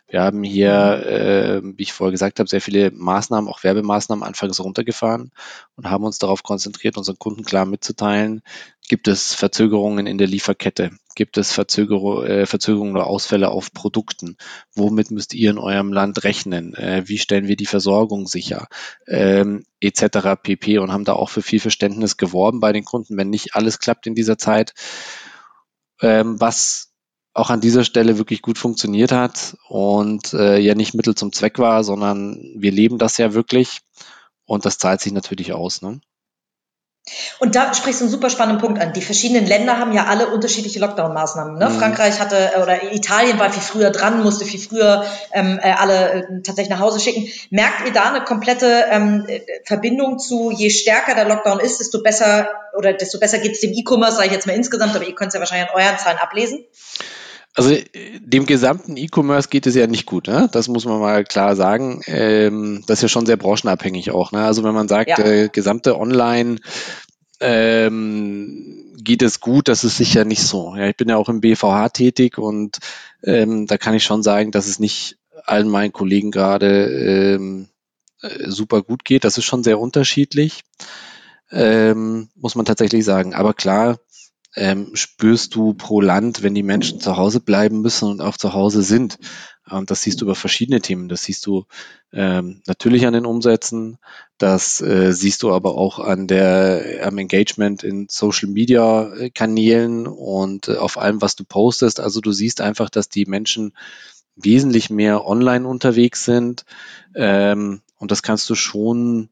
Wir 0.08 0.22
haben 0.22 0.42
hier, 0.42 0.72
äh, 1.06 1.60
wie 1.62 1.82
ich 1.82 1.92
vorher 1.92 2.12
gesagt 2.12 2.38
habe, 2.38 2.48
sehr 2.48 2.62
viele 2.62 2.92
Maßnahmen, 2.92 3.48
auch 3.48 3.62
Werbemaßnahmen 3.62 4.24
anfangs 4.24 4.58
runtergefahren 4.58 5.30
und 5.76 5.90
haben 5.90 6.04
uns 6.04 6.18
darauf 6.18 6.42
konzentriert, 6.42 6.96
unseren 6.96 7.18
Kunden 7.18 7.44
klar 7.44 7.66
mitzuteilen, 7.66 8.42
gibt 8.88 9.06
es 9.06 9.34
Verzögerungen 9.34 10.06
in 10.06 10.18
der 10.18 10.26
Lieferkette, 10.26 10.90
gibt 11.20 11.36
es 11.36 11.52
Verzögerung, 11.52 12.24
äh, 12.24 12.46
Verzögerungen 12.46 12.96
oder 12.96 13.06
Ausfälle 13.06 13.50
auf 13.50 13.74
Produkten, 13.74 14.38
womit 14.74 15.10
müsst 15.10 15.34
ihr 15.34 15.50
in 15.50 15.58
eurem 15.58 15.92
Land 15.92 16.24
rechnen, 16.24 16.72
äh, 16.72 17.02
wie 17.04 17.18
stellen 17.18 17.46
wir 17.46 17.56
die 17.56 17.66
Versorgung 17.66 18.26
sicher, 18.26 18.68
ähm, 19.06 19.66
etc. 19.82 20.40
pp. 20.42 20.78
und 20.78 20.90
haben 20.90 21.04
da 21.04 21.12
auch 21.12 21.28
für 21.28 21.42
viel 21.42 21.60
Verständnis 21.60 22.16
geworben 22.16 22.60
bei 22.60 22.72
den 22.72 22.86
Kunden, 22.86 23.18
wenn 23.18 23.28
nicht 23.28 23.54
alles 23.54 23.80
klappt 23.80 24.06
in 24.06 24.14
dieser 24.14 24.38
Zeit. 24.38 24.72
Ähm, 26.00 26.40
was 26.40 26.94
auch 27.34 27.50
an 27.50 27.60
dieser 27.60 27.84
Stelle 27.84 28.16
wirklich 28.16 28.40
gut 28.40 28.56
funktioniert 28.56 29.12
hat 29.12 29.58
und 29.68 30.32
äh, 30.32 30.58
ja 30.58 30.74
nicht 30.74 30.94
Mittel 30.94 31.14
zum 31.14 31.34
Zweck 31.34 31.58
war, 31.58 31.84
sondern 31.84 32.40
wir 32.56 32.72
leben 32.72 32.96
das 32.96 33.18
ja 33.18 33.34
wirklich 33.34 33.80
und 34.46 34.64
das 34.64 34.78
zahlt 34.78 35.02
sich 35.02 35.12
natürlich 35.12 35.52
aus. 35.52 35.82
Ne? 35.82 36.00
Und 37.38 37.56
da 37.56 37.72
sprichst 37.72 38.00
du 38.00 38.04
einen 38.04 38.12
super 38.12 38.30
spannenden 38.30 38.60
Punkt 38.60 38.80
an. 38.80 38.92
Die 38.92 39.00
verschiedenen 39.00 39.46
Länder 39.46 39.78
haben 39.78 39.92
ja 39.92 40.04
alle 40.04 40.28
unterschiedliche 40.28 40.78
Lockdown-Maßnahmen. 40.80 41.58
Ne? 41.58 41.70
Mhm. 41.70 41.78
Frankreich 41.78 42.20
hatte 42.20 42.52
oder 42.62 42.92
Italien 42.92 43.38
war 43.38 43.50
viel 43.50 43.62
früher 43.62 43.90
dran, 43.90 44.22
musste 44.22 44.44
viel 44.44 44.60
früher 44.60 45.04
ähm, 45.32 45.58
äh, 45.62 45.72
alle 45.72 46.10
äh, 46.10 46.22
tatsächlich 46.42 46.68
nach 46.68 46.80
Hause 46.80 47.00
schicken. 47.00 47.28
Merkt 47.50 47.86
ihr 47.86 47.92
da 47.92 48.10
eine 48.10 48.24
komplette 48.24 48.84
ähm, 48.90 49.26
Verbindung 49.64 50.18
zu, 50.18 50.50
je 50.50 50.70
stärker 50.70 51.14
der 51.14 51.24
Lockdown 51.24 51.60
ist, 51.60 51.80
desto 51.80 52.02
besser 52.02 52.48
oder 52.76 52.92
desto 52.92 53.18
besser 53.18 53.38
geht 53.38 53.52
es 53.52 53.60
dem 53.60 53.72
E-Commerce, 53.72 54.16
sage 54.16 54.28
ich 54.28 54.34
jetzt 54.34 54.46
mal 54.46 54.54
insgesamt, 54.54 54.94
aber 54.94 55.06
ihr 55.06 55.14
könnt 55.14 55.28
es 55.28 55.34
ja 55.34 55.40
wahrscheinlich 55.40 55.70
an 55.70 55.76
euren 55.76 55.98
Zahlen 55.98 56.18
ablesen? 56.18 56.64
Also 57.60 57.76
dem 58.20 58.46
gesamten 58.46 58.96
E-Commerce 58.96 59.48
geht 59.48 59.66
es 59.66 59.74
ja 59.74 59.86
nicht 59.86 60.06
gut, 60.06 60.28
ne? 60.28 60.48
das 60.52 60.68
muss 60.68 60.84
man 60.84 61.00
mal 61.00 61.24
klar 61.24 61.56
sagen. 61.56 62.02
Ähm, 62.06 62.82
das 62.86 62.98
ist 62.98 63.02
ja 63.02 63.08
schon 63.08 63.26
sehr 63.26 63.36
branchenabhängig 63.36 64.10
auch. 64.10 64.32
Ne? 64.32 64.42
Also 64.42 64.64
wenn 64.64 64.74
man 64.74 64.88
sagt, 64.88 65.10
ja. 65.10 65.18
äh, 65.18 65.48
gesamte 65.48 65.98
Online 65.98 66.56
ähm, 67.40 68.94
geht 68.98 69.22
es 69.22 69.40
gut, 69.40 69.68
das 69.68 69.84
ist 69.84 69.96
sicher 69.96 70.24
nicht 70.24 70.42
so. 70.42 70.74
Ja, 70.76 70.88
ich 70.88 70.96
bin 70.96 71.08
ja 71.08 71.16
auch 71.16 71.28
im 71.28 71.40
BVH 71.40 71.90
tätig 71.90 72.38
und 72.38 72.78
ähm, 73.22 73.66
da 73.66 73.78
kann 73.78 73.94
ich 73.94 74.04
schon 74.04 74.22
sagen, 74.22 74.50
dass 74.50 74.66
es 74.66 74.78
nicht 74.78 75.16
allen 75.44 75.68
meinen 75.68 75.92
Kollegen 75.92 76.30
gerade 76.30 76.86
ähm, 77.36 77.68
äh, 78.22 78.50
super 78.50 78.82
gut 78.82 79.04
geht. 79.04 79.24
Das 79.24 79.38
ist 79.38 79.44
schon 79.44 79.64
sehr 79.64 79.80
unterschiedlich, 79.80 80.62
ähm, 81.50 82.28
muss 82.36 82.54
man 82.54 82.66
tatsächlich 82.66 83.04
sagen. 83.04 83.34
Aber 83.34 83.54
klar, 83.54 83.98
ähm, 84.56 84.90
spürst 84.94 85.54
du 85.54 85.74
pro 85.74 86.00
Land, 86.00 86.42
wenn 86.42 86.54
die 86.54 86.62
Menschen 86.62 87.00
zu 87.00 87.16
Hause 87.16 87.40
bleiben 87.40 87.80
müssen 87.82 88.08
und 88.08 88.20
auch 88.20 88.36
zu 88.36 88.52
Hause 88.52 88.82
sind. 88.82 89.18
Und 89.68 89.90
das 89.90 90.02
siehst 90.02 90.20
du 90.20 90.24
über 90.24 90.34
verschiedene 90.34 90.80
Themen. 90.80 91.08
Das 91.08 91.22
siehst 91.22 91.46
du 91.46 91.64
ähm, 92.12 92.60
natürlich 92.66 93.06
an 93.06 93.12
den 93.12 93.26
Umsätzen, 93.26 93.98
das 94.38 94.80
äh, 94.80 95.12
siehst 95.12 95.42
du 95.44 95.52
aber 95.52 95.76
auch 95.76 96.00
an 96.00 96.26
der 96.26 97.02
am 97.04 97.18
Engagement 97.18 97.84
in 97.84 98.08
Social 98.08 98.48
Media 98.48 99.14
äh, 99.14 99.30
Kanälen 99.30 100.08
und 100.08 100.68
äh, 100.68 100.76
auf 100.76 100.98
allem, 100.98 101.22
was 101.22 101.36
du 101.36 101.44
postest. 101.44 102.00
Also 102.00 102.20
du 102.20 102.32
siehst 102.32 102.60
einfach, 102.60 102.90
dass 102.90 103.08
die 103.08 103.26
Menschen 103.26 103.74
wesentlich 104.34 104.90
mehr 104.90 105.26
online 105.26 105.68
unterwegs 105.68 106.24
sind. 106.24 106.64
Ähm, 107.14 107.82
und 107.98 108.10
das 108.10 108.22
kannst 108.22 108.48
du 108.50 108.54
schon, 108.54 109.28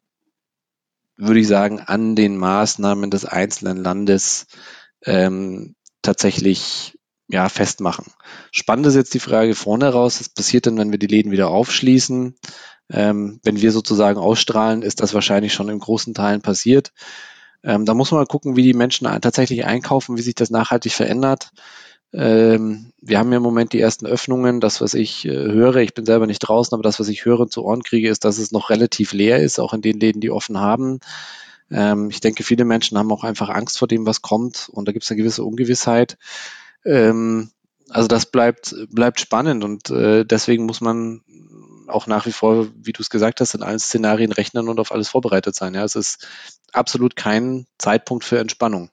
würde 1.17 1.41
ich 1.41 1.49
sagen, 1.49 1.81
an 1.81 2.15
den 2.15 2.37
Maßnahmen 2.37 3.11
des 3.11 3.25
einzelnen 3.25 3.79
Landes 3.79 4.47
ähm, 5.05 5.75
tatsächlich 6.03 6.99
ja, 7.29 7.49
festmachen. 7.49 8.07
Spannend 8.51 8.87
ist 8.87 8.95
jetzt 8.95 9.15
die 9.15 9.21
Frage 9.21 9.55
vorne 9.55 9.89
raus, 9.91 10.21
was 10.21 10.31
passiert 10.31 10.67
denn, 10.67 10.79
wenn 10.79 10.91
wir 10.91 10.99
die 10.99 11.07
Läden 11.07 11.31
wieder 11.31 11.49
aufschließen? 11.49 12.37
Ähm, 12.91 13.41
wenn 13.43 13.61
wir 13.61 13.71
sozusagen 13.71 14.19
ausstrahlen, 14.19 14.83
ist 14.83 15.03
das 15.03 15.13
wahrscheinlich 15.13 15.53
schon 15.53 15.69
in 15.69 15.79
großen 15.79 16.15
Teilen 16.15 16.41
passiert. 16.41 16.93
Ähm, 17.63 17.85
da 17.85 17.93
muss 17.93 18.11
man 18.11 18.21
mal 18.21 18.27
gucken, 18.27 18.57
wie 18.57 18.63
die 18.63 18.73
Menschen 18.73 19.07
tatsächlich 19.21 19.67
einkaufen, 19.67 20.17
wie 20.17 20.23
sich 20.23 20.35
das 20.35 20.49
nachhaltig 20.49 20.93
verändert. 20.93 21.51
Ähm, 22.15 22.93
wir 23.03 23.19
haben 23.19 23.31
ja 23.31 23.37
im 23.37 23.43
Moment 23.43 23.75
die 23.75 23.81
ersten 23.81 24.07
Öffnungen. 24.07 24.61
Das, 24.61 24.81
was 24.81 24.95
ich 24.95 25.27
äh, 25.27 25.31
höre, 25.31 25.77
ich 25.77 25.93
bin 25.93 26.07
selber 26.07 26.27
nicht 26.27 26.39
draußen, 26.39 26.75
aber 26.75 26.83
das, 26.83 26.99
was 26.99 27.09
ich 27.09 27.27
höre 27.27 27.41
und 27.41 27.53
zu 27.53 27.63
Ohren 27.65 27.83
kriege, 27.83 28.09
ist, 28.09 28.25
dass 28.25 28.39
es 28.39 28.53
noch 28.53 28.71
relativ 28.71 29.13
leer 29.13 29.41
ist, 29.41 29.59
auch 29.59 29.75
in 29.75 29.83
den 29.83 30.01
Läden, 30.01 30.21
die 30.21 30.31
offen 30.31 30.59
haben. 30.59 31.01
Ähm, 31.71 32.11
ich 32.11 32.21
denke, 32.21 32.45
viele 32.45 32.65
Menschen 32.65 32.99
haben 32.99 33.13
auch 33.13 33.25
einfach 33.25 33.49
Angst 33.49 33.79
vor 33.79 33.89
dem, 33.89 34.07
was 34.07 34.23
kommt 34.23 34.69
und 34.73 34.87
da 34.89 34.93
gibt 34.93 35.05
es 35.05 35.11
eine 35.11 35.19
gewisse 35.19 35.45
Ungewissheit. 35.45 36.19
Ähm, 36.85 37.51
also 37.91 38.09
das 38.09 38.27
bleibt, 38.27 38.75
bleibt 38.91 39.21
spannend 39.21 39.65
und 39.65 39.91
äh, 39.91 40.25
deswegen 40.25 40.67
muss 40.67 40.81
man 40.81 41.23
auch 41.89 42.07
nach 42.07 42.27
wie 42.27 42.33
vor, 42.33 42.69
wie 42.75 42.93
du 42.93 43.01
es 43.01 43.11
gesagt 43.11 43.41
hast, 43.41 43.55
in 43.55 43.63
allen 43.63 43.79
Szenarien 43.79 44.33
rechnen 44.33 44.69
und 44.69 44.79
auf 44.79 44.93
alles 44.93 45.09
vorbereitet 45.09 45.55
sein. 45.55 45.75
Ja, 45.75 45.85
es 45.85 45.97
ist 45.97 46.27
absolut 46.73 47.17
kein 47.17 47.67
Zeitpunkt 47.79 48.25
für 48.25 48.39
Entspannung. 48.39 48.91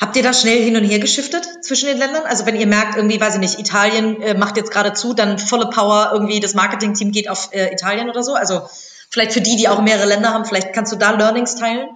Habt 0.00 0.16
ihr 0.16 0.22
da 0.22 0.32
schnell 0.32 0.62
hin 0.62 0.76
und 0.76 0.84
her 0.84 0.98
geschiftet 0.98 1.46
zwischen 1.62 1.88
den 1.88 1.98
Ländern? 1.98 2.22
Also 2.24 2.46
wenn 2.46 2.56
ihr 2.56 2.66
merkt, 2.66 2.96
irgendwie, 2.96 3.20
weiß 3.20 3.34
ich 3.34 3.40
nicht, 3.40 3.58
Italien 3.58 4.22
äh, 4.22 4.34
macht 4.34 4.56
jetzt 4.56 4.70
gerade 4.70 4.94
zu, 4.94 5.12
dann 5.12 5.38
volle 5.38 5.68
Power, 5.68 6.10
irgendwie 6.12 6.40
das 6.40 6.54
Marketing-Team 6.54 7.12
geht 7.12 7.28
auf 7.28 7.50
äh, 7.52 7.72
Italien 7.72 8.08
oder 8.08 8.22
so? 8.22 8.34
Also 8.34 8.62
Vielleicht 9.10 9.32
für 9.32 9.40
die, 9.40 9.56
die 9.56 9.68
auch 9.68 9.82
mehrere 9.82 10.06
Länder 10.06 10.32
haben, 10.32 10.44
vielleicht 10.44 10.72
kannst 10.72 10.92
du 10.92 10.96
da 10.96 11.12
Learnings 11.12 11.56
teilen? 11.56 11.88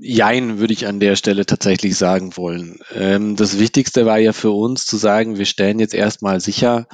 Jein, 0.00 0.58
würde 0.58 0.72
ich 0.72 0.86
an 0.86 1.00
der 1.00 1.16
Stelle 1.16 1.46
tatsächlich 1.46 1.96
sagen 1.96 2.36
wollen. 2.36 2.80
Ähm, 2.94 3.36
das 3.36 3.58
Wichtigste 3.58 4.06
war 4.06 4.18
ja 4.18 4.32
für 4.32 4.50
uns 4.50 4.84
zu 4.84 4.96
sagen, 4.96 5.38
wir 5.38 5.44
stellen 5.44 5.78
jetzt 5.78 5.94
erstmal 5.94 6.40
sicher, 6.40 6.86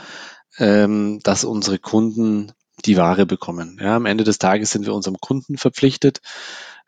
ähm, 0.59 1.21
dass 1.23 1.45
unsere 1.45 1.79
Kunden 1.79 2.53
die 2.85 2.97
Ware 2.97 3.25
bekommen. 3.25 3.79
Ja, 3.81 3.97
am 3.97 4.07
Ende 4.07 4.25
des 4.25 4.39
Tages 4.39 4.71
sind 4.71 4.87
wir 4.87 4.95
unserem 4.95 5.19
Kunden 5.21 5.57
verpflichtet. 5.57 6.21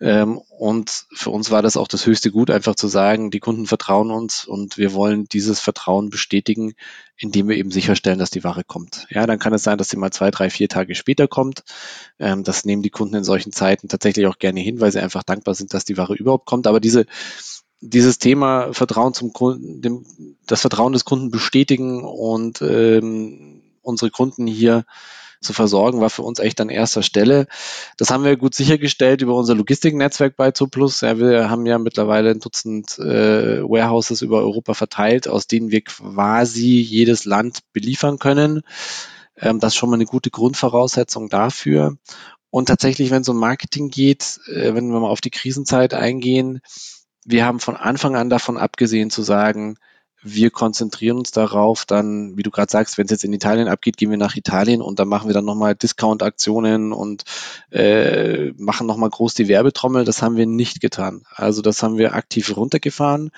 Ähm, 0.00 0.38
und 0.58 1.06
für 1.12 1.30
uns 1.30 1.50
war 1.50 1.60
das 1.60 1.76
auch 1.76 1.88
das 1.88 2.06
höchste 2.06 2.30
Gut, 2.30 2.50
einfach 2.50 2.74
zu 2.74 2.88
sagen, 2.88 3.30
die 3.30 3.40
Kunden 3.40 3.66
vertrauen 3.66 4.10
uns 4.10 4.46
und 4.46 4.78
wir 4.78 4.94
wollen 4.94 5.26
dieses 5.26 5.60
Vertrauen 5.60 6.08
bestätigen, 6.08 6.72
indem 7.18 7.48
wir 7.48 7.56
eben 7.56 7.70
sicherstellen, 7.70 8.18
dass 8.18 8.30
die 8.30 8.42
Ware 8.42 8.64
kommt. 8.64 9.06
Ja, 9.10 9.26
dann 9.26 9.38
kann 9.38 9.52
es 9.52 9.62
sein, 9.62 9.76
dass 9.76 9.90
sie 9.90 9.98
mal 9.98 10.10
zwei, 10.10 10.30
drei, 10.30 10.48
vier 10.48 10.70
Tage 10.70 10.94
später 10.94 11.28
kommt. 11.28 11.64
Ähm, 12.18 12.44
das 12.44 12.64
nehmen 12.64 12.82
die 12.82 12.90
Kunden 12.90 13.16
in 13.16 13.24
solchen 13.24 13.52
Zeiten 13.52 13.88
tatsächlich 13.88 14.26
auch 14.26 14.38
gerne 14.38 14.60
hin, 14.60 14.80
weil 14.80 14.90
sie 14.90 15.00
einfach 15.00 15.22
dankbar 15.22 15.54
sind, 15.54 15.74
dass 15.74 15.84
die 15.84 15.98
Ware 15.98 16.14
überhaupt 16.14 16.46
kommt. 16.46 16.66
Aber 16.66 16.80
diese 16.80 17.06
dieses 17.82 18.18
Thema 18.18 18.74
Vertrauen 18.74 19.14
zum 19.14 19.32
Kunden, 19.32 19.80
dem, 19.80 20.04
das 20.46 20.60
Vertrauen 20.60 20.92
des 20.92 21.06
Kunden 21.06 21.30
bestätigen 21.30 22.04
und 22.04 22.60
ähm, 22.60 23.62
unsere 23.82 24.10
Kunden 24.10 24.46
hier 24.46 24.84
zu 25.40 25.52
versorgen, 25.52 26.00
war 26.00 26.10
für 26.10 26.22
uns 26.22 26.38
echt 26.38 26.60
an 26.60 26.68
erster 26.68 27.02
Stelle. 27.02 27.46
Das 27.96 28.10
haben 28.10 28.24
wir 28.24 28.36
gut 28.36 28.54
sichergestellt 28.54 29.22
über 29.22 29.34
unser 29.34 29.54
Logistiknetzwerk 29.54 30.36
bei 30.36 30.50
Zooplus. 30.50 31.00
Ja, 31.00 31.18
wir 31.18 31.50
haben 31.50 31.66
ja 31.66 31.78
mittlerweile 31.78 32.30
ein 32.30 32.40
Dutzend 32.40 32.98
äh, 32.98 33.62
Warehouses 33.62 34.22
über 34.22 34.38
Europa 34.38 34.74
verteilt, 34.74 35.28
aus 35.28 35.46
denen 35.46 35.70
wir 35.70 35.82
quasi 35.82 36.80
jedes 36.80 37.24
Land 37.24 37.60
beliefern 37.72 38.18
können. 38.18 38.62
Ähm, 39.36 39.60
das 39.60 39.72
ist 39.72 39.76
schon 39.76 39.90
mal 39.90 39.96
eine 39.96 40.06
gute 40.06 40.30
Grundvoraussetzung 40.30 41.28
dafür. 41.28 41.96
Und 42.50 42.66
tatsächlich, 42.66 43.10
wenn 43.10 43.22
es 43.22 43.28
um 43.28 43.38
Marketing 43.38 43.88
geht, 43.88 44.40
äh, 44.46 44.74
wenn 44.74 44.92
wir 44.92 45.00
mal 45.00 45.08
auf 45.08 45.20
die 45.20 45.30
Krisenzeit 45.30 45.94
eingehen, 45.94 46.60
wir 47.24 47.44
haben 47.44 47.60
von 47.60 47.76
Anfang 47.76 48.16
an 48.16 48.28
davon 48.28 48.58
abgesehen 48.58 49.10
zu 49.10 49.22
sagen, 49.22 49.76
wir 50.22 50.50
konzentrieren 50.50 51.18
uns 51.18 51.30
darauf, 51.30 51.86
dann, 51.86 52.36
wie 52.36 52.42
du 52.42 52.50
gerade 52.50 52.70
sagst, 52.70 52.98
wenn 52.98 53.06
es 53.06 53.10
jetzt 53.10 53.24
in 53.24 53.32
Italien 53.32 53.68
abgeht, 53.68 53.96
gehen 53.96 54.10
wir 54.10 54.18
nach 54.18 54.36
Italien 54.36 54.82
und 54.82 54.98
dann 54.98 55.08
machen 55.08 55.28
wir 55.28 55.34
dann 55.34 55.44
nochmal 55.44 55.74
Discount-Aktionen 55.74 56.92
und 56.92 57.24
äh, 57.70 58.52
machen 58.56 58.86
nochmal 58.86 59.10
groß 59.10 59.34
die 59.34 59.48
Werbetrommel. 59.48 60.04
Das 60.04 60.22
haben 60.22 60.36
wir 60.36 60.46
nicht 60.46 60.80
getan. 60.80 61.22
Also 61.30 61.62
das 61.62 61.82
haben 61.82 61.96
wir 61.96 62.14
aktiv 62.14 62.56
runtergefahren. 62.56 63.30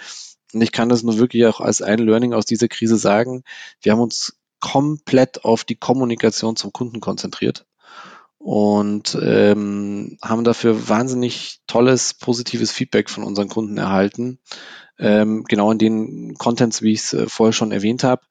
Und 0.53 0.61
ich 0.61 0.73
kann 0.73 0.89
das 0.89 1.03
nur 1.03 1.19
wirklich 1.19 1.47
auch 1.47 1.61
als 1.61 1.83
ein 1.83 1.99
Learning 1.99 2.35
aus 2.35 2.45
dieser 2.45 2.69
Krise 2.69 2.97
sagen. 2.97 3.43
Wir 3.81 3.93
haben 3.93 4.01
uns 4.01 4.37
komplett 4.61 5.45
auf 5.45 5.65
die 5.65 5.77
Kommunikation 5.77 6.57
zum 6.57 6.73
Kunden 6.73 7.01
konzentriert 7.01 7.65
und 8.43 9.17
ähm, 9.23 10.19
haben 10.21 10.43
dafür 10.43 10.89
wahnsinnig 10.89 11.61
tolles, 11.69 12.15
positives 12.15 12.73
Feedback 12.73 13.09
von 13.09 13.23
unseren 13.23 13.49
Kunden 13.49 13.79
erhalten. 13.79 14.41
Ähm, 14.99 15.45
genau 15.45 15.71
in 15.71 15.79
den 15.79 16.35
Contents, 16.35 16.83
wie 16.83 16.93
ich 16.93 17.01
es 17.01 17.13
äh, 17.13 17.29
vorher 17.29 17.53
schon 17.53 17.71
erwähnt 17.71 18.03
habe. 18.03 18.23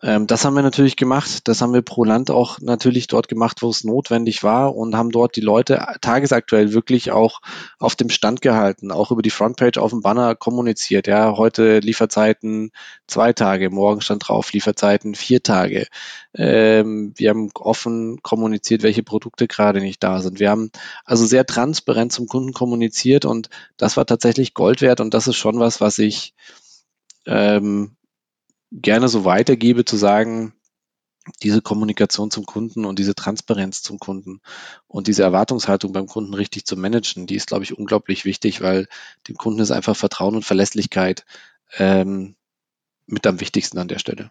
Ähm, 0.00 0.28
das 0.28 0.44
haben 0.44 0.54
wir 0.54 0.62
natürlich 0.62 0.96
gemacht. 0.96 1.48
Das 1.48 1.60
haben 1.60 1.74
wir 1.74 1.82
pro 1.82 2.04
Land 2.04 2.30
auch 2.30 2.60
natürlich 2.60 3.08
dort 3.08 3.26
gemacht, 3.28 3.62
wo 3.62 3.70
es 3.70 3.82
notwendig 3.82 4.44
war 4.44 4.76
und 4.76 4.94
haben 4.94 5.10
dort 5.10 5.34
die 5.34 5.40
Leute 5.40 5.84
tagesaktuell 6.00 6.72
wirklich 6.72 7.10
auch 7.10 7.40
auf 7.80 7.96
dem 7.96 8.08
Stand 8.08 8.40
gehalten, 8.40 8.92
auch 8.92 9.10
über 9.10 9.22
die 9.22 9.30
Frontpage 9.30 9.78
auf 9.78 9.90
dem 9.90 10.00
Banner 10.02 10.36
kommuniziert. 10.36 11.08
Ja, 11.08 11.36
heute 11.36 11.80
Lieferzeiten 11.80 12.70
zwei 13.08 13.32
Tage, 13.32 13.70
morgen 13.70 14.00
stand 14.00 14.28
drauf 14.28 14.52
Lieferzeiten 14.52 15.16
vier 15.16 15.42
Tage. 15.42 15.86
Ähm, 16.34 17.12
wir 17.16 17.30
haben 17.30 17.50
offen 17.54 18.22
kommuniziert, 18.22 18.84
welche 18.84 19.02
Produkte 19.02 19.48
gerade 19.48 19.80
nicht 19.80 20.02
da 20.04 20.20
sind. 20.20 20.38
Wir 20.38 20.50
haben 20.50 20.70
also 21.04 21.26
sehr 21.26 21.44
transparent 21.44 22.12
zum 22.12 22.28
Kunden 22.28 22.52
kommuniziert 22.52 23.24
und 23.24 23.50
das 23.76 23.96
war 23.96 24.06
tatsächlich 24.06 24.54
Gold 24.54 24.80
wert 24.80 25.00
und 25.00 25.12
das 25.12 25.26
ist 25.26 25.36
schon 25.36 25.58
was, 25.58 25.80
was 25.80 25.98
ich 25.98 26.34
ähm, 27.26 27.96
gerne 28.72 29.08
so 29.08 29.24
weitergebe, 29.24 29.84
zu 29.84 29.96
sagen, 29.96 30.54
diese 31.42 31.60
Kommunikation 31.60 32.30
zum 32.30 32.46
Kunden 32.46 32.84
und 32.84 32.98
diese 32.98 33.14
Transparenz 33.14 33.82
zum 33.82 33.98
Kunden 33.98 34.40
und 34.86 35.08
diese 35.08 35.22
Erwartungshaltung 35.22 35.92
beim 35.92 36.06
Kunden 36.06 36.34
richtig 36.34 36.64
zu 36.64 36.76
managen, 36.76 37.26
die 37.26 37.34
ist, 37.34 37.48
glaube 37.48 37.64
ich, 37.64 37.76
unglaublich 37.76 38.24
wichtig, 38.24 38.60
weil 38.62 38.88
dem 39.28 39.36
Kunden 39.36 39.60
ist 39.60 39.70
einfach 39.70 39.96
Vertrauen 39.96 40.36
und 40.36 40.44
Verlässlichkeit 40.44 41.26
ähm, 41.76 42.36
mit 43.06 43.26
am 43.26 43.40
wichtigsten 43.40 43.78
an 43.78 43.88
der 43.88 43.98
Stelle 43.98 44.30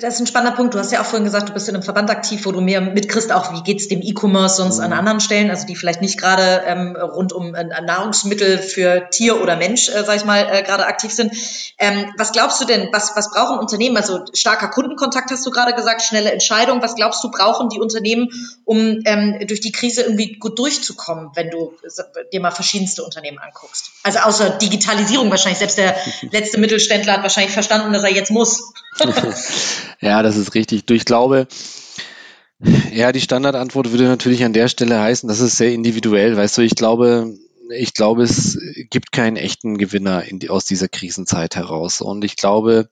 das 0.00 0.14
ist 0.14 0.20
ein 0.20 0.26
spannender 0.26 0.56
Punkt. 0.56 0.74
Du 0.74 0.78
hast 0.78 0.92
ja 0.92 1.00
auch 1.00 1.04
vorhin 1.04 1.24
gesagt, 1.24 1.48
du 1.48 1.52
bist 1.52 1.68
in 1.68 1.74
einem 1.74 1.82
Verband 1.82 2.10
aktiv, 2.10 2.44
wo 2.44 2.52
du 2.52 2.60
mehr 2.60 2.80
mitkriegst, 2.80 3.32
auch 3.32 3.52
wie 3.52 3.62
geht's 3.62 3.88
dem 3.88 4.00
E-Commerce 4.02 4.56
sonst 4.56 4.78
mhm. 4.78 4.84
an 4.84 4.92
anderen 4.92 5.20
Stellen, 5.20 5.50
also 5.50 5.66
die 5.66 5.76
vielleicht 5.76 6.00
nicht 6.00 6.18
gerade 6.18 6.62
ähm, 6.66 6.96
rund 6.96 7.32
um 7.32 7.54
äh, 7.54 7.64
Nahrungsmittel 7.64 8.58
für 8.58 9.08
Tier 9.10 9.40
oder 9.42 9.56
Mensch, 9.56 9.88
äh, 9.88 10.04
sag 10.04 10.16
ich 10.16 10.24
mal, 10.24 10.46
äh, 10.50 10.62
gerade 10.62 10.86
aktiv 10.86 11.12
sind. 11.12 11.32
Ähm, 11.78 12.12
was 12.16 12.32
glaubst 12.32 12.60
du 12.60 12.64
denn, 12.64 12.88
was, 12.92 13.16
was 13.16 13.30
brauchen 13.30 13.58
Unternehmen? 13.58 13.96
Also 13.96 14.24
starker 14.34 14.68
Kundenkontakt 14.68 15.30
hast 15.30 15.44
du 15.46 15.50
gerade 15.50 15.74
gesagt, 15.74 16.02
schnelle 16.02 16.32
Entscheidung. 16.32 16.82
Was 16.82 16.94
glaubst 16.94 17.22
du, 17.24 17.30
brauchen 17.30 17.68
die 17.68 17.80
Unternehmen, 17.80 18.28
um 18.64 19.00
ähm, 19.04 19.38
durch 19.46 19.60
die 19.60 19.72
Krise 19.72 20.02
irgendwie 20.02 20.38
gut 20.38 20.58
durchzukommen, 20.58 21.30
wenn 21.34 21.50
du 21.50 21.74
dir 22.32 22.40
mal 22.40 22.50
verschiedenste 22.50 23.04
Unternehmen 23.04 23.38
anguckst? 23.38 23.90
Also 24.02 24.20
außer 24.20 24.50
Digitalisierung 24.50 25.30
wahrscheinlich. 25.30 25.58
Selbst 25.58 25.78
der 25.78 25.96
letzte 26.32 26.58
Mittelständler 26.58 27.14
hat 27.14 27.22
wahrscheinlich 27.22 27.52
verstanden, 27.52 27.92
dass 27.92 28.04
er 28.04 28.12
jetzt 28.12 28.30
muss. 28.30 28.72
Ja, 30.00 30.22
das 30.22 30.36
ist 30.36 30.54
richtig. 30.54 30.86
Du, 30.86 30.94
ich 30.94 31.04
glaube, 31.04 31.48
ja, 32.92 33.12
die 33.12 33.20
Standardantwort 33.20 33.90
würde 33.92 34.04
natürlich 34.04 34.44
an 34.44 34.52
der 34.52 34.68
Stelle 34.68 35.00
heißen, 35.00 35.28
das 35.28 35.40
ist 35.40 35.56
sehr 35.56 35.72
individuell. 35.72 36.36
Weißt 36.36 36.58
du, 36.58 36.62
ich 36.62 36.74
glaube, 36.74 37.34
ich 37.70 37.94
glaube, 37.94 38.22
es 38.22 38.58
gibt 38.90 39.12
keinen 39.12 39.36
echten 39.36 39.78
Gewinner 39.78 40.24
die, 40.30 40.50
aus 40.50 40.64
dieser 40.64 40.88
Krisenzeit 40.88 41.56
heraus. 41.56 42.00
Und 42.00 42.24
ich 42.24 42.36
glaube, 42.36 42.88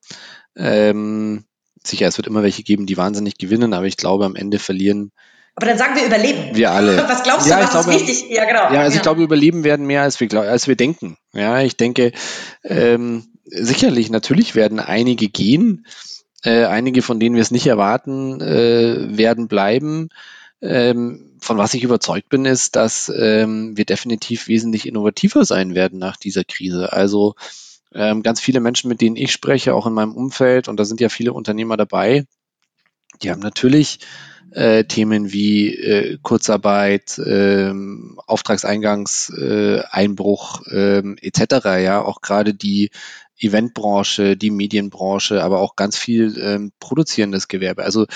ähm, 0.57 1.45
sicher, 1.83 2.07
es 2.07 2.17
wird 2.19 2.27
immer 2.27 2.43
welche 2.43 2.63
geben, 2.63 2.87
die 2.87 2.97
wahnsinnig 2.97 3.39
gewinnen, 3.39 3.73
aber 3.73 3.87
ich 3.87 3.97
glaube, 3.97 4.25
am 4.25 4.37
Ende 4.37 4.59
verlieren 4.59 5.13
aber 5.59 5.67
dann 5.69 5.79
sagen 5.79 5.97
wir 5.97 6.05
überleben. 6.05 6.55
Wir 6.55 6.71
alle. 6.71 6.97
Was 7.09 7.23
glaubst 7.23 7.47
du, 7.47 7.51
ja, 7.51 7.61
was 7.61 7.71
glaube, 7.71 7.95
ist 7.95 8.07
wichtig? 8.07 8.31
Ja, 8.31 8.45
genau. 8.45 8.75
Ja, 8.75 8.81
also 8.81 8.91
ja. 8.91 8.97
ich 8.97 9.03
glaube, 9.03 9.23
überleben 9.23 9.65
werden 9.65 9.87
mehr, 9.87 10.03
als 10.03 10.21
wir, 10.21 10.31
als 10.35 10.69
wir 10.69 10.77
denken. 10.77 11.17
Ja, 11.33 11.63
ich 11.63 11.79
denke, 11.79 12.13
ähm, 12.63 13.25
sicherlich, 13.47 14.11
natürlich 14.11 14.55
werden 14.55 14.81
einige 14.81 15.29
gehen. 15.29 15.87
Äh, 16.45 16.65
einige, 16.65 17.03
von 17.03 17.19
denen 17.19 17.35
wir 17.35 17.43
es 17.43 17.51
nicht 17.51 17.67
erwarten, 17.67 18.41
äh, 18.41 19.17
werden 19.17 19.49
bleiben. 19.49 20.11
Ähm, 20.63 21.37
von 21.41 21.59
was 21.59 21.75
ich 21.75 21.85
überzeugt 21.85 22.29
bin, 22.29 22.45
ist, 22.45 22.77
dass 22.77 23.13
ähm, 23.15 23.77
wir 23.77 23.85
definitiv 23.85 24.49
wesentlich 24.49 24.87
innovativer 24.87 25.45
sein 25.45 25.75
werden 25.75 25.99
nach 25.99 26.17
dieser 26.17 26.45
Krise. 26.45 26.93
Also 26.93 27.35
ähm, 27.95 28.23
ganz 28.23 28.41
viele 28.41 28.61
Menschen, 28.61 28.89
mit 28.89 29.01
denen 29.01 29.17
ich 29.17 29.33
spreche, 29.33 29.75
auch 29.75 29.87
in 29.87 29.93
meinem 29.93 30.15
Umfeld, 30.15 30.69
und 30.69 30.79
da 30.79 30.85
sind 30.85 31.01
ja 31.01 31.09
viele 31.09 31.33
Unternehmer 31.33 31.77
dabei, 31.77 32.25
die 33.23 33.31
haben 33.31 33.41
natürlich 33.41 34.01
äh, 34.53 34.85
Themen 34.85 35.33
wie 35.33 35.75
äh, 35.75 36.19
Kurzarbeit, 36.23 37.21
ähm, 37.25 38.21
Auftragseingangseinbruch 38.27 40.67
äh, 40.67 40.99
etc. 41.21 41.67
Ja, 41.83 42.03
auch 42.03 42.21
gerade 42.21 42.53
die 42.55 42.91
Eventbranche, 43.39 44.37
die 44.37 44.51
Medienbranche, 44.51 45.43
aber 45.43 45.61
auch 45.61 45.77
ganz 45.77 45.97
viel 45.97 46.39
ähm, 46.39 46.73
produzierendes 46.81 47.49
Gewerbe. 47.49 47.85
Also 47.85 48.07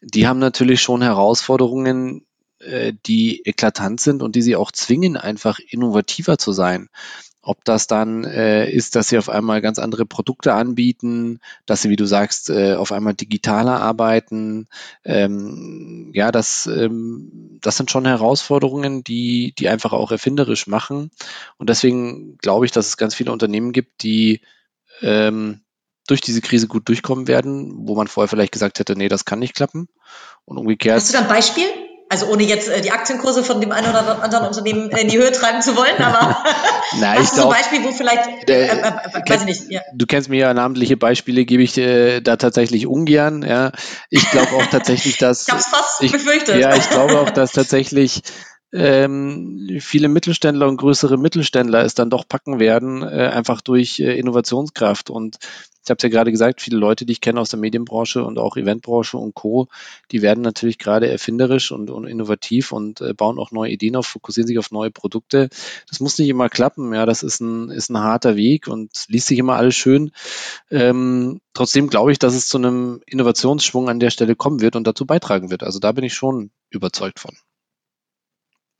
die 0.00 0.26
haben 0.26 0.38
natürlich 0.38 0.80
schon 0.82 1.02
Herausforderungen, 1.02 2.26
äh, 2.60 2.92
die 3.06 3.44
eklatant 3.44 4.00
sind 4.00 4.22
und 4.22 4.36
die 4.36 4.42
sie 4.42 4.56
auch 4.56 4.72
zwingen, 4.72 5.16
einfach 5.16 5.58
innovativer 5.58 6.38
zu 6.38 6.52
sein. 6.52 6.88
Ob 7.46 7.62
das 7.64 7.86
dann 7.86 8.24
äh, 8.24 8.70
ist, 8.70 8.96
dass 8.96 9.08
sie 9.08 9.18
auf 9.18 9.28
einmal 9.28 9.60
ganz 9.60 9.78
andere 9.78 10.06
Produkte 10.06 10.54
anbieten, 10.54 11.40
dass 11.66 11.82
sie, 11.82 11.90
wie 11.90 11.96
du 11.96 12.06
sagst, 12.06 12.48
äh, 12.48 12.74
auf 12.74 12.90
einmal 12.90 13.12
digitaler 13.12 13.82
arbeiten. 13.82 14.66
Ähm, 15.04 16.10
ja, 16.14 16.32
das, 16.32 16.66
ähm, 16.66 17.58
das 17.60 17.76
sind 17.76 17.90
schon 17.90 18.06
Herausforderungen, 18.06 19.04
die, 19.04 19.54
die 19.58 19.68
einfach 19.68 19.92
auch 19.92 20.10
erfinderisch 20.10 20.66
machen. 20.66 21.10
Und 21.58 21.68
deswegen 21.68 22.38
glaube 22.38 22.64
ich, 22.64 22.72
dass 22.72 22.86
es 22.86 22.96
ganz 22.96 23.14
viele 23.14 23.32
Unternehmen 23.32 23.72
gibt, 23.72 24.02
die 24.02 24.40
ähm, 25.02 25.60
durch 26.06 26.20
diese 26.20 26.40
Krise 26.40 26.68
gut 26.68 26.88
durchkommen 26.88 27.28
werden, 27.28 27.72
wo 27.86 27.94
man 27.94 28.08
vorher 28.08 28.28
vielleicht 28.28 28.52
gesagt 28.52 28.78
hätte, 28.78 28.96
nee, 28.96 29.08
das 29.08 29.24
kann 29.24 29.38
nicht 29.38 29.54
klappen. 29.54 29.88
Und 30.44 30.58
umgekehrt. 30.58 30.96
Hast 30.96 31.08
du 31.08 31.14
da 31.14 31.20
ein 31.20 31.28
Beispiel? 31.28 31.64
Also 32.10 32.26
ohne 32.26 32.42
jetzt 32.42 32.68
äh, 32.68 32.82
die 32.82 32.92
Aktienkurse 32.92 33.42
von 33.42 33.60
dem 33.60 33.72
einen 33.72 33.88
oder 33.88 34.22
anderen 34.22 34.46
Unternehmen 34.46 34.90
in 34.90 35.08
die 35.08 35.16
Höhe 35.16 35.32
treiben 35.32 35.62
zu 35.62 35.74
wollen, 35.74 35.96
aber 35.98 36.44
Nein, 36.98 37.18
hast 37.18 37.32
du 37.32 37.40
glaub, 37.40 37.52
ein 37.52 37.60
Beispiel, 37.60 37.82
wo 37.82 37.92
vielleicht, 37.92 38.48
äh, 38.48 38.66
äh, 38.66 38.78
äh, 38.78 39.30
weiß 39.30 39.40
ich 39.40 39.46
nicht. 39.46 39.70
Ja. 39.70 39.80
Du 39.94 40.06
kennst 40.06 40.28
mir 40.28 40.38
ja 40.38 40.54
namentliche 40.54 40.98
Beispiele, 40.98 41.46
gebe 41.46 41.62
ich 41.62 41.76
äh, 41.78 42.20
da 42.20 42.36
tatsächlich 42.36 42.86
ungern. 42.86 43.42
Ja, 43.42 43.72
ich 44.10 44.30
glaube 44.30 44.52
auch 44.52 44.66
tatsächlich, 44.66 45.16
dass 45.18 45.42
ich 45.42 45.48
habe 45.48 45.60
es 45.60 45.66
fast 45.66 46.02
ich, 46.02 46.12
befürchtet. 46.12 46.60
Ja, 46.60 46.76
ich 46.76 46.88
glaube 46.90 47.18
auch, 47.18 47.30
dass 47.30 47.52
tatsächlich 47.52 48.22
ähm, 48.74 49.78
viele 49.80 50.08
Mittelständler 50.08 50.66
und 50.66 50.78
größere 50.78 51.16
Mittelständler 51.16 51.84
es 51.84 51.94
dann 51.94 52.10
doch 52.10 52.26
packen 52.26 52.58
werden, 52.58 53.02
äh, 53.02 53.30
einfach 53.32 53.60
durch 53.60 54.00
äh, 54.00 54.18
Innovationskraft. 54.18 55.10
Und 55.10 55.38
ich 55.84 55.90
habe 55.90 55.98
es 55.98 56.02
ja 56.02 56.08
gerade 56.08 56.32
gesagt, 56.32 56.60
viele 56.60 56.78
Leute, 56.78 57.06
die 57.06 57.12
ich 57.12 57.20
kenne 57.20 57.40
aus 57.40 57.50
der 57.50 57.60
Medienbranche 57.60 58.24
und 58.24 58.36
auch 58.36 58.56
Eventbranche 58.56 59.16
und 59.16 59.34
Co., 59.34 59.68
die 60.10 60.22
werden 60.22 60.40
natürlich 60.42 60.78
gerade 60.78 61.08
erfinderisch 61.08 61.70
und, 61.70 61.88
und 61.88 62.08
innovativ 62.08 62.72
und 62.72 63.00
äh, 63.00 63.14
bauen 63.14 63.38
auch 63.38 63.52
neue 63.52 63.70
Ideen 63.70 63.94
auf, 63.94 64.08
fokussieren 64.08 64.48
sich 64.48 64.58
auf 64.58 64.72
neue 64.72 64.90
Produkte. 64.90 65.50
Das 65.88 66.00
muss 66.00 66.18
nicht 66.18 66.28
immer 66.28 66.48
klappen, 66.48 66.92
ja, 66.92 67.06
das 67.06 67.22
ist 67.22 67.40
ein, 67.40 67.70
ist 67.70 67.90
ein 67.90 67.98
harter 67.98 68.34
Weg 68.34 68.66
und 68.66 68.90
liest 69.06 69.28
sich 69.28 69.38
immer 69.38 69.54
alles 69.54 69.76
schön. 69.76 70.10
Ähm, 70.68 71.40
trotzdem 71.52 71.88
glaube 71.88 72.10
ich, 72.10 72.18
dass 72.18 72.34
es 72.34 72.48
zu 72.48 72.58
einem 72.58 73.02
Innovationsschwung 73.06 73.88
an 73.88 74.00
der 74.00 74.10
Stelle 74.10 74.34
kommen 74.34 74.60
wird 74.60 74.74
und 74.74 74.84
dazu 74.84 75.06
beitragen 75.06 75.50
wird. 75.50 75.62
Also 75.62 75.78
da 75.78 75.92
bin 75.92 76.02
ich 76.02 76.14
schon 76.14 76.50
überzeugt 76.70 77.20
von. 77.20 77.36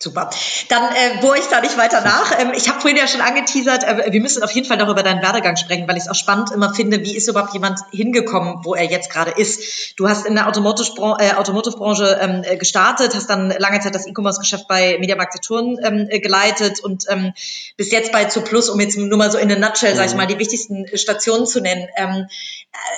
Super. 0.03 0.29
Dann 0.69 0.83
äh, 0.93 1.21
bohre 1.21 1.39
ich 1.39 1.47
da 1.47 1.61
nicht 1.61 1.79
weiter 1.79 2.01
nach. 2.01 2.39
Ähm, 2.39 2.53
ich 2.55 2.69
habe 2.69 2.81
vorhin 2.81 2.97
ja 2.97 3.07
schon 3.07 3.21
angeteasert, 3.21 3.85
äh, 3.85 4.13
wir 4.13 4.21
müssen 4.21 4.43
auf 4.43 4.51
jeden 4.51 4.67
Fall 4.67 4.77
noch 4.77 4.89
über 4.89 5.05
deinen 5.05 5.23
Werdegang 5.23 5.57
sprechen, 5.57 5.89
weil 5.89 5.97
ich 5.97 6.03
es 6.03 6.09
auch 6.09 6.17
spannend 6.17 6.51
immer 6.51 6.75
finde, 6.75 7.03
wie 7.05 7.17
ist 7.17 7.29
überhaupt 7.29 7.55
jemand 7.55 7.79
hingekommen, 7.93 8.65
wo 8.65 8.75
er 8.75 8.85
jetzt 8.85 9.09
gerade 9.09 9.31
ist. 9.31 9.97
Du 9.97 10.09
hast 10.09 10.27
in 10.27 10.35
der 10.35 10.49
Automotive-Branche 10.49 11.25
äh, 11.25 11.35
Automotive 11.35 12.19
ähm, 12.21 12.43
äh, 12.45 12.57
gestartet, 12.57 13.15
hast 13.15 13.31
dann 13.31 13.55
lange 13.57 13.81
Zeit 13.81 13.95
das 13.95 14.07
E-Commerce-Geschäft 14.07 14.67
bei 14.67 14.99
Mediamarkt 14.99 15.33
Saturn 15.33 15.79
ähm, 15.83 16.09
äh, 16.11 16.19
geleitet 16.19 16.81
und 16.81 17.05
ähm, 17.09 17.33
bis 17.77 17.93
jetzt 17.93 18.11
bei 18.11 18.25
Zuplus, 18.25 18.69
um 18.69 18.81
jetzt 18.81 18.99
nur 18.99 19.17
mal 19.17 19.31
so 19.31 19.39
in 19.39 19.51
a 19.53 19.57
nutshell, 19.57 19.95
sag 19.95 20.07
ich 20.07 20.13
mhm. 20.13 20.19
mal, 20.19 20.27
die 20.27 20.41
wichtigsten 20.41 20.87
Stationen 20.99 21.47
zu 21.47 21.61
nennen. 21.61 21.89
Ähm, 21.97 22.27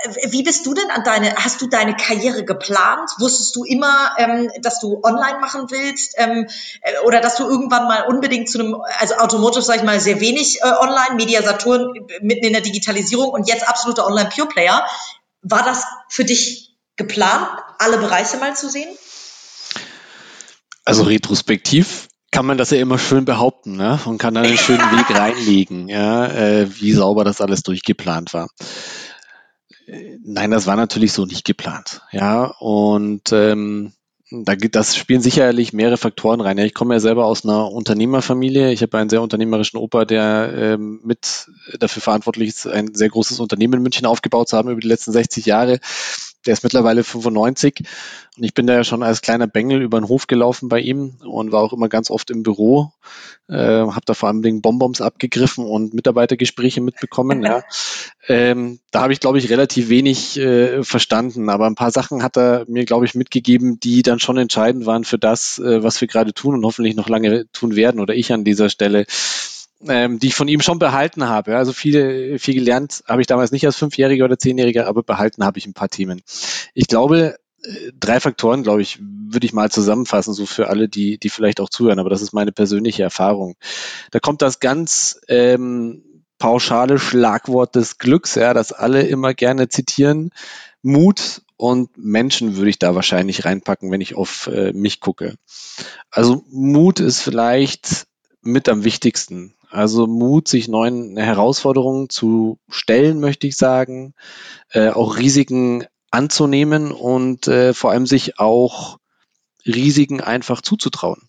äh, 0.04 0.32
wie 0.32 0.42
bist 0.42 0.64
du 0.66 0.74
denn 0.74 0.90
an 0.90 1.04
deine, 1.04 1.35
hast 1.37 1.61
du 1.61 1.66
deine 1.66 1.94
Karriere 1.94 2.44
geplant? 2.44 3.11
Wusstest 3.18 3.54
du 3.54 3.64
immer, 3.64 4.12
ähm, 4.18 4.50
dass 4.62 4.80
du 4.80 5.00
online 5.02 5.40
machen 5.40 5.66
willst? 5.70 6.14
Ähm, 6.16 6.48
äh, 6.80 6.95
oder 7.04 7.20
dass 7.20 7.37
du 7.37 7.44
irgendwann 7.44 7.88
mal 7.88 8.04
unbedingt 8.09 8.48
zu 8.48 8.59
einem, 8.59 8.76
also 8.98 9.16
Automotive, 9.16 9.62
sag 9.62 9.76
ich 9.76 9.82
mal, 9.82 10.00
sehr 10.00 10.20
wenig 10.20 10.61
äh, 10.61 10.64
online, 10.64 11.16
Media 11.16 11.42
Saturn 11.42 11.92
mitten 12.20 12.44
in 12.44 12.52
der 12.52 12.62
Digitalisierung 12.62 13.30
und 13.30 13.48
jetzt 13.48 13.68
absoluter 13.68 14.06
Online 14.06 14.28
Pure 14.35 14.48
Player. 14.48 14.87
War 15.42 15.64
das 15.64 15.85
für 16.09 16.24
dich 16.24 16.76
geplant, 16.96 17.48
alle 17.78 17.98
Bereiche 17.98 18.37
mal 18.38 18.56
zu 18.56 18.68
sehen? 18.68 18.88
Also 20.85 21.02
retrospektiv 21.02 22.09
kann 22.30 22.46
man 22.46 22.59
das 22.59 22.70
ja 22.70 22.78
immer 22.78 22.99
schön 22.99 23.24
behaupten 23.24 23.76
ne? 23.76 23.99
und 24.05 24.18
kann 24.18 24.34
dann 24.34 24.44
einen 24.44 24.59
schönen 24.59 24.90
Weg 24.92 25.11
reinlegen, 25.18 25.88
ja, 25.88 26.26
äh, 26.26 26.68
wie 26.80 26.92
sauber 26.92 27.24
das 27.24 27.40
alles 27.40 27.62
durchgeplant 27.62 28.34
war. 28.34 28.49
Nein, 30.24 30.51
das 30.51 30.66
war 30.66 30.76
natürlich 30.76 31.12
so 31.12 31.24
nicht 31.24 31.44
geplant. 31.44 32.03
Ja, 32.11 32.44
und 32.59 33.32
ähm, 33.32 33.92
da, 34.31 34.57
das 34.57 34.97
spielen 34.97 35.20
sicherlich 35.20 35.72
mehrere 35.72 35.97
Faktoren 35.97 36.41
rein. 36.41 36.59
Ich 36.59 36.74
komme 36.74 36.95
ja 36.95 37.01
selber 37.01 37.27
aus 37.27 37.45
einer 37.45 37.70
Unternehmerfamilie. 37.70 38.72
Ich 38.72 38.83
habe 38.83 38.99
einen 38.99 39.11
sehr 39.11 39.22
unternehmerischen 39.22 39.79
Opa, 39.79 40.05
der 40.05 40.53
ähm, 40.55 41.01
mit 41.05 41.49
dafür 41.79 42.03
verantwortlich 42.03 42.49
ist, 42.49 42.66
ein 42.66 42.95
sehr 42.95 43.09
großes 43.09 43.39
Unternehmen 43.39 43.74
in 43.74 43.83
München 43.83 44.07
aufgebaut 44.07 44.49
zu 44.49 44.57
haben 44.57 44.70
über 44.70 44.81
die 44.81 44.89
letzten 44.89 45.12
60 45.12 45.47
Jahre. 45.47 45.79
Der 46.47 46.55
ist 46.55 46.62
mittlerweile 46.62 47.05
95 47.05 47.84
und 48.36 48.44
ich 48.44 48.55
bin 48.55 48.66
da 48.66 48.74
ja 48.74 48.84
schon 48.84 49.03
als 49.03 49.22
kleiner 49.22 49.47
Bengel 49.47 49.80
über 49.80 49.99
den 49.99 50.09
Hof 50.09 50.26
gelaufen 50.26 50.68
bei 50.68 50.80
ihm 50.80 51.14
und 51.24 51.53
war 51.53 51.62
auch 51.62 51.72
immer 51.72 51.88
ganz 51.88 52.11
oft 52.11 52.30
im 52.30 52.42
Büro, 52.42 52.92
äh, 53.49 53.55
habe 53.57 54.03
da 54.05 54.14
vor 54.14 54.28
allem 54.28 54.42
den 54.42 54.61
Bonbons 54.61 55.01
abgegriffen 55.01 55.64
und 55.64 55.94
Mitarbeitergespräche 55.94 56.80
mitbekommen. 56.82 57.42
ja. 57.42 57.62
ähm, 58.28 58.78
da 58.90 59.03
habe 59.03 59.12
ich, 59.12 59.20
glaube 59.20 59.38
ich, 59.38 59.49
relativ 59.49 59.88
wenig 59.88 60.38
äh, 60.38 60.82
verstanden, 60.82 61.49
aber 61.49 61.66
ein 61.66 61.76
paar 61.76 61.90
Sachen 61.90 62.22
hat 62.22 62.36
er 62.36 62.64
mir, 62.68 62.84
glaube 62.84 63.07
ich, 63.07 63.14
mitgegeben, 63.14 63.80
die 63.80 64.03
dann 64.03 64.18
schon 64.18 64.36
entscheidend 64.36 64.84
waren 64.84 65.05
für 65.05 65.18
das, 65.18 65.59
äh, 65.59 65.82
was 65.82 66.01
wir 66.01 66.09
gerade 66.09 66.34
tun 66.34 66.55
und 66.55 66.64
hoffentlich 66.64 66.94
noch 66.94 67.09
lange 67.09 67.51
tun 67.53 67.74
werden 67.74 68.01
oder 68.01 68.14
ich 68.14 68.32
an 68.32 68.44
dieser 68.44 68.68
Stelle 68.68 69.07
ähm, 69.87 70.18
die 70.18 70.29
ich 70.29 70.35
von 70.35 70.49
ihm 70.49 70.61
schon 70.61 70.79
behalten 70.79 71.29
habe. 71.29 71.57
Also 71.57 71.72
viele, 71.72 72.39
viel 72.39 72.55
gelernt 72.55 73.03
habe 73.07 73.20
ich 73.20 73.27
damals 73.27 73.53
nicht 73.53 73.66
als 73.66 73.77
Fünfjähriger 73.77 74.24
oder 74.24 74.39
Zehnjähriger, 74.39 74.87
aber 74.87 75.03
behalten 75.03 75.45
habe 75.45 75.59
ich 75.59 75.66
ein 75.66 75.74
paar 75.74 75.89
Themen. 75.89 76.22
Ich 76.74 76.87
glaube, 76.87 77.37
äh, 77.62 77.93
drei 77.99 78.20
Faktoren, 78.20 78.62
glaube 78.62 78.83
ich, 78.83 78.99
würde 79.01 79.47
ich 79.47 79.53
mal 79.53 79.70
zusammenfassen, 79.70 80.35
so 80.35 80.47
für 80.47 80.68
alle, 80.68 80.89
die, 80.89 81.18
die 81.18 81.31
vielleicht 81.31 81.61
auch 81.61 81.68
zuhören, 81.68 81.99
aber 81.99 82.11
das 82.11 82.22
ist 82.22 82.33
meine 82.33 82.53
persönliche 82.53 83.03
Erfahrung. 83.03 83.57
Da 84.11 84.18
kommt 84.20 84.43
das 84.43 84.61
ganz 84.61 85.20
ähm, 85.29 86.03
pauschale 86.39 86.99
Schlagwort 86.99 87.74
des 87.77 87.99
Glücks, 87.99 88.35
ja, 88.35 88.55
das 88.55 88.72
alle 88.72 89.03
immer 89.03 89.35
gerne 89.35 89.68
zitieren. 89.68 90.31
Mut 90.83 91.43
und 91.57 91.97
Menschen 91.97 92.57
würde 92.57 92.70
ich 92.70 92.79
da 92.79 92.95
wahrscheinlich 92.95 93.45
reinpacken, 93.45 93.91
wenn 93.91 94.01
ich 94.01 94.14
auf 94.14 94.47
äh, 94.47 94.72
mich 94.72 95.01
gucke. 95.01 95.35
Also 96.11 96.45
Mut 96.51 97.01
ist 97.01 97.20
vielleicht 97.20 98.07
mit 98.43 98.68
am 98.68 98.85
wichtigsten. 98.85 99.55
Also 99.70 100.06
Mut, 100.06 100.48
sich 100.48 100.68
neuen 100.68 101.16
Herausforderungen 101.16 102.08
zu 102.08 102.58
stellen, 102.68 103.20
möchte 103.20 103.46
ich 103.46 103.56
sagen, 103.56 104.14
äh, 104.70 104.90
auch 104.90 105.18
Risiken 105.18 105.84
anzunehmen 106.10 106.92
und 106.92 107.48
äh, 107.48 107.74
vor 107.74 107.90
allem 107.90 108.06
sich 108.06 108.38
auch 108.38 108.98
Risiken 109.66 110.20
einfach 110.20 110.60
zuzutrauen. 110.60 111.28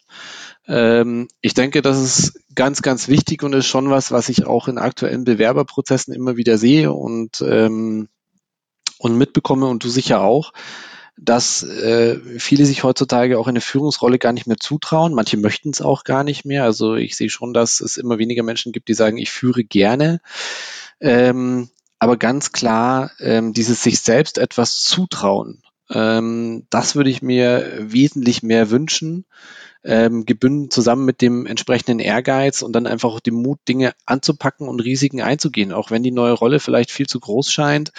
Ähm, 0.68 1.28
ich 1.42 1.54
denke, 1.54 1.82
das 1.82 2.00
ist 2.00 2.40
ganz, 2.54 2.82
ganz 2.82 3.08
wichtig 3.08 3.44
und 3.44 3.54
ist 3.54 3.68
schon 3.68 3.90
was, 3.90 4.12
was 4.12 4.30
ich 4.30 4.46
auch 4.46 4.68
in 4.68 4.78
aktuellen 4.78 5.24
Bewerberprozessen 5.24 6.14
immer 6.14 6.38
wieder 6.38 6.58
sehe 6.58 6.92
und, 6.92 7.42
ähm, 7.42 8.10
und 9.00 9.18
mitbekomme 9.18 9.68
und 9.68 9.84
du 9.84 9.90
sicher 9.90 10.22
auch 10.22 10.54
dass 11.18 11.64
äh, 11.64 12.20
viele 12.40 12.66
sich 12.66 12.84
heutzutage 12.84 13.40
auch 13.40 13.48
eine 13.48 13.62
Führungsrolle 13.62 14.20
gar 14.20 14.34
nicht 14.34 14.48
mehr 14.48 14.58
zutrauen. 14.58 15.14
Manche 15.14 15.38
möchten 15.38 15.70
es 15.72 15.82
auch 15.82 16.04
gar 16.04 16.24
nicht 16.24 16.46
mehr. 16.46 16.64
Also 16.64 16.96
ich 16.96 17.16
sehe 17.16 17.30
schon, 17.30 17.54
dass 17.54 17.82
es 17.82 17.98
immer 17.98 18.20
weniger 18.20 18.44
Menschen 18.44 18.72
gibt, 18.72 18.88
die 18.88 18.94
sagen, 18.94 19.18
ich 19.18 19.32
führe 19.32 19.64
gerne. 19.64 20.22
Ähm, 21.00 21.70
aber 22.00 22.18
ganz 22.18 22.52
klar, 22.52 23.12
ähm, 23.20 23.54
dieses 23.54 23.82
sich 23.82 24.00
selbst 24.00 24.38
etwas 24.38 24.84
zutrauen, 24.84 25.64
ähm, 25.90 26.68
das 26.70 26.96
würde 26.96 27.10
ich 27.10 27.22
mir 27.22 27.72
wesentlich 27.80 28.44
mehr 28.44 28.70
wünschen 28.70 29.26
ähm, 29.84 30.26
gebündelt 30.26 30.74
zusammen 30.74 31.06
mit 31.06 31.22
dem 31.22 31.46
entsprechenden 31.46 32.00
Ehrgeiz 32.00 32.62
und 32.62 32.74
dann 32.74 32.88
einfach 32.88 33.10
auch 33.10 33.20
dem 33.20 33.36
Mut, 33.36 33.60
Dinge 33.68 33.94
anzupacken 34.06 34.68
und 34.68 34.80
Risiken 34.80 35.22
einzugehen, 35.22 35.72
auch 35.72 35.92
wenn 35.92 36.04
die 36.04 36.12
neue 36.12 36.34
Rolle 36.34 36.60
vielleicht 36.60 36.92
viel 36.92 37.08
zu 37.08 37.20
groß 37.20 37.52
scheint. 37.52 37.92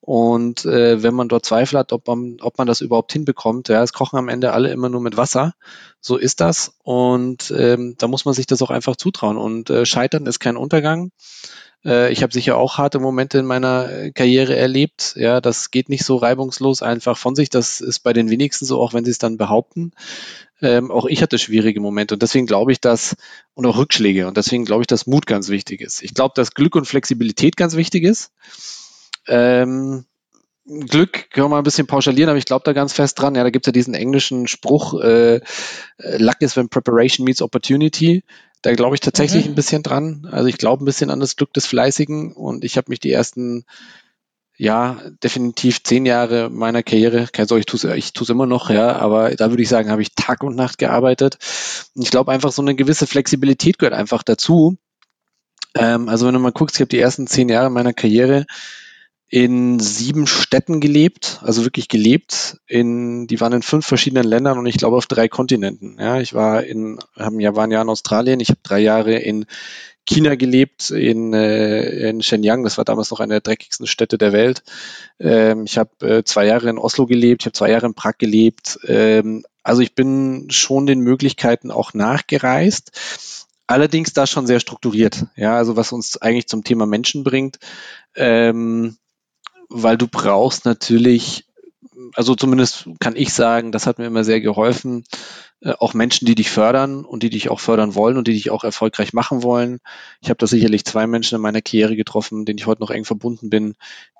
Und 0.00 0.64
äh, 0.64 1.04
wenn 1.04 1.14
man 1.14 1.28
dort 1.28 1.46
Zweifel 1.46 1.78
hat, 1.78 1.92
ob 1.92 2.08
man, 2.08 2.38
ob 2.40 2.58
man 2.58 2.66
das 2.66 2.80
überhaupt 2.80 3.12
hinbekommt, 3.12 3.68
ja, 3.68 3.84
es 3.84 3.92
kochen 3.92 4.18
am 4.18 4.28
Ende 4.28 4.52
alle 4.52 4.72
immer 4.72 4.88
nur 4.88 5.00
mit 5.00 5.16
Wasser. 5.16 5.54
So 6.00 6.16
ist 6.16 6.40
das. 6.40 6.74
Und 6.82 7.54
ähm, 7.56 7.94
da 7.98 8.08
muss 8.08 8.24
man 8.24 8.34
sich 8.34 8.46
das 8.48 8.62
auch 8.62 8.70
einfach 8.70 8.96
zutrauen. 8.96 9.36
Und 9.36 9.70
äh, 9.70 9.86
Scheitern 9.86 10.26
ist 10.26 10.40
kein 10.40 10.56
Untergang. 10.56 11.12
Äh, 11.84 12.12
ich 12.12 12.22
habe 12.22 12.32
sicher 12.32 12.56
auch 12.56 12.78
harte 12.78 12.98
Momente 12.98 13.38
in 13.38 13.46
meiner 13.46 14.10
Karriere 14.12 14.56
erlebt. 14.56 15.14
Ja, 15.16 15.40
das 15.40 15.70
geht 15.70 15.88
nicht 15.88 16.04
so 16.04 16.16
reibungslos 16.16 16.82
einfach 16.82 17.18
von 17.18 17.34
sich. 17.34 17.50
Das 17.50 17.80
ist 17.80 18.00
bei 18.00 18.12
den 18.12 18.30
wenigsten 18.30 18.66
so, 18.66 18.80
auch 18.80 18.94
wenn 18.94 19.04
sie 19.04 19.10
es 19.10 19.18
dann 19.18 19.36
behaupten. 19.36 19.92
Ähm, 20.60 20.92
auch 20.92 21.06
ich 21.06 21.22
hatte 21.22 21.38
schwierige 21.38 21.80
Momente 21.80 22.14
und 22.14 22.22
deswegen 22.22 22.46
glaube 22.46 22.70
ich, 22.70 22.80
dass, 22.80 23.16
und 23.54 23.66
auch 23.66 23.76
Rückschläge, 23.76 24.28
und 24.28 24.36
deswegen 24.36 24.64
glaube 24.64 24.82
ich, 24.82 24.86
dass 24.86 25.08
Mut 25.08 25.26
ganz 25.26 25.48
wichtig 25.48 25.80
ist. 25.80 26.02
Ich 26.02 26.14
glaube, 26.14 26.34
dass 26.36 26.54
Glück 26.54 26.76
und 26.76 26.86
Flexibilität 26.86 27.56
ganz 27.56 27.74
wichtig 27.74 28.04
ist. 28.04 28.30
Ähm, 29.26 30.04
Glück 30.64 31.30
können 31.30 31.46
wir 31.46 31.48
mal 31.48 31.58
ein 31.58 31.64
bisschen 31.64 31.86
pauschalieren, 31.86 32.28
aber 32.28 32.38
ich 32.38 32.44
glaube 32.44 32.62
da 32.64 32.72
ganz 32.72 32.92
fest 32.92 33.18
dran. 33.18 33.34
Ja, 33.34 33.42
da 33.42 33.50
gibt 33.50 33.66
es 33.66 33.68
ja 33.68 33.72
diesen 33.72 33.94
englischen 33.94 34.46
Spruch, 34.46 35.00
äh, 35.00 35.40
Luck 35.98 36.36
is 36.40 36.56
when 36.56 36.68
preparation 36.68 37.24
meets 37.24 37.42
opportunity. 37.42 38.22
Da 38.62 38.72
glaube 38.74 38.94
ich 38.94 39.00
tatsächlich 39.00 39.46
mhm. 39.46 39.52
ein 39.52 39.54
bisschen 39.56 39.82
dran. 39.82 40.28
Also 40.30 40.48
ich 40.48 40.58
glaube 40.58 40.84
ein 40.84 40.86
bisschen 40.86 41.10
an 41.10 41.18
das 41.18 41.34
Glück 41.34 41.52
des 41.52 41.66
Fleißigen 41.66 42.32
und 42.32 42.64
ich 42.64 42.76
habe 42.76 42.90
mich 42.90 43.00
die 43.00 43.10
ersten 43.10 43.64
ja, 44.56 45.00
definitiv 45.24 45.82
zehn 45.82 46.06
Jahre 46.06 46.48
meiner 46.48 46.84
Karriere, 46.84 47.26
keine 47.32 47.48
Sorge, 47.48 47.60
ich 47.60 47.66
tue 47.66 47.78
es 47.78 47.96
ich 47.96 48.12
tu's 48.12 48.28
immer 48.28 48.46
noch, 48.46 48.70
ja, 48.70 48.94
aber 48.94 49.34
da 49.34 49.50
würde 49.50 49.62
ich 49.62 49.68
sagen, 49.68 49.90
habe 49.90 50.02
ich 50.02 50.14
Tag 50.14 50.44
und 50.44 50.54
Nacht 50.54 50.78
gearbeitet. 50.78 51.38
Und 51.96 52.02
ich 52.02 52.12
glaube 52.12 52.30
einfach, 52.30 52.52
so 52.52 52.62
eine 52.62 52.76
gewisse 52.76 53.08
Flexibilität 53.08 53.78
gehört 53.78 53.94
einfach 53.94 54.22
dazu. 54.22 54.76
Ähm, 55.74 56.08
also 56.08 56.26
wenn 56.26 56.34
du 56.34 56.40
mal 56.40 56.52
guckst, 56.52 56.76
ich 56.76 56.80
habe 56.80 56.90
die 56.90 57.00
ersten 57.00 57.26
zehn 57.26 57.48
Jahre 57.48 57.70
meiner 57.70 57.92
Karriere 57.92 58.46
in 59.32 59.80
sieben 59.80 60.26
Städten 60.26 60.78
gelebt, 60.78 61.40
also 61.40 61.64
wirklich 61.64 61.88
gelebt. 61.88 62.58
In, 62.66 63.26
die 63.26 63.40
waren 63.40 63.54
in 63.54 63.62
fünf 63.62 63.86
verschiedenen 63.86 64.24
Ländern 64.24 64.58
und 64.58 64.66
ich 64.66 64.76
glaube 64.76 64.98
auf 64.98 65.06
drei 65.06 65.26
Kontinenten. 65.26 65.96
Ja, 65.98 66.20
ich 66.20 66.34
war 66.34 66.62
in, 66.64 66.98
haben 67.18 67.40
ja 67.40 67.56
waren 67.56 67.70
ja 67.70 67.80
in 67.80 67.88
Australien, 67.88 68.40
ich 68.40 68.50
habe 68.50 68.60
drei 68.62 68.80
Jahre 68.80 69.14
in 69.14 69.46
China 70.04 70.34
gelebt, 70.34 70.90
in, 70.90 71.32
äh, 71.32 72.10
in 72.10 72.20
Shenyang, 72.20 72.62
das 72.62 72.76
war 72.76 72.84
damals 72.84 73.10
noch 73.10 73.20
eine 73.20 73.32
der 73.32 73.40
dreckigsten 73.40 73.86
Städte 73.86 74.18
der 74.18 74.34
Welt. 74.34 74.64
Ähm, 75.18 75.64
ich 75.64 75.78
habe 75.78 76.06
äh, 76.06 76.24
zwei 76.24 76.44
Jahre 76.44 76.68
in 76.68 76.76
Oslo 76.76 77.06
gelebt, 77.06 77.40
ich 77.40 77.46
habe 77.46 77.54
zwei 77.54 77.70
Jahre 77.70 77.86
in 77.86 77.94
Prag 77.94 78.18
gelebt. 78.18 78.80
Ähm, 78.86 79.46
also 79.62 79.80
ich 79.80 79.94
bin 79.94 80.48
schon 80.50 80.84
den 80.84 81.00
Möglichkeiten 81.00 81.70
auch 81.70 81.94
nachgereist. 81.94 83.00
Allerdings 83.66 84.12
da 84.12 84.26
schon 84.26 84.46
sehr 84.46 84.60
strukturiert, 84.60 85.24
ja, 85.36 85.56
also 85.56 85.74
was 85.74 85.90
uns 85.90 86.20
eigentlich 86.20 86.48
zum 86.48 86.64
Thema 86.64 86.84
Menschen 86.84 87.24
bringt, 87.24 87.60
ähm, 88.14 88.98
weil 89.68 89.96
du 89.96 90.06
brauchst 90.08 90.64
natürlich 90.64 91.44
also 92.14 92.34
zumindest 92.34 92.88
kann 93.00 93.16
ich 93.16 93.32
sagen, 93.32 93.72
das 93.72 93.86
hat 93.86 93.98
mir 93.98 94.06
immer 94.06 94.24
sehr 94.24 94.40
geholfen. 94.40 95.04
Äh, 95.60 95.74
auch 95.78 95.94
Menschen, 95.94 96.26
die 96.26 96.34
dich 96.34 96.50
fördern 96.50 97.04
und 97.04 97.22
die 97.22 97.30
dich 97.30 97.50
auch 97.50 97.60
fördern 97.60 97.94
wollen 97.94 98.16
und 98.16 98.26
die 98.26 98.32
dich 98.32 98.50
auch 98.50 98.64
erfolgreich 98.64 99.12
machen 99.12 99.42
wollen. 99.42 99.78
Ich 100.20 100.28
habe 100.28 100.38
da 100.38 100.46
sicherlich 100.46 100.84
zwei 100.84 101.06
Menschen 101.06 101.36
in 101.36 101.40
meiner 101.40 101.62
Karriere 101.62 101.96
getroffen, 101.96 102.44
denen 102.44 102.58
ich 102.58 102.66
heute 102.66 102.80
noch 102.80 102.90
eng 102.90 103.04
verbunden 103.04 103.50
bin, 103.50 103.74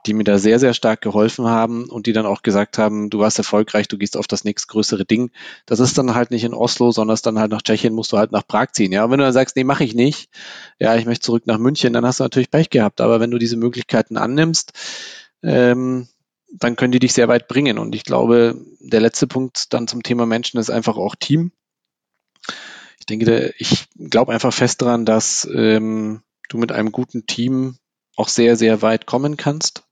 die 0.06 0.14
mir 0.14 0.24
da 0.24 0.38
sehr, 0.38 0.58
sehr 0.58 0.74
stark 0.74 1.00
geholfen 1.00 1.46
haben 1.46 1.84
und 1.88 2.06
die 2.06 2.12
dann 2.12 2.26
auch 2.26 2.42
gesagt 2.42 2.78
haben, 2.78 3.10
du 3.10 3.18
warst 3.18 3.38
erfolgreich, 3.38 3.88
du 3.88 3.98
gehst 3.98 4.16
auf 4.16 4.26
das 4.26 4.44
nächstgrößere 4.44 5.04
Ding. 5.04 5.30
Das 5.66 5.80
ist 5.80 5.98
dann 5.98 6.14
halt 6.14 6.30
nicht 6.30 6.44
in 6.44 6.54
Oslo, 6.54 6.90
sondern 6.92 7.14
ist 7.14 7.26
dann 7.26 7.38
halt 7.38 7.50
nach 7.50 7.62
Tschechien, 7.62 7.94
musst 7.94 8.12
du 8.12 8.18
halt 8.18 8.32
nach 8.32 8.46
Prag 8.46 8.72
ziehen. 8.72 8.92
Ja, 8.92 9.04
und 9.04 9.10
wenn 9.10 9.18
du 9.18 9.24
dann 9.24 9.32
sagst, 9.32 9.56
nee, 9.56 9.64
mache 9.64 9.84
ich 9.84 9.94
nicht, 9.94 10.28
ja, 10.78 10.96
ich 10.96 11.06
möchte 11.06 11.24
zurück 11.24 11.46
nach 11.46 11.58
München, 11.58 11.92
dann 11.92 12.06
hast 12.06 12.20
du 12.20 12.24
natürlich 12.24 12.50
Pech 12.50 12.70
gehabt. 12.70 13.00
Aber 13.00 13.20
wenn 13.20 13.30
du 13.30 13.38
diese 13.38 13.56
Möglichkeiten 13.56 14.16
annimmst, 14.16 14.72
ähm, 15.42 16.08
dann 16.52 16.76
können 16.76 16.92
die 16.92 16.98
dich 16.98 17.12
sehr 17.12 17.28
weit 17.28 17.48
bringen. 17.48 17.78
Und 17.78 17.94
ich 17.94 18.04
glaube, 18.04 18.56
der 18.80 19.00
letzte 19.00 19.26
Punkt 19.26 19.72
dann 19.72 19.88
zum 19.88 20.02
Thema 20.02 20.26
Menschen 20.26 20.58
ist 20.58 20.70
einfach 20.70 20.96
auch 20.96 21.14
Team. 21.14 21.52
Ich 22.98 23.06
denke, 23.06 23.54
ich 23.58 23.86
glaube 23.98 24.32
einfach 24.32 24.52
fest 24.52 24.82
daran, 24.82 25.04
dass 25.04 25.48
ähm, 25.52 26.22
du 26.48 26.58
mit 26.58 26.72
einem 26.72 26.92
guten 26.92 27.26
Team 27.26 27.78
auch 28.16 28.28
sehr, 28.28 28.56
sehr 28.56 28.82
weit 28.82 29.06
kommen 29.06 29.36
kannst. 29.36 29.84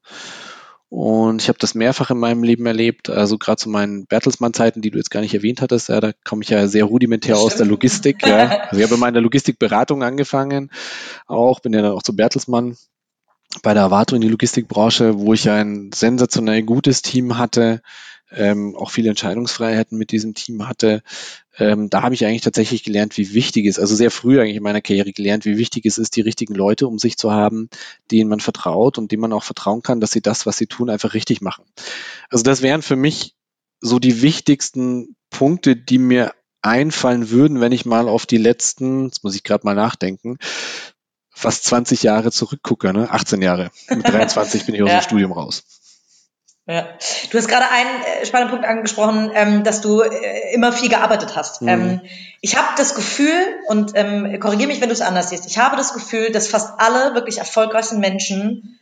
Und 0.90 1.40
ich 1.40 1.48
habe 1.48 1.58
das 1.58 1.76
mehrfach 1.76 2.10
in 2.10 2.18
meinem 2.18 2.42
Leben 2.42 2.66
erlebt, 2.66 3.10
also 3.10 3.38
gerade 3.38 3.58
zu 3.58 3.68
meinen 3.68 4.06
Bertelsmann-Zeiten, 4.06 4.82
die 4.82 4.90
du 4.90 4.98
jetzt 4.98 5.12
gar 5.12 5.20
nicht 5.20 5.32
erwähnt 5.32 5.62
hattest, 5.62 5.88
ja, 5.88 6.00
da 6.00 6.10
komme 6.24 6.42
ich 6.42 6.48
ja 6.48 6.66
sehr 6.66 6.84
rudimentär 6.84 7.38
aus 7.38 7.54
der 7.54 7.66
Logistik. 7.66 8.26
Ja. 8.26 8.50
Also 8.70 8.78
ich 8.78 8.82
habe 8.84 8.94
in 8.94 9.00
meiner 9.00 9.20
Logistikberatung 9.20 10.02
angefangen, 10.02 10.70
auch 11.26 11.60
bin 11.60 11.72
ja 11.72 11.82
dann 11.82 11.92
auch 11.92 12.02
zu 12.02 12.14
Bertelsmann 12.16 12.76
bei 13.62 13.74
der 13.74 13.82
Erwartung 13.84 14.16
in 14.16 14.22
die 14.22 14.28
Logistikbranche, 14.28 15.18
wo 15.18 15.34
ich 15.34 15.48
ein 15.50 15.90
sensationell 15.92 16.62
gutes 16.62 17.02
Team 17.02 17.36
hatte, 17.36 17.82
ähm, 18.32 18.76
auch 18.76 18.90
viele 18.90 19.10
Entscheidungsfreiheiten 19.10 19.98
mit 19.98 20.12
diesem 20.12 20.34
Team 20.34 20.68
hatte. 20.68 21.02
Ähm, 21.58 21.90
da 21.90 22.02
habe 22.02 22.14
ich 22.14 22.24
eigentlich 22.24 22.42
tatsächlich 22.42 22.84
gelernt, 22.84 23.18
wie 23.18 23.34
wichtig 23.34 23.66
es, 23.66 23.78
also 23.78 23.94
sehr 23.94 24.10
früh 24.10 24.40
eigentlich 24.40 24.56
in 24.56 24.62
meiner 24.62 24.80
Karriere 24.80 25.12
gelernt, 25.12 25.44
wie 25.44 25.58
wichtig 25.58 25.84
es 25.84 25.98
ist, 25.98 26.14
die 26.16 26.20
richtigen 26.20 26.54
Leute 26.54 26.86
um 26.86 26.98
sich 26.98 27.18
zu 27.18 27.32
haben, 27.32 27.68
denen 28.10 28.30
man 28.30 28.40
vertraut 28.40 28.98
und 28.98 29.10
denen 29.10 29.22
man 29.22 29.32
auch 29.32 29.42
vertrauen 29.42 29.82
kann, 29.82 30.00
dass 30.00 30.12
sie 30.12 30.22
das, 30.22 30.46
was 30.46 30.56
sie 30.56 30.66
tun, 30.66 30.88
einfach 30.88 31.14
richtig 31.14 31.40
machen. 31.40 31.64
Also 32.28 32.44
das 32.44 32.62
wären 32.62 32.82
für 32.82 32.96
mich 32.96 33.34
so 33.80 33.98
die 33.98 34.22
wichtigsten 34.22 35.16
Punkte, 35.30 35.74
die 35.74 35.98
mir 35.98 36.32
einfallen 36.62 37.30
würden, 37.30 37.60
wenn 37.60 37.72
ich 37.72 37.86
mal 37.86 38.08
auf 38.08 38.26
die 38.26 38.36
letzten, 38.36 39.06
jetzt 39.06 39.24
muss 39.24 39.34
ich 39.34 39.42
gerade 39.42 39.64
mal 39.64 39.74
nachdenken, 39.74 40.38
fast 41.30 41.64
20 41.64 42.02
Jahre 42.02 42.30
zurückgucke, 42.30 42.92
ne? 42.92 43.08
18 43.10 43.42
Jahre. 43.42 43.70
Mit 43.88 44.08
23 44.12 44.66
bin 44.66 44.74
ich 44.74 44.82
aus 44.82 44.90
dem 44.90 45.02
Studium 45.02 45.32
raus. 45.32 45.64
Ja. 46.66 46.86
Du 47.30 47.38
hast 47.38 47.48
gerade 47.48 47.68
einen 47.68 48.02
äh, 48.02 48.26
spannenden 48.26 48.56
Punkt 48.56 48.68
angesprochen, 48.68 49.32
ähm, 49.34 49.64
dass 49.64 49.80
du 49.80 50.02
äh, 50.02 50.54
immer 50.54 50.72
viel 50.72 50.88
gearbeitet 50.88 51.34
hast. 51.34 51.62
Mhm. 51.62 51.68
Ähm, 51.68 52.00
ich 52.40 52.56
habe 52.56 52.68
das 52.76 52.94
Gefühl, 52.94 53.32
und 53.68 53.92
ähm, 53.94 54.38
korrigiere 54.38 54.68
mich, 54.68 54.80
wenn 54.80 54.88
du 54.88 54.92
es 54.94 55.00
anders 55.00 55.30
siehst, 55.30 55.46
ich 55.46 55.58
habe 55.58 55.76
das 55.76 55.94
Gefühl, 55.94 56.30
dass 56.30 56.46
fast 56.48 56.78
alle 56.78 57.14
wirklich 57.14 57.38
erfolgreichen 57.38 57.98
Menschen 57.98 58.79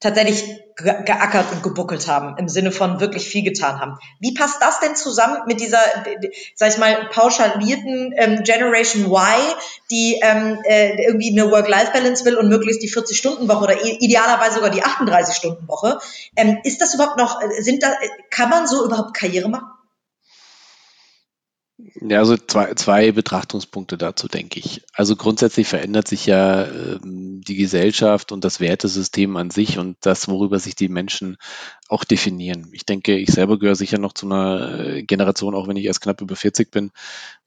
tatsächlich 0.00 0.44
geackert 0.76 1.52
und 1.52 1.62
gebuckelt 1.62 2.08
haben, 2.08 2.38
im 2.38 2.48
Sinne 2.48 2.72
von 2.72 3.00
wirklich 3.00 3.28
viel 3.28 3.42
getan 3.44 3.80
haben. 3.80 3.98
Wie 4.18 4.32
passt 4.32 4.62
das 4.62 4.80
denn 4.80 4.96
zusammen 4.96 5.42
mit 5.46 5.60
dieser, 5.60 5.80
sag 6.54 6.70
ich 6.70 6.78
mal, 6.78 7.08
pauschalierten 7.12 8.14
ähm, 8.16 8.42
Generation 8.42 9.04
Y, 9.04 9.54
die 9.90 10.18
ähm, 10.22 10.58
äh, 10.64 11.02
irgendwie 11.02 11.38
eine 11.38 11.50
Work-Life-Balance 11.50 12.24
will 12.24 12.36
und 12.36 12.48
möglichst 12.48 12.82
die 12.82 12.90
40-Stunden-Woche 12.90 13.64
oder 13.64 13.84
idealerweise 13.84 14.54
sogar 14.54 14.70
die 14.70 14.82
38-Stunden-Woche? 14.82 15.98
Ähm, 16.34 16.58
ist 16.64 16.80
das 16.80 16.94
überhaupt 16.94 17.18
noch, 17.18 17.40
sind 17.58 17.82
da, 17.82 17.92
kann 18.30 18.48
man 18.48 18.66
so 18.66 18.84
überhaupt 18.86 19.12
Karriere 19.14 19.50
machen? 19.50 19.68
Ja, 21.94 22.18
also 22.18 22.36
zwei, 22.36 22.74
zwei 22.74 23.12
Betrachtungspunkte 23.12 23.98
dazu, 23.98 24.28
denke 24.28 24.60
ich. 24.60 24.82
Also 24.92 25.16
grundsätzlich 25.16 25.66
verändert 25.66 26.08
sich 26.08 26.26
ja 26.26 26.64
ähm, 26.64 27.40
die 27.46 27.56
Gesellschaft 27.56 28.32
und 28.32 28.44
das 28.44 28.60
Wertesystem 28.60 29.36
an 29.36 29.50
sich 29.50 29.78
und 29.78 29.96
das, 30.00 30.28
worüber 30.28 30.58
sich 30.58 30.74
die 30.74 30.88
Menschen 30.88 31.36
auch 31.88 32.04
definieren. 32.04 32.68
Ich 32.72 32.86
denke, 32.86 33.16
ich 33.16 33.30
selber 33.30 33.58
gehöre 33.58 33.74
sicher 33.74 33.98
noch 33.98 34.12
zu 34.12 34.26
einer 34.26 34.78
äh, 34.78 35.02
Generation, 35.02 35.54
auch 35.54 35.68
wenn 35.68 35.76
ich 35.76 35.86
erst 35.86 36.02
knapp 36.02 36.20
über 36.20 36.36
40 36.36 36.70
bin, 36.70 36.92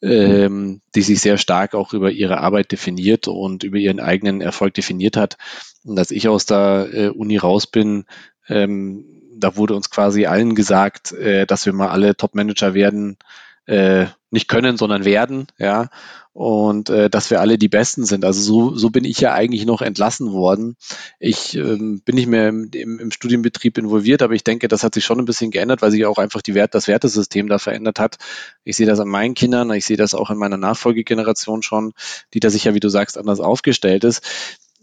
ähm, 0.02 0.82
die 0.96 1.02
sich 1.02 1.22
sehr 1.22 1.38
stark 1.38 1.74
auch 1.76 1.94
über 1.94 2.12
ihre 2.12 2.40
Arbeit 2.40 2.72
definiert 2.72 3.28
und 3.28 3.64
über 3.64 3.78
ihren 3.78 4.00
eigenen 4.00 4.42
Erfolg 4.42 4.74
definiert 4.74 5.16
hat. 5.16 5.38
Und 5.84 5.98
als 5.98 6.12
ich 6.12 6.28
aus 6.28 6.46
der 6.46 6.90
äh, 6.92 7.08
Uni 7.10 7.38
raus 7.38 7.68
bin, 7.68 8.06
ähm, 8.50 9.06
da 9.36 9.56
wurde 9.56 9.76
uns 9.76 9.90
quasi 9.90 10.26
allen 10.26 10.56
gesagt, 10.56 11.12
äh, 11.14 11.46
dass 11.46 11.66
wir 11.66 11.74
mal 11.74 11.90
alle 11.90 12.16
Top-Manager 12.16 12.74
werden 12.74 13.18
äh, 13.66 14.08
nicht 14.32 14.48
können, 14.48 14.78
sondern 14.78 15.06
werden, 15.06 15.48
ja, 15.58 15.90
und 16.34 16.90
äh, 16.90 17.12
dass 17.12 17.30
wir 17.30 17.40
alle 17.40 17.60
die 17.60 17.70
Besten 17.70 18.06
sind. 18.06 18.26
Also 18.26 18.42
so, 18.42 18.76
so 18.76 18.90
bin 18.90 19.06
ich 19.06 19.20
ja 19.20 19.34
eigentlich 19.34 19.68
noch 19.68 19.84
entlassen 19.84 20.32
worden. 20.32 20.76
Ich 21.20 21.56
ähm, 21.56 22.02
bin 22.04 22.16
nicht 22.16 22.28
mehr 22.28 22.50
im, 22.50 22.72
im, 22.74 23.00
im 23.00 23.12
Studienbetrieb 23.12 23.78
involviert, 23.78 24.24
aber 24.24 24.34
ich 24.34 24.44
denke, 24.44 24.68
das 24.68 24.84
hat 24.84 24.96
sich 24.96 25.06
schon 25.06 25.20
ein 25.20 25.26
bisschen 25.26 25.52
geändert, 25.52 25.84
weil 25.84 25.92
sich 25.92 26.08
auch 26.08 26.18
einfach 26.18 26.42
die 26.42 26.56
Wert, 26.56 26.74
das 26.74 26.88
Wertesystem 26.88 27.48
da 27.48 27.60
verändert 27.60 28.00
hat. 28.00 28.18
Ich 28.64 28.76
sehe 28.76 28.88
das 28.88 29.00
an 29.00 29.08
meinen 29.08 29.36
Kindern, 29.36 29.72
ich 29.72 29.86
sehe 29.86 29.98
das 29.98 30.16
auch 30.16 30.32
in 30.32 30.38
meiner 30.40 30.58
Nachfolgegeneration 30.58 31.62
schon, 31.62 31.94
die 32.34 32.40
da 32.40 32.50
sicher, 32.50 32.74
wie 32.74 32.80
du 32.80 32.90
sagst, 32.90 33.20
anders 33.20 33.40
aufgestellt 33.40 34.04
ist. 34.04 34.24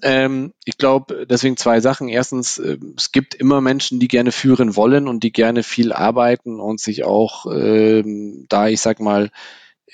Ähm, 0.02 0.52
ich 0.64 0.78
glaube, 0.78 1.26
deswegen 1.28 1.56
zwei 1.56 1.80
Sachen. 1.80 2.08
Erstens, 2.08 2.58
äh, 2.58 2.78
es 2.96 3.12
gibt 3.12 3.34
immer 3.34 3.60
Menschen, 3.60 4.00
die 4.00 4.08
gerne 4.08 4.32
führen 4.32 4.76
wollen 4.76 5.08
und 5.08 5.22
die 5.22 5.32
gerne 5.32 5.62
viel 5.62 5.92
arbeiten 5.92 6.60
und 6.60 6.80
sich 6.80 7.04
auch 7.04 7.46
ähm, 7.46 8.46
da, 8.48 8.68
ich 8.68 8.80
sag 8.80 9.00
mal, 9.00 9.30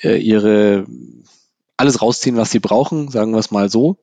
äh, 0.03 0.19
ihre 0.19 0.87
alles 1.77 2.01
rausziehen, 2.01 2.37
was 2.37 2.51
sie 2.51 2.59
brauchen, 2.59 3.11
sagen 3.11 3.33
wir 3.33 3.39
es 3.39 3.51
mal 3.51 3.69
so. 3.69 3.99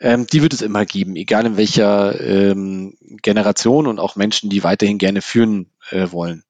Ähm, 0.00 0.26
die 0.26 0.42
wird 0.42 0.54
es 0.54 0.62
immer 0.62 0.86
geben, 0.86 1.16
egal 1.16 1.46
in 1.46 1.56
welcher 1.56 2.20
ähm, 2.20 2.96
Generation 3.22 3.86
und 3.86 3.98
auch 3.98 4.14
Menschen, 4.14 4.50
die 4.50 4.62
weiterhin 4.62 4.98
gerne 4.98 5.20
führen 5.20 5.70
äh, 5.90 6.12
wollen. 6.12 6.44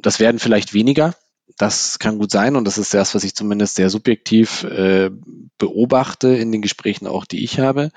Das 0.00 0.20
werden 0.20 0.38
vielleicht 0.38 0.72
weniger, 0.72 1.16
das 1.56 1.98
kann 1.98 2.18
gut 2.18 2.30
sein 2.30 2.56
und 2.56 2.64
das 2.64 2.78
ist 2.78 2.94
das, 2.94 3.14
was 3.14 3.24
ich 3.24 3.34
zumindest 3.34 3.74
sehr 3.74 3.90
subjektiv 3.90 4.64
äh, 4.64 5.10
beobachte 5.58 6.28
in 6.28 6.52
den 6.52 6.62
Gesprächen 6.62 7.06
auch, 7.06 7.24
die 7.24 7.42
ich 7.42 7.58
habe. 7.58 7.90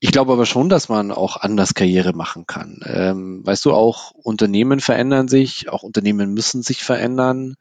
Ich 0.00 0.12
glaube 0.12 0.32
aber 0.32 0.46
schon, 0.46 0.68
dass 0.68 0.88
man 0.88 1.10
auch 1.10 1.36
anders 1.38 1.74
Karriere 1.74 2.12
machen 2.12 2.46
kann. 2.46 2.80
Ähm, 2.84 3.44
weißt 3.44 3.64
du, 3.64 3.72
auch 3.72 4.12
Unternehmen 4.12 4.78
verändern 4.78 5.26
sich, 5.26 5.68
auch 5.68 5.82
Unternehmen 5.82 6.34
müssen 6.34 6.62
sich 6.62 6.84
verändern. 6.84 7.56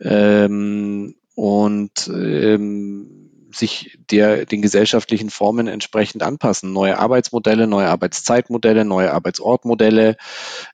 Ähm, 0.00 1.14
und 1.34 2.08
ähm, 2.08 3.23
sich 3.54 3.98
der, 4.10 4.46
den 4.46 4.62
gesellschaftlichen 4.62 5.30
Formen 5.30 5.66
entsprechend 5.66 6.22
anpassen. 6.22 6.72
Neue 6.72 6.98
Arbeitsmodelle, 6.98 7.66
neue 7.66 7.88
Arbeitszeitmodelle, 7.88 8.84
neue 8.84 9.12
Arbeitsortmodelle, 9.12 10.16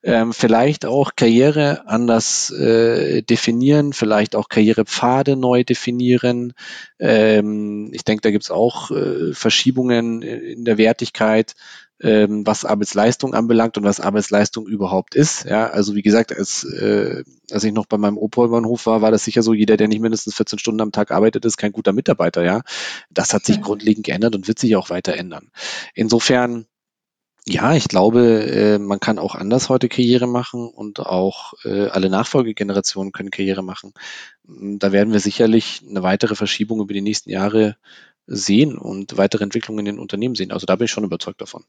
ähm, 0.03 0.33
vielleicht 0.33 0.87
auch 0.87 1.13
Karriere 1.17 1.87
anders 1.87 2.51
äh, 2.51 3.23
definieren, 3.23 3.93
vielleicht 3.93 4.37
auch 4.37 4.49
Karrierepfade 4.49 5.37
neu 5.37 5.65
definieren. 5.65 6.53
Ähm, 6.99 7.91
ich 7.93 8.05
denke, 8.05 8.23
da 8.23 8.31
gibt 8.31 8.45
es 8.45 8.51
auch 8.51 8.91
äh, 8.91 9.33
Verschiebungen 9.33 10.23
in 10.23 10.65
der 10.65 10.79
Wertigkeit 10.79 11.55
ähm, 12.03 12.47
was 12.47 12.65
Arbeitsleistung 12.65 13.35
anbelangt 13.35 13.77
und 13.77 13.85
was 13.85 14.01
Arbeitsleistung 14.01 14.67
überhaupt 14.67 15.15
ist. 15.15 15.45
Ja, 15.45 15.69
also 15.69 15.95
wie 15.95 16.03
gesagt, 16.03 16.37
als, 16.37 16.65
äh, 16.65 17.25
als 17.51 17.65
ich 17.65 17.73
noch 17.73 17.87
bei 17.87 17.99
meinem 17.99 18.19
Opolbahnhof 18.19 18.87
war, 18.87 19.03
war 19.03 19.11
das 19.11 19.25
sicher 19.25 19.43
so, 19.43 19.53
jeder, 19.53 19.77
der 19.77 19.89
nicht 19.89 20.01
mindestens 20.01 20.35
14 20.35 20.59
Stunden 20.59 20.81
am 20.81 20.93
Tag 20.93 21.11
arbeitet, 21.11 21.45
ist 21.45 21.57
kein 21.57 21.73
guter 21.73 21.93
Mitarbeiter. 21.93 22.43
Ja, 22.43 22.63
das 23.11 23.35
hat 23.35 23.45
sich 23.45 23.59
mhm. 23.59 23.63
grundlegend 23.63 24.07
geändert 24.07 24.35
und 24.35 24.49
wird 24.49 24.59
sich 24.59 24.77
auch 24.77 24.91
weiter 24.91 25.15
ändern. 25.15 25.51
Insofern 25.95 26.67
ja, 27.47 27.75
ich 27.75 27.89
glaube, 27.89 28.45
äh, 28.45 28.79
man 28.79 29.01
kann 29.01 29.19
auch 29.19 29.35
anders 29.35 29.71
heute 29.71 29.89
Karriere 29.89 30.27
machen 30.27 30.69
und 30.69 31.01
auch 31.01 31.55
äh, 31.65 31.87
alle 31.89 32.11
Nachfolgegenerationen 32.11 33.13
können 33.13 33.31
Karriere 33.31 33.63
machen. 33.63 33.95
Da 34.45 34.93
werden 34.93 35.13
wir 35.13 35.21
sicherlich 35.21 35.83
eine 35.89 36.03
weitere 36.03 36.35
Verschiebung 36.35 36.81
über 36.81 36.93
die 36.93 37.01
nächsten 37.01 37.31
Jahre 37.31 37.77
sehen 38.27 38.77
und 38.79 39.17
weitere 39.17 39.43
Entwicklungen 39.43 39.81
in 39.81 39.97
den 39.97 39.99
Unternehmen 39.99 40.35
sehen. 40.35 40.53
Also 40.53 40.67
da 40.67 40.77
bin 40.77 40.85
ich 40.85 40.91
schon 40.91 41.05
überzeugt 41.05 41.41
davon. 41.41 41.65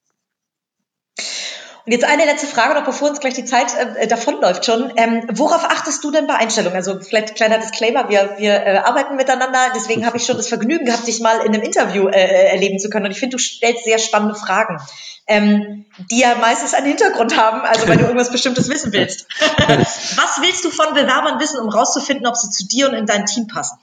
Und 1.86 1.92
jetzt 1.92 2.06
eine 2.06 2.26
letzte 2.26 2.46
Frage, 2.46 2.76
noch 2.76 2.86
bevor 2.86 3.10
uns 3.10 3.20
gleich 3.20 3.34
die 3.34 3.46
Zeit 3.46 3.68
äh, 3.98 4.08
davonläuft 4.08 4.66
schon. 4.66 4.92
Ähm, 4.98 5.24
worauf 5.34 5.64
achtest 5.66 6.04
du 6.04 6.12
denn 6.12 6.28
bei 6.28 6.36
Einstellungen? 6.36 6.76
Also 6.76 7.00
vielleicht 7.00 7.36
kleiner 7.36 7.58
Disclaimer, 7.58 8.08
wir, 8.10 8.36
wir 8.38 8.54
äh, 8.54 8.78
arbeiten 8.78 9.16
miteinander, 9.16 9.72
deswegen 9.76 10.06
habe 10.06 10.18
ich 10.18 10.26
schon 10.26 10.38
das 10.38 10.48
Vergnügen 10.48 10.86
gehabt, 10.86 11.08
dich 11.08 11.20
mal 11.22 11.40
in 11.40 11.54
einem 11.54 11.64
Interview 11.64 12.08
äh, 12.08 12.22
äh, 12.22 12.52
erleben 12.52 12.78
zu 12.78 12.90
können. 12.90 13.06
Und 13.06 13.12
ich 13.12 13.20
finde, 13.20 13.38
du 13.38 13.42
stellst 13.42 13.84
sehr 13.84 13.98
spannende 13.98 14.36
Fragen, 14.36 14.78
ähm, 15.26 15.86
die 16.12 16.20
ja 16.20 16.36
meistens 16.36 16.76
einen 16.76 16.86
Hintergrund 16.88 17.36
haben, 17.36 17.62
also 17.62 17.88
wenn 17.88 17.98
du 17.98 18.06
irgendwas 18.06 18.32
Bestimmtes 18.32 18.70
wissen 18.70 18.94
willst. 18.94 19.28
Was 19.68 20.42
willst 20.42 20.64
du 20.64 20.70
von 20.70 20.94
Bewerbern 20.94 21.40
wissen, 21.40 21.60
um 21.60 21.70
rauszufinden, 21.70 22.28
ob 22.28 22.36
sie 22.36 22.52
zu 22.52 22.68
dir 22.68 22.90
und 22.90 22.96
in 22.96 23.08
dein 23.08 23.26
Team 23.26 23.48
passen? 23.48 23.80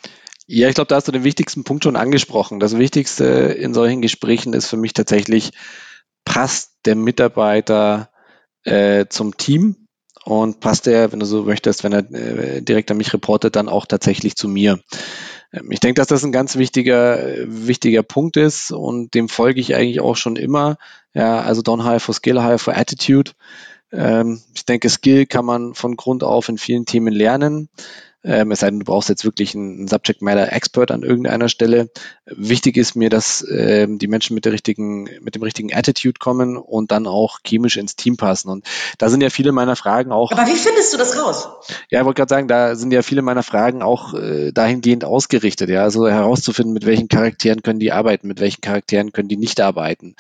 Ja, 0.47 0.69
ich 0.69 0.75
glaube, 0.75 0.89
da 0.89 0.97
hast 0.97 1.07
du 1.09 1.13
den 1.13 1.25
wichtigsten 1.25 1.65
Punkt 1.65 1.85
schon 1.85 1.97
angesprochen. 1.97 2.59
Das 2.59 2.79
Wichtigste 2.79 3.25
in 3.25 3.75
solchen 3.75 4.01
Gesprächen 4.01 4.55
ist 4.55 4.67
für 4.67 4.79
mich 4.79 4.95
tatsächlich, 4.95 5.51
passt 6.29 6.73
der 6.85 6.95
Mitarbeiter 6.95 8.11
äh, 8.65 9.07
zum 9.09 9.37
Team 9.37 9.89
und 10.25 10.61
passt 10.61 10.87
er, 10.87 11.11
wenn 11.11 11.21
du 11.21 11.27
so 11.27 11.45
möchtest, 11.45 11.85
wenn 11.85 11.93
er 11.93 12.11
äh, 12.13 12.61
direkt 12.61 12.91
an 12.91 12.99
mich 12.99 13.13
reportet, 13.15 13.57
dann 13.57 13.69
auch 13.69 13.87
tatsächlich 13.87 14.37
zu 14.37 14.47
mir. 14.47 14.79
Ähm, 15.53 15.73
ich 15.73 15.81
denke, 15.81 16.01
dass 16.01 16.09
das 16.09 16.25
ein 16.25 16.33
ganz 16.33 16.57
wichtiger, 16.57 17.19
wichtiger 17.47 18.03
Punkt 18.03 18.37
ist 18.37 18.71
und 18.71 19.15
dem 19.15 19.29
folge 19.29 19.61
ich 19.61 19.75
eigentlich 19.75 20.01
auch 20.01 20.17
schon 20.17 20.37
immer. 20.37 20.77
Ja, 21.15 21.41
also 21.41 21.63
don't 21.63 21.83
hire 21.83 22.01
for 22.01 22.15
skill, 22.15 22.43
hire 22.43 22.59
for 22.59 22.77
attitude. 22.77 23.33
Ähm, 23.91 24.43
ich 24.55 24.67
denke, 24.67 24.91
Skill 24.91 25.25
kann 25.25 25.47
man 25.47 25.75
von 25.75 25.97
Grund 25.97 26.23
auf 26.23 26.51
in 26.51 26.59
vielen 26.59 26.85
Themen 26.85 27.15
lernen. 27.15 27.71
Ähm, 28.29 28.51
es 28.51 28.61
sei 28.61 28.69
denn, 28.69 28.81
du 28.81 28.85
brauchst 28.85 29.09
jetzt 29.09 29.25
wirklich 29.25 29.55
einen 29.55 29.89
Subject 29.89 30.21
Matter 30.21 30.53
Expert 30.53 30.91
an 30.91 31.03
irgendeiner 31.03 31.49
Stelle. 31.49 31.89
Wichtig 32.27 32.77
ist 32.77 32.95
mir, 32.95 33.09
dass 33.09 33.45
ähm, 33.51 33.99
die 33.99 34.07
Menschen 34.07 34.35
mit 34.35 34.45
der 34.45 34.53
richtigen, 34.53 35.09
mit 35.23 35.35
dem 35.35 35.43
richtigen 35.43 35.75
Attitude 35.75 36.19
kommen 36.19 36.59
und 36.59 36.93
dann 36.93 37.07
auch 37.07 37.39
chemisch 37.43 37.79
ins 37.79 37.97
Team 37.97 38.19
passen. 38.19 38.51
Und 38.51 38.67
da 38.99 39.09
sind 39.09 39.23
ja 39.23 39.31
viele 39.31 39.53
meiner 39.53 39.77
Fragen 39.77 40.13
auch. 40.13 40.31
Aber 40.31 40.47
wie 40.47 40.57
findest 40.57 40.93
du 40.93 40.99
das 40.99 41.19
raus? 41.19 41.49
Ja, 41.91 42.01
ich 42.01 42.05
wollte 42.05 42.19
gerade 42.19 42.29
sagen, 42.29 42.49
da 42.49 42.77
sind 42.77 42.93
ja 42.93 43.01
viele 43.01 43.23
meiner 43.23 43.43
Fragen 43.43 43.83
auch 43.83 44.13
äh, 44.13 44.53
dahingehend 44.53 45.07
ausgerichtet, 45.07 45.71
ja, 45.71 45.83
also 45.83 46.07
herauszufinden, 46.07 46.75
mit 46.75 46.85
welchen 46.85 47.09
Charakteren 47.09 47.63
können 47.63 47.81
die 47.81 47.93
arbeiten, 47.93 48.29
mit 48.29 48.41
welchen 48.41 48.61
Charakteren 48.61 49.13
können 49.13 49.29
die 49.29 49.39
nicht 49.39 49.59
arbeiten. 49.63 50.17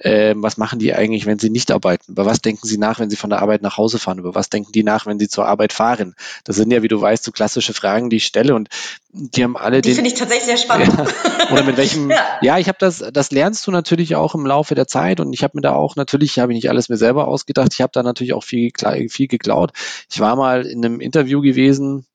Ähm, 0.00 0.42
was 0.42 0.56
machen 0.56 0.80
die 0.80 0.94
eigentlich, 0.94 1.26
wenn 1.26 1.38
sie 1.38 1.50
nicht 1.50 1.70
arbeiten? 1.70 2.10
Über 2.10 2.26
was 2.26 2.40
denken 2.40 2.66
sie 2.66 2.78
nach, 2.78 2.98
wenn 2.98 3.08
sie 3.08 3.16
von 3.16 3.30
der 3.30 3.40
Arbeit 3.40 3.62
nach 3.62 3.76
Hause 3.78 4.00
fahren? 4.00 4.18
Über 4.18 4.34
was 4.34 4.50
denken 4.50 4.72
die 4.72 4.82
nach, 4.82 5.06
wenn 5.06 5.20
sie 5.20 5.28
zur 5.28 5.46
Arbeit 5.46 5.72
fahren? 5.72 6.16
Das 6.42 6.56
sind 6.56 6.72
ja, 6.72 6.82
wie 6.82 6.88
du 6.88 7.00
weißt, 7.00 7.22
so 7.22 7.30
klassische 7.30 7.51
Fragen, 7.60 8.08
die 8.08 8.16
ich 8.16 8.24
stelle 8.24 8.54
und 8.54 8.68
die 9.10 9.44
haben 9.44 9.56
alle 9.56 9.82
die 9.82 9.92
finde 9.92 10.08
ich 10.08 10.16
tatsächlich 10.16 10.46
sehr 10.46 10.56
spannend. 10.56 10.92
Ja, 10.96 11.52
oder 11.52 11.64
mit 11.64 11.76
welchem, 11.76 12.10
ja, 12.10 12.38
ja 12.40 12.58
ich 12.58 12.68
habe 12.68 12.78
das, 12.80 13.04
das 13.12 13.30
lernst 13.30 13.66
du 13.66 13.70
natürlich 13.70 14.16
auch 14.16 14.34
im 14.34 14.46
Laufe 14.46 14.74
der 14.74 14.86
Zeit 14.86 15.20
und 15.20 15.32
ich 15.32 15.42
habe 15.42 15.58
mir 15.58 15.62
da 15.62 15.74
auch 15.74 15.96
natürlich, 15.96 16.38
habe 16.38 16.52
ich 16.52 16.56
nicht 16.56 16.70
alles 16.70 16.88
mir 16.88 16.96
selber 16.96 17.28
ausgedacht, 17.28 17.74
ich 17.74 17.82
habe 17.82 17.92
da 17.92 18.02
natürlich 18.02 18.32
auch 18.32 18.44
viel, 18.44 18.72
viel 19.08 19.28
geklaut. 19.28 19.72
Ich 20.10 20.20
war 20.20 20.36
mal 20.36 20.64
in 20.64 20.84
einem 20.84 21.00
Interview 21.00 21.42
gewesen, 21.42 22.06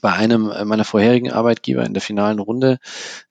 bei 0.00 0.12
einem 0.12 0.44
meiner 0.64 0.84
vorherigen 0.84 1.30
Arbeitgeber 1.30 1.84
in 1.84 1.92
der 1.92 2.00
finalen 2.00 2.38
Runde 2.38 2.78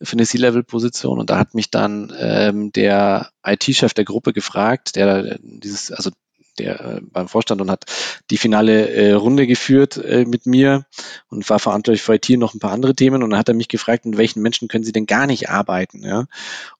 für 0.01 0.13
eine 0.13 0.25
C-Level-Position 0.25 1.19
und 1.19 1.29
da 1.29 1.39
hat 1.39 1.55
mich 1.55 1.71
dann 1.71 2.13
ähm, 2.17 2.71
der 2.71 3.32
IT-Chef 3.43 3.93
der 3.93 4.05
Gruppe 4.05 4.34
gefragt, 4.34 4.95
der 4.95 5.39
dieses, 5.41 5.91
also 5.91 6.11
der 6.60 6.80
äh, 6.80 7.02
beim 7.02 7.28
Vorstand 7.28 7.62
und 7.62 7.72
hat 7.72 7.86
die 8.30 8.38
finale 8.38 8.89
äh, 8.89 9.14
Runde 9.14 9.47
geführt 9.47 9.97
äh, 9.97 10.26
mit 10.26 10.45
mir 10.45 10.86
und 11.30 11.49
war 11.49 11.60
verantwortlich 11.60 12.02
für 12.02 12.16
IT 12.16 12.30
und 12.30 12.39
noch 12.39 12.54
ein 12.54 12.60
paar 12.60 12.72
andere 12.72 12.95
Themen. 12.95 13.24
Und 13.24 13.32
dann 13.32 13.39
hat 13.39 13.47
er 13.47 13.56
mich 13.56 13.68
gefragt, 13.68 14.06
mit 14.06 14.18
welchen 14.18 14.41
Menschen 14.41 14.68
können 14.68 14.84
Sie 14.84 14.91
denn 14.91 15.06
gar 15.06 15.28
nicht 15.28 15.49
arbeiten? 15.49 16.04
Ja? 16.04 16.26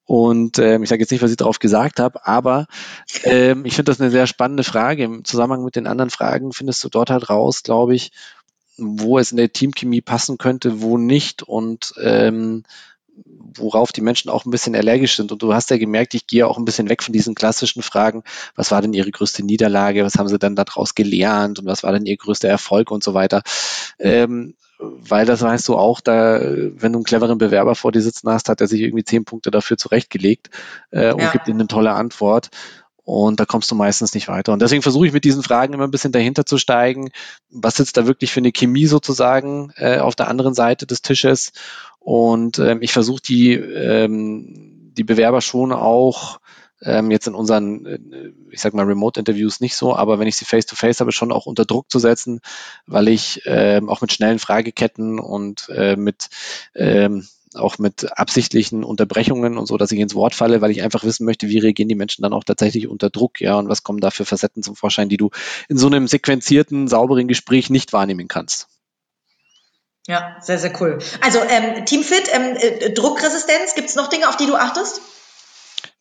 Und 0.06 0.60
ähm, 0.60 0.84
ich 0.84 0.90
sage 0.90 1.02
jetzt 1.02 1.12
nicht, 1.12 1.22
was 1.22 1.32
ich 1.32 1.38
darauf 1.38 1.60
gesagt 1.60 2.00
habe, 2.00 2.26
aber 2.26 2.68
ähm, 3.24 3.66
ich 3.66 3.76
finde 3.76 3.92
das 3.92 4.02
eine 4.02 4.12
sehr 4.12 4.28
spannende 4.28 4.64
Frage. 4.64 5.04
Im 5.04 5.24
Zusammenhang 5.24 5.64
mit 5.64 5.76
den 5.76 5.88
anderen 5.88 6.10
Fragen 6.10 6.52
findest 6.52 6.84
du 6.84 6.90
dort 6.90 7.10
halt 7.10 7.30
raus, 7.30 7.64
glaube 7.64 7.96
ich, 7.96 8.12
wo 8.78 9.20
es 9.20 9.32
in 9.32 9.38
der 9.38 9.54
Teamchemie 9.54 10.02
passen 10.02 10.38
könnte, 10.38 10.82
wo 10.82 10.98
nicht 10.98 11.44
und 11.44 11.94
ähm, 12.02 12.64
worauf 13.56 13.92
die 13.92 14.02
Menschen 14.02 14.30
auch 14.30 14.46
ein 14.46 14.52
bisschen 14.52 14.76
allergisch 14.76 15.16
sind. 15.16 15.32
Und 15.32 15.42
du 15.42 15.54
hast 15.54 15.70
ja 15.70 15.78
gemerkt, 15.78 16.14
ich 16.14 16.28
gehe 16.28 16.48
auch 16.48 16.58
ein 16.58 16.66
bisschen 16.66 16.90
weg 16.90 17.04
von 17.04 17.14
diesen 17.14 17.36
klassischen 17.36 17.82
Fragen, 17.82 18.24
was 18.56 18.72
war 18.72 18.82
denn 18.82 18.94
ihre 18.94 19.12
größte 19.12 19.44
Niederlage, 19.44 20.04
was 20.04 20.16
haben 20.16 20.28
sie 20.28 20.40
dann 20.40 20.56
daraus 20.56 20.96
gelernt 20.96 21.60
und 21.60 21.66
was 21.66 21.84
war 21.84 21.92
denn 21.92 22.06
ihr 22.06 22.18
größter 22.18 22.50
Erfolg 22.50 22.92
und 22.92 23.04
so 23.04 23.14
weiter. 23.14 23.42
Ähm, 24.00 24.56
weil 24.82 25.26
das 25.26 25.42
weißt 25.42 25.68
du 25.68 25.78
auch, 25.78 26.02
da, 26.02 26.40
wenn 26.42 26.94
du 26.94 27.00
einen 27.00 27.04
cleveren 27.04 27.38
Bewerber 27.38 27.76
vor 27.76 27.92
dir 27.92 28.02
sitzen 28.02 28.30
hast, 28.30 28.50
hat 28.50 28.62
er 28.62 28.68
sich 28.68 28.82
irgendwie 28.82 29.04
zehn 29.04 29.26
Punkte 29.26 29.52
dafür 29.52 29.78
zurechtgelegt 29.78 30.50
äh, 30.90 31.14
und 31.14 31.22
ja. 31.22 31.32
gibt 31.32 31.48
ihnen 31.48 31.60
eine 31.60 31.68
tolle 31.68 31.92
Antwort. 31.92 32.50
Und 33.04 33.40
da 33.40 33.46
kommst 33.46 33.70
du 33.72 33.76
meistens 33.76 34.14
nicht 34.14 34.28
weiter. 34.28 34.54
Und 34.54 34.62
deswegen 34.62 34.84
versuche 34.84 35.08
ich 35.08 35.14
mit 35.14 35.24
diesen 35.26 35.44
Fragen 35.44 35.74
immer 35.74 35.86
ein 35.86 35.92
bisschen 35.92 36.12
dahinter 36.12 36.46
zu 36.46 36.58
steigen. 36.58 37.10
Was 37.50 37.76
sitzt 37.76 37.98
da 37.98 38.06
wirklich 38.06 38.32
für 38.32 38.40
eine 38.40 38.52
Chemie 38.52 38.86
sozusagen 38.86 39.74
äh, 39.76 39.98
auf 39.98 40.16
der 40.16 40.28
anderen 40.28 40.54
Seite 40.54 40.86
des 40.86 41.02
Tisches? 41.02 41.52
Und 42.04 42.58
ähm, 42.60 42.82
ich 42.82 42.92
versuche 42.92 43.22
die, 43.22 43.54
ähm, 43.54 44.92
die 44.98 45.04
Bewerber 45.04 45.42
schon 45.42 45.72
auch 45.72 46.40
ähm, 46.82 47.12
jetzt 47.12 47.28
in 47.28 47.36
unseren, 47.36 47.86
äh, 47.86 48.00
ich 48.50 48.60
sag 48.60 48.74
mal, 48.74 48.86
Remote-Interviews 48.86 49.60
nicht 49.60 49.76
so, 49.76 49.96
aber 49.96 50.20
wenn 50.20 50.28
ich 50.28 50.36
sie 50.36 50.46
face-to-face 50.46 50.98
-face 50.98 51.00
habe, 51.02 51.12
schon 51.12 51.32
auch 51.32 51.46
unter 51.46 51.66
Druck 51.66 51.92
zu 51.92 52.00
setzen, 52.00 52.42
weil 52.88 53.08
ich 53.08 53.44
ähm, 53.46 53.88
auch 53.88 54.02
mit 54.02 54.12
schnellen 54.12 54.40
Frageketten 54.40 55.20
und 55.20 55.70
äh, 55.70 55.96
mit 55.96 56.30
ähm, 56.74 57.28
auch 57.54 57.78
mit 57.78 58.18
absichtlichen 58.18 58.84
Unterbrechungen 58.84 59.58
und 59.58 59.68
so, 59.68 59.78
dass 59.78 59.92
ich 59.92 60.00
ins 60.00 60.16
Wort 60.16 60.34
falle, 60.34 60.62
weil 60.62 60.72
ich 60.72 60.82
einfach 60.82 61.04
wissen 61.04 61.26
möchte, 61.26 61.50
wie 61.50 61.60
reagieren 61.60 61.90
die 61.90 61.96
Menschen 61.96 62.24
dann 62.24 62.34
auch 62.34 62.46
tatsächlich 62.46 62.88
unter 62.88 63.10
Druck, 63.10 63.42
ja, 63.42 63.56
und 63.56 63.68
was 63.68 63.84
kommen 63.84 64.00
da 64.00 64.10
für 64.10 64.26
Facetten 64.26 64.64
zum 64.64 64.76
Vorschein, 64.76 65.10
die 65.10 65.18
du 65.18 65.30
in 65.68 65.78
so 65.78 65.88
einem 65.88 66.08
sequenzierten, 66.08 66.88
sauberen 66.88 67.28
Gespräch 67.28 67.70
nicht 67.70 67.94
wahrnehmen 67.94 68.28
kannst. 68.28 68.70
Ja, 70.08 70.38
sehr, 70.42 70.58
sehr 70.58 70.74
cool. 70.82 71.00
Also 71.22 71.40
ähm, 71.40 71.86
Teamfit, 71.86 72.30
ähm, 72.34 72.56
äh, 72.58 72.92
Druckresistenz, 72.92 73.76
gibt 73.76 73.90
es 73.90 73.96
noch 73.96 74.08
Dinge, 74.08 74.30
auf 74.30 74.38
die 74.38 74.48
du 74.48 74.56
achtest? 74.56 75.02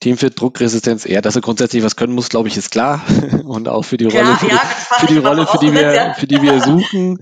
Teamfit, 0.01 0.41
Druckresistenz, 0.41 1.05
eher, 1.05 1.21
dass 1.21 1.37
er 1.37 1.43
grundsätzlich 1.43 1.83
was 1.85 1.97
können 1.97 2.15
muss, 2.15 2.31
glaube 2.31 2.49
ich, 2.49 2.57
ist 2.57 2.71
klar. 2.71 3.05
Und 3.45 3.69
auch 3.69 3.83
für 3.83 3.99
die 3.99 4.07
Rolle, 4.07 4.31
ja, 4.31 4.37
für, 4.37 4.49
ja, 4.49 4.61
die, 4.63 5.01
für 5.01 5.13
die 5.13 5.19
Rolle, 5.19 5.47
für 5.47 5.59
die 5.59 5.75
wir, 5.75 6.15
für 6.19 6.27
die 6.27 6.43
wir 6.43 6.61
suchen. 6.65 7.19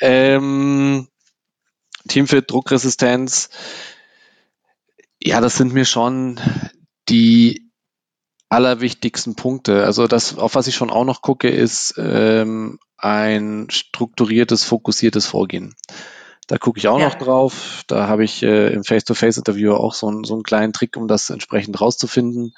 Ähm, 0.00 1.08
Teamfit, 2.08 2.50
Druckresistenz, 2.50 3.50
ja, 5.22 5.40
das 5.40 5.56
sind 5.56 5.72
mir 5.72 5.84
schon 5.84 6.40
die 7.08 7.70
allerwichtigsten 8.48 9.36
Punkte. 9.36 9.84
Also 9.84 10.06
das, 10.06 10.38
auf 10.38 10.54
was 10.54 10.66
ich 10.66 10.74
schon 10.74 10.90
auch 10.90 11.04
noch 11.04 11.22
gucke, 11.22 11.48
ist 11.48 11.94
ähm, 11.98 12.78
ein 13.04 13.66
strukturiertes, 13.70 14.64
fokussiertes 14.64 15.26
Vorgehen. 15.26 15.76
Da 16.46 16.58
gucke 16.58 16.78
ich 16.78 16.88
auch 16.88 16.98
ja. 16.98 17.08
noch 17.08 17.14
drauf. 17.14 17.84
Da 17.86 18.06
habe 18.06 18.24
ich 18.24 18.42
äh, 18.42 18.72
im 18.72 18.84
Face-to-Face-Interview 18.84 19.72
auch 19.72 19.94
so, 19.94 20.22
so 20.24 20.34
einen 20.34 20.42
kleinen 20.42 20.72
Trick, 20.72 20.96
um 20.96 21.08
das 21.08 21.30
entsprechend 21.30 21.80
rauszufinden. 21.80 22.54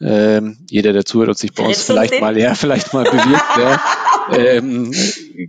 Ähm, 0.00 0.66
jeder, 0.68 0.92
der 0.92 1.04
zuhört 1.04 1.28
und 1.28 1.38
sich 1.38 1.54
bei 1.54 1.64
uns 1.64 1.82
vielleicht 1.84 2.20
mal, 2.20 2.36
ja, 2.36 2.54
vielleicht 2.54 2.92
mal 2.92 3.04
bewirbt, 3.04 3.56
ja, 3.56 3.80
ähm, 4.36 4.92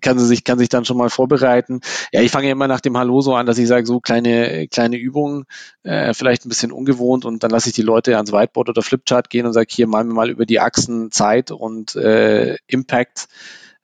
kann 0.01 0.19
sie 0.19 0.27
sich, 0.27 0.43
kann 0.43 0.59
sich 0.59 0.69
dann 0.69 0.85
schon 0.85 0.97
mal 0.97 1.09
vorbereiten. 1.09 1.81
Ja, 2.11 2.21
ich 2.21 2.31
fange 2.31 2.47
ja 2.47 2.51
immer 2.51 2.67
nach 2.67 2.81
dem 2.81 2.97
Hallo 2.97 3.21
so 3.21 3.33
an, 3.35 3.45
dass 3.45 3.57
ich 3.57 3.67
sage, 3.67 3.85
so 3.85 3.99
kleine, 3.99 4.67
kleine 4.67 4.97
Übungen, 4.97 5.45
äh, 5.83 6.13
vielleicht 6.13 6.45
ein 6.45 6.49
bisschen 6.49 6.71
ungewohnt 6.71 7.25
und 7.25 7.43
dann 7.43 7.51
lasse 7.51 7.69
ich 7.69 7.75
die 7.75 7.81
Leute 7.81 8.15
ans 8.15 8.31
Whiteboard 8.31 8.69
oder 8.69 8.81
Flipchart 8.81 9.29
gehen 9.29 9.45
und 9.45 9.53
sage, 9.53 9.67
hier 9.71 9.87
malen 9.87 10.09
wir 10.09 10.13
mal 10.13 10.29
über 10.29 10.45
die 10.45 10.59
Achsen 10.59 11.11
Zeit 11.11 11.49
und 11.51 11.95
äh, 11.95 12.57
Impact 12.67 13.27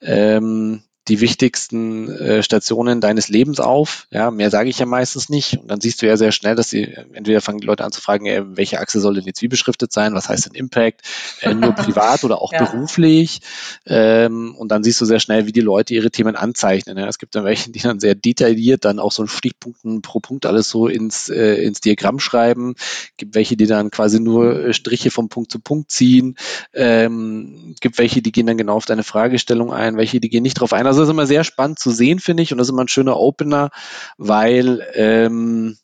ähm, 0.02 0.84
die 1.10 1.22
wichtigsten 1.22 2.10
äh, 2.10 2.44
Stationen 2.44 3.02
deines 3.02 3.30
Lebens 3.30 3.60
auf. 3.60 4.08
Ja, 4.12 4.32
mehr 4.32 4.52
sage 4.52 4.70
ich 4.70 4.80
ja 4.80 4.86
meistens 4.86 5.30
nicht. 5.30 5.58
Und 5.58 5.70
dann 5.70 5.82
siehst 5.82 6.02
du 6.02 6.08
ja 6.08 6.16
sehr 6.18 6.32
schnell, 6.32 6.56
dass 6.56 6.70
sie 6.70 6.84
entweder 7.14 7.42
fangen 7.42 7.60
die 7.60 7.68
Leute 7.68 7.84
an 7.84 7.92
zu 7.92 8.00
fragen, 8.00 8.28
äh, 8.28 8.44
welche 8.46 8.80
Achse 8.80 9.00
soll 9.00 9.16
denn 9.16 9.26
jetzt 9.26 9.42
wie 9.42 9.48
beschriftet 9.48 9.92
sein? 9.92 10.14
Was 10.14 10.30
heißt 10.30 10.46
denn 10.46 10.54
Impact? 10.54 11.02
Äh, 11.42 11.56
nur 11.56 11.72
privat 11.76 12.24
oder 12.24 12.42
auch 12.42 12.54
ja. 12.54 12.64
beruflich? 12.64 13.42
Ähm, 13.86 14.56
und 14.56 14.70
dann 14.70 14.84
siehst 14.84 15.02
du 15.02 15.06
sehr 15.06 15.20
schnell, 15.20 15.48
wie 15.48 15.52
die 15.52 15.62
Leute 15.62 15.94
ihre 15.94 16.12
Themen 16.12 16.36
anzeichnen. 16.36 16.98
Ja, 16.98 17.08
es 17.08 17.18
gibt 17.18 17.36
dann 17.36 17.44
welche, 17.44 17.72
die 17.72 17.80
dann 17.80 18.00
sehr 18.00 18.16
detailliert 18.16 18.86
dann 18.86 19.00
auch 19.00 19.12
so 19.12 19.26
Stichpunkten 19.26 20.02
pro 20.02 20.20
Punkt 20.20 20.46
alles 20.46 20.70
so 20.70 20.88
ins, 20.88 21.30
äh, 21.30 21.56
ins 21.56 21.82
Diagramm 21.82 22.20
schreiben. 22.20 22.76
Gibt 23.18 23.36
welche, 23.36 23.58
die 23.58 23.66
dann 23.66 23.90
quasi 23.90 24.20
nur 24.20 24.68
äh, 24.68 24.74
Striche 24.74 25.10
vom 25.10 25.30
Punkt 25.30 25.52
zu 25.52 25.60
Punkt 25.60 25.92
ziehen. 25.92 26.36
Ähm, 26.74 27.76
gibt 27.82 27.98
welche, 27.98 28.22
die 28.22 28.32
gehen 28.32 28.46
dann 28.46 28.58
genau 28.58 28.76
auf 28.76 28.86
deine 28.86 29.04
Fragestellung 29.04 29.74
ein, 29.74 29.98
welche, 29.98 30.20
die 30.20 30.30
gehen 30.30 30.44
nicht 30.44 30.60
drauf 30.60 30.74
ein. 30.74 30.86
Also 30.86 30.99
das 31.00 31.08
ist 31.08 31.14
immer 31.14 31.28
sehr 31.28 31.44
spannend 31.44 31.80
zu 31.80 31.92
sehen, 31.92 32.20
finde 32.20 32.44
ich. 32.44 32.52
Und 32.52 32.58
das 32.58 32.68
ist 32.68 32.72
immer 32.72 32.84
ein 32.84 32.88
schöner 32.88 33.18
Opener, 33.18 33.70
weil, 34.18 34.88
ähm, 34.94 35.78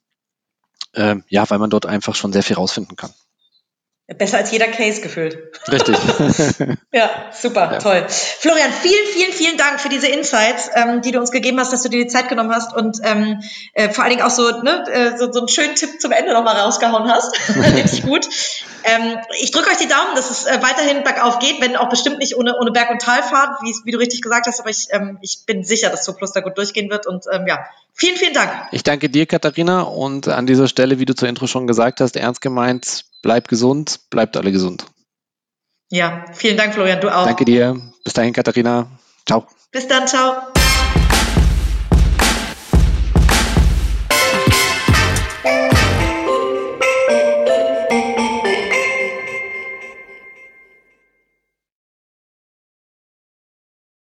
äh, 0.93 1.17
ja, 1.27 1.49
weil 1.49 1.59
man 1.59 1.69
dort 1.69 1.85
einfach 1.85 2.15
schon 2.15 2.33
sehr 2.33 2.43
viel 2.43 2.55
rausfinden 2.55 2.95
kann. 2.95 3.13
Besser 4.07 4.37
als 4.37 4.51
jeder 4.51 4.67
Case 4.67 5.01
gefühlt. 5.01 5.35
Richtig. 5.71 5.97
ja, 6.91 7.09
super, 7.31 7.71
ja. 7.71 7.79
toll. 7.79 8.05
Florian, 8.07 8.71
vielen, 8.71 9.07
vielen, 9.07 9.33
vielen 9.33 9.57
Dank 9.57 9.79
für 9.79 9.89
diese 9.89 10.05
Insights, 10.05 10.69
ähm, 10.75 11.01
die 11.01 11.11
du 11.11 11.19
uns 11.19 11.31
gegeben 11.31 11.59
hast, 11.59 11.73
dass 11.73 11.81
du 11.81 11.89
dir 11.89 12.03
die 12.03 12.07
Zeit 12.07 12.29
genommen 12.29 12.53
hast 12.53 12.75
und 12.75 12.99
ähm, 13.01 13.41
äh, 13.73 13.89
vor 13.89 14.03
allen 14.03 14.11
Dingen 14.11 14.21
auch 14.21 14.29
so, 14.29 14.61
ne, 14.61 14.83
äh, 14.91 15.17
so, 15.17 15.31
so 15.31 15.39
einen 15.39 15.47
schönen 15.47 15.73
Tipp 15.73 15.99
zum 15.99 16.11
Ende 16.11 16.33
nochmal 16.33 16.55
rausgehauen 16.55 17.11
hast. 17.11 17.35
Richtig 17.55 18.03
gut. 18.03 18.29
Ähm, 18.83 19.17
ich 19.39 19.49
drücke 19.49 19.71
euch 19.71 19.77
die 19.77 19.87
Daumen, 19.87 20.13
dass 20.15 20.29
es 20.29 20.45
äh, 20.45 20.59
weiterhin 20.61 21.03
bergauf 21.03 21.39
geht, 21.39 21.59
wenn 21.59 21.75
auch 21.75 21.89
bestimmt 21.89 22.19
nicht 22.19 22.37
ohne, 22.37 22.59
ohne 22.59 22.71
Berg- 22.71 22.91
und 22.91 23.01
Talfahrt, 23.01 23.63
wie, 23.63 23.73
wie 23.85 23.91
du 23.91 23.97
richtig 23.97 24.21
gesagt 24.21 24.45
hast, 24.45 24.59
aber 24.59 24.69
ich, 24.69 24.89
ähm, 24.91 25.17
ich 25.21 25.47
bin 25.47 25.63
sicher, 25.63 25.89
dass 25.89 26.05
Plus 26.15 26.31
da 26.31 26.41
gut 26.41 26.59
durchgehen 26.59 26.91
wird 26.91 27.07
und 27.07 27.25
ähm, 27.31 27.47
ja, 27.47 27.65
vielen, 27.95 28.17
vielen 28.17 28.33
Dank. 28.33 28.51
Ich 28.71 28.83
danke 28.83 29.09
dir, 29.09 29.25
Katharina, 29.25 29.81
und 29.81 30.27
an 30.27 30.45
dieser 30.45 30.67
Stelle, 30.67 30.99
wie 30.99 31.05
du 31.05 31.15
zur 31.15 31.27
Intro 31.27 31.47
schon 31.47 31.67
gesagt 31.67 32.01
hast, 32.01 32.15
ernst 32.15 32.41
gemeint, 32.41 33.05
Bleibt 33.25 33.47
gesund, 33.47 34.01
bleibt 34.11 34.37
alle 34.37 34.51
gesund. 34.51 34.85
Ja, 35.89 36.25
vielen 36.33 36.57
Dank, 36.57 36.75
Florian, 36.75 37.01
du 37.01 37.09
auch. 37.09 37.25
Danke 37.25 37.43
dir. 37.43 37.75
Bis 38.03 38.13
dahin, 38.13 38.33
Katharina. 38.33 38.85
Ciao. 39.25 39.47
Bis 39.71 39.87
dann, 39.87 40.07
ciao. 40.07 40.53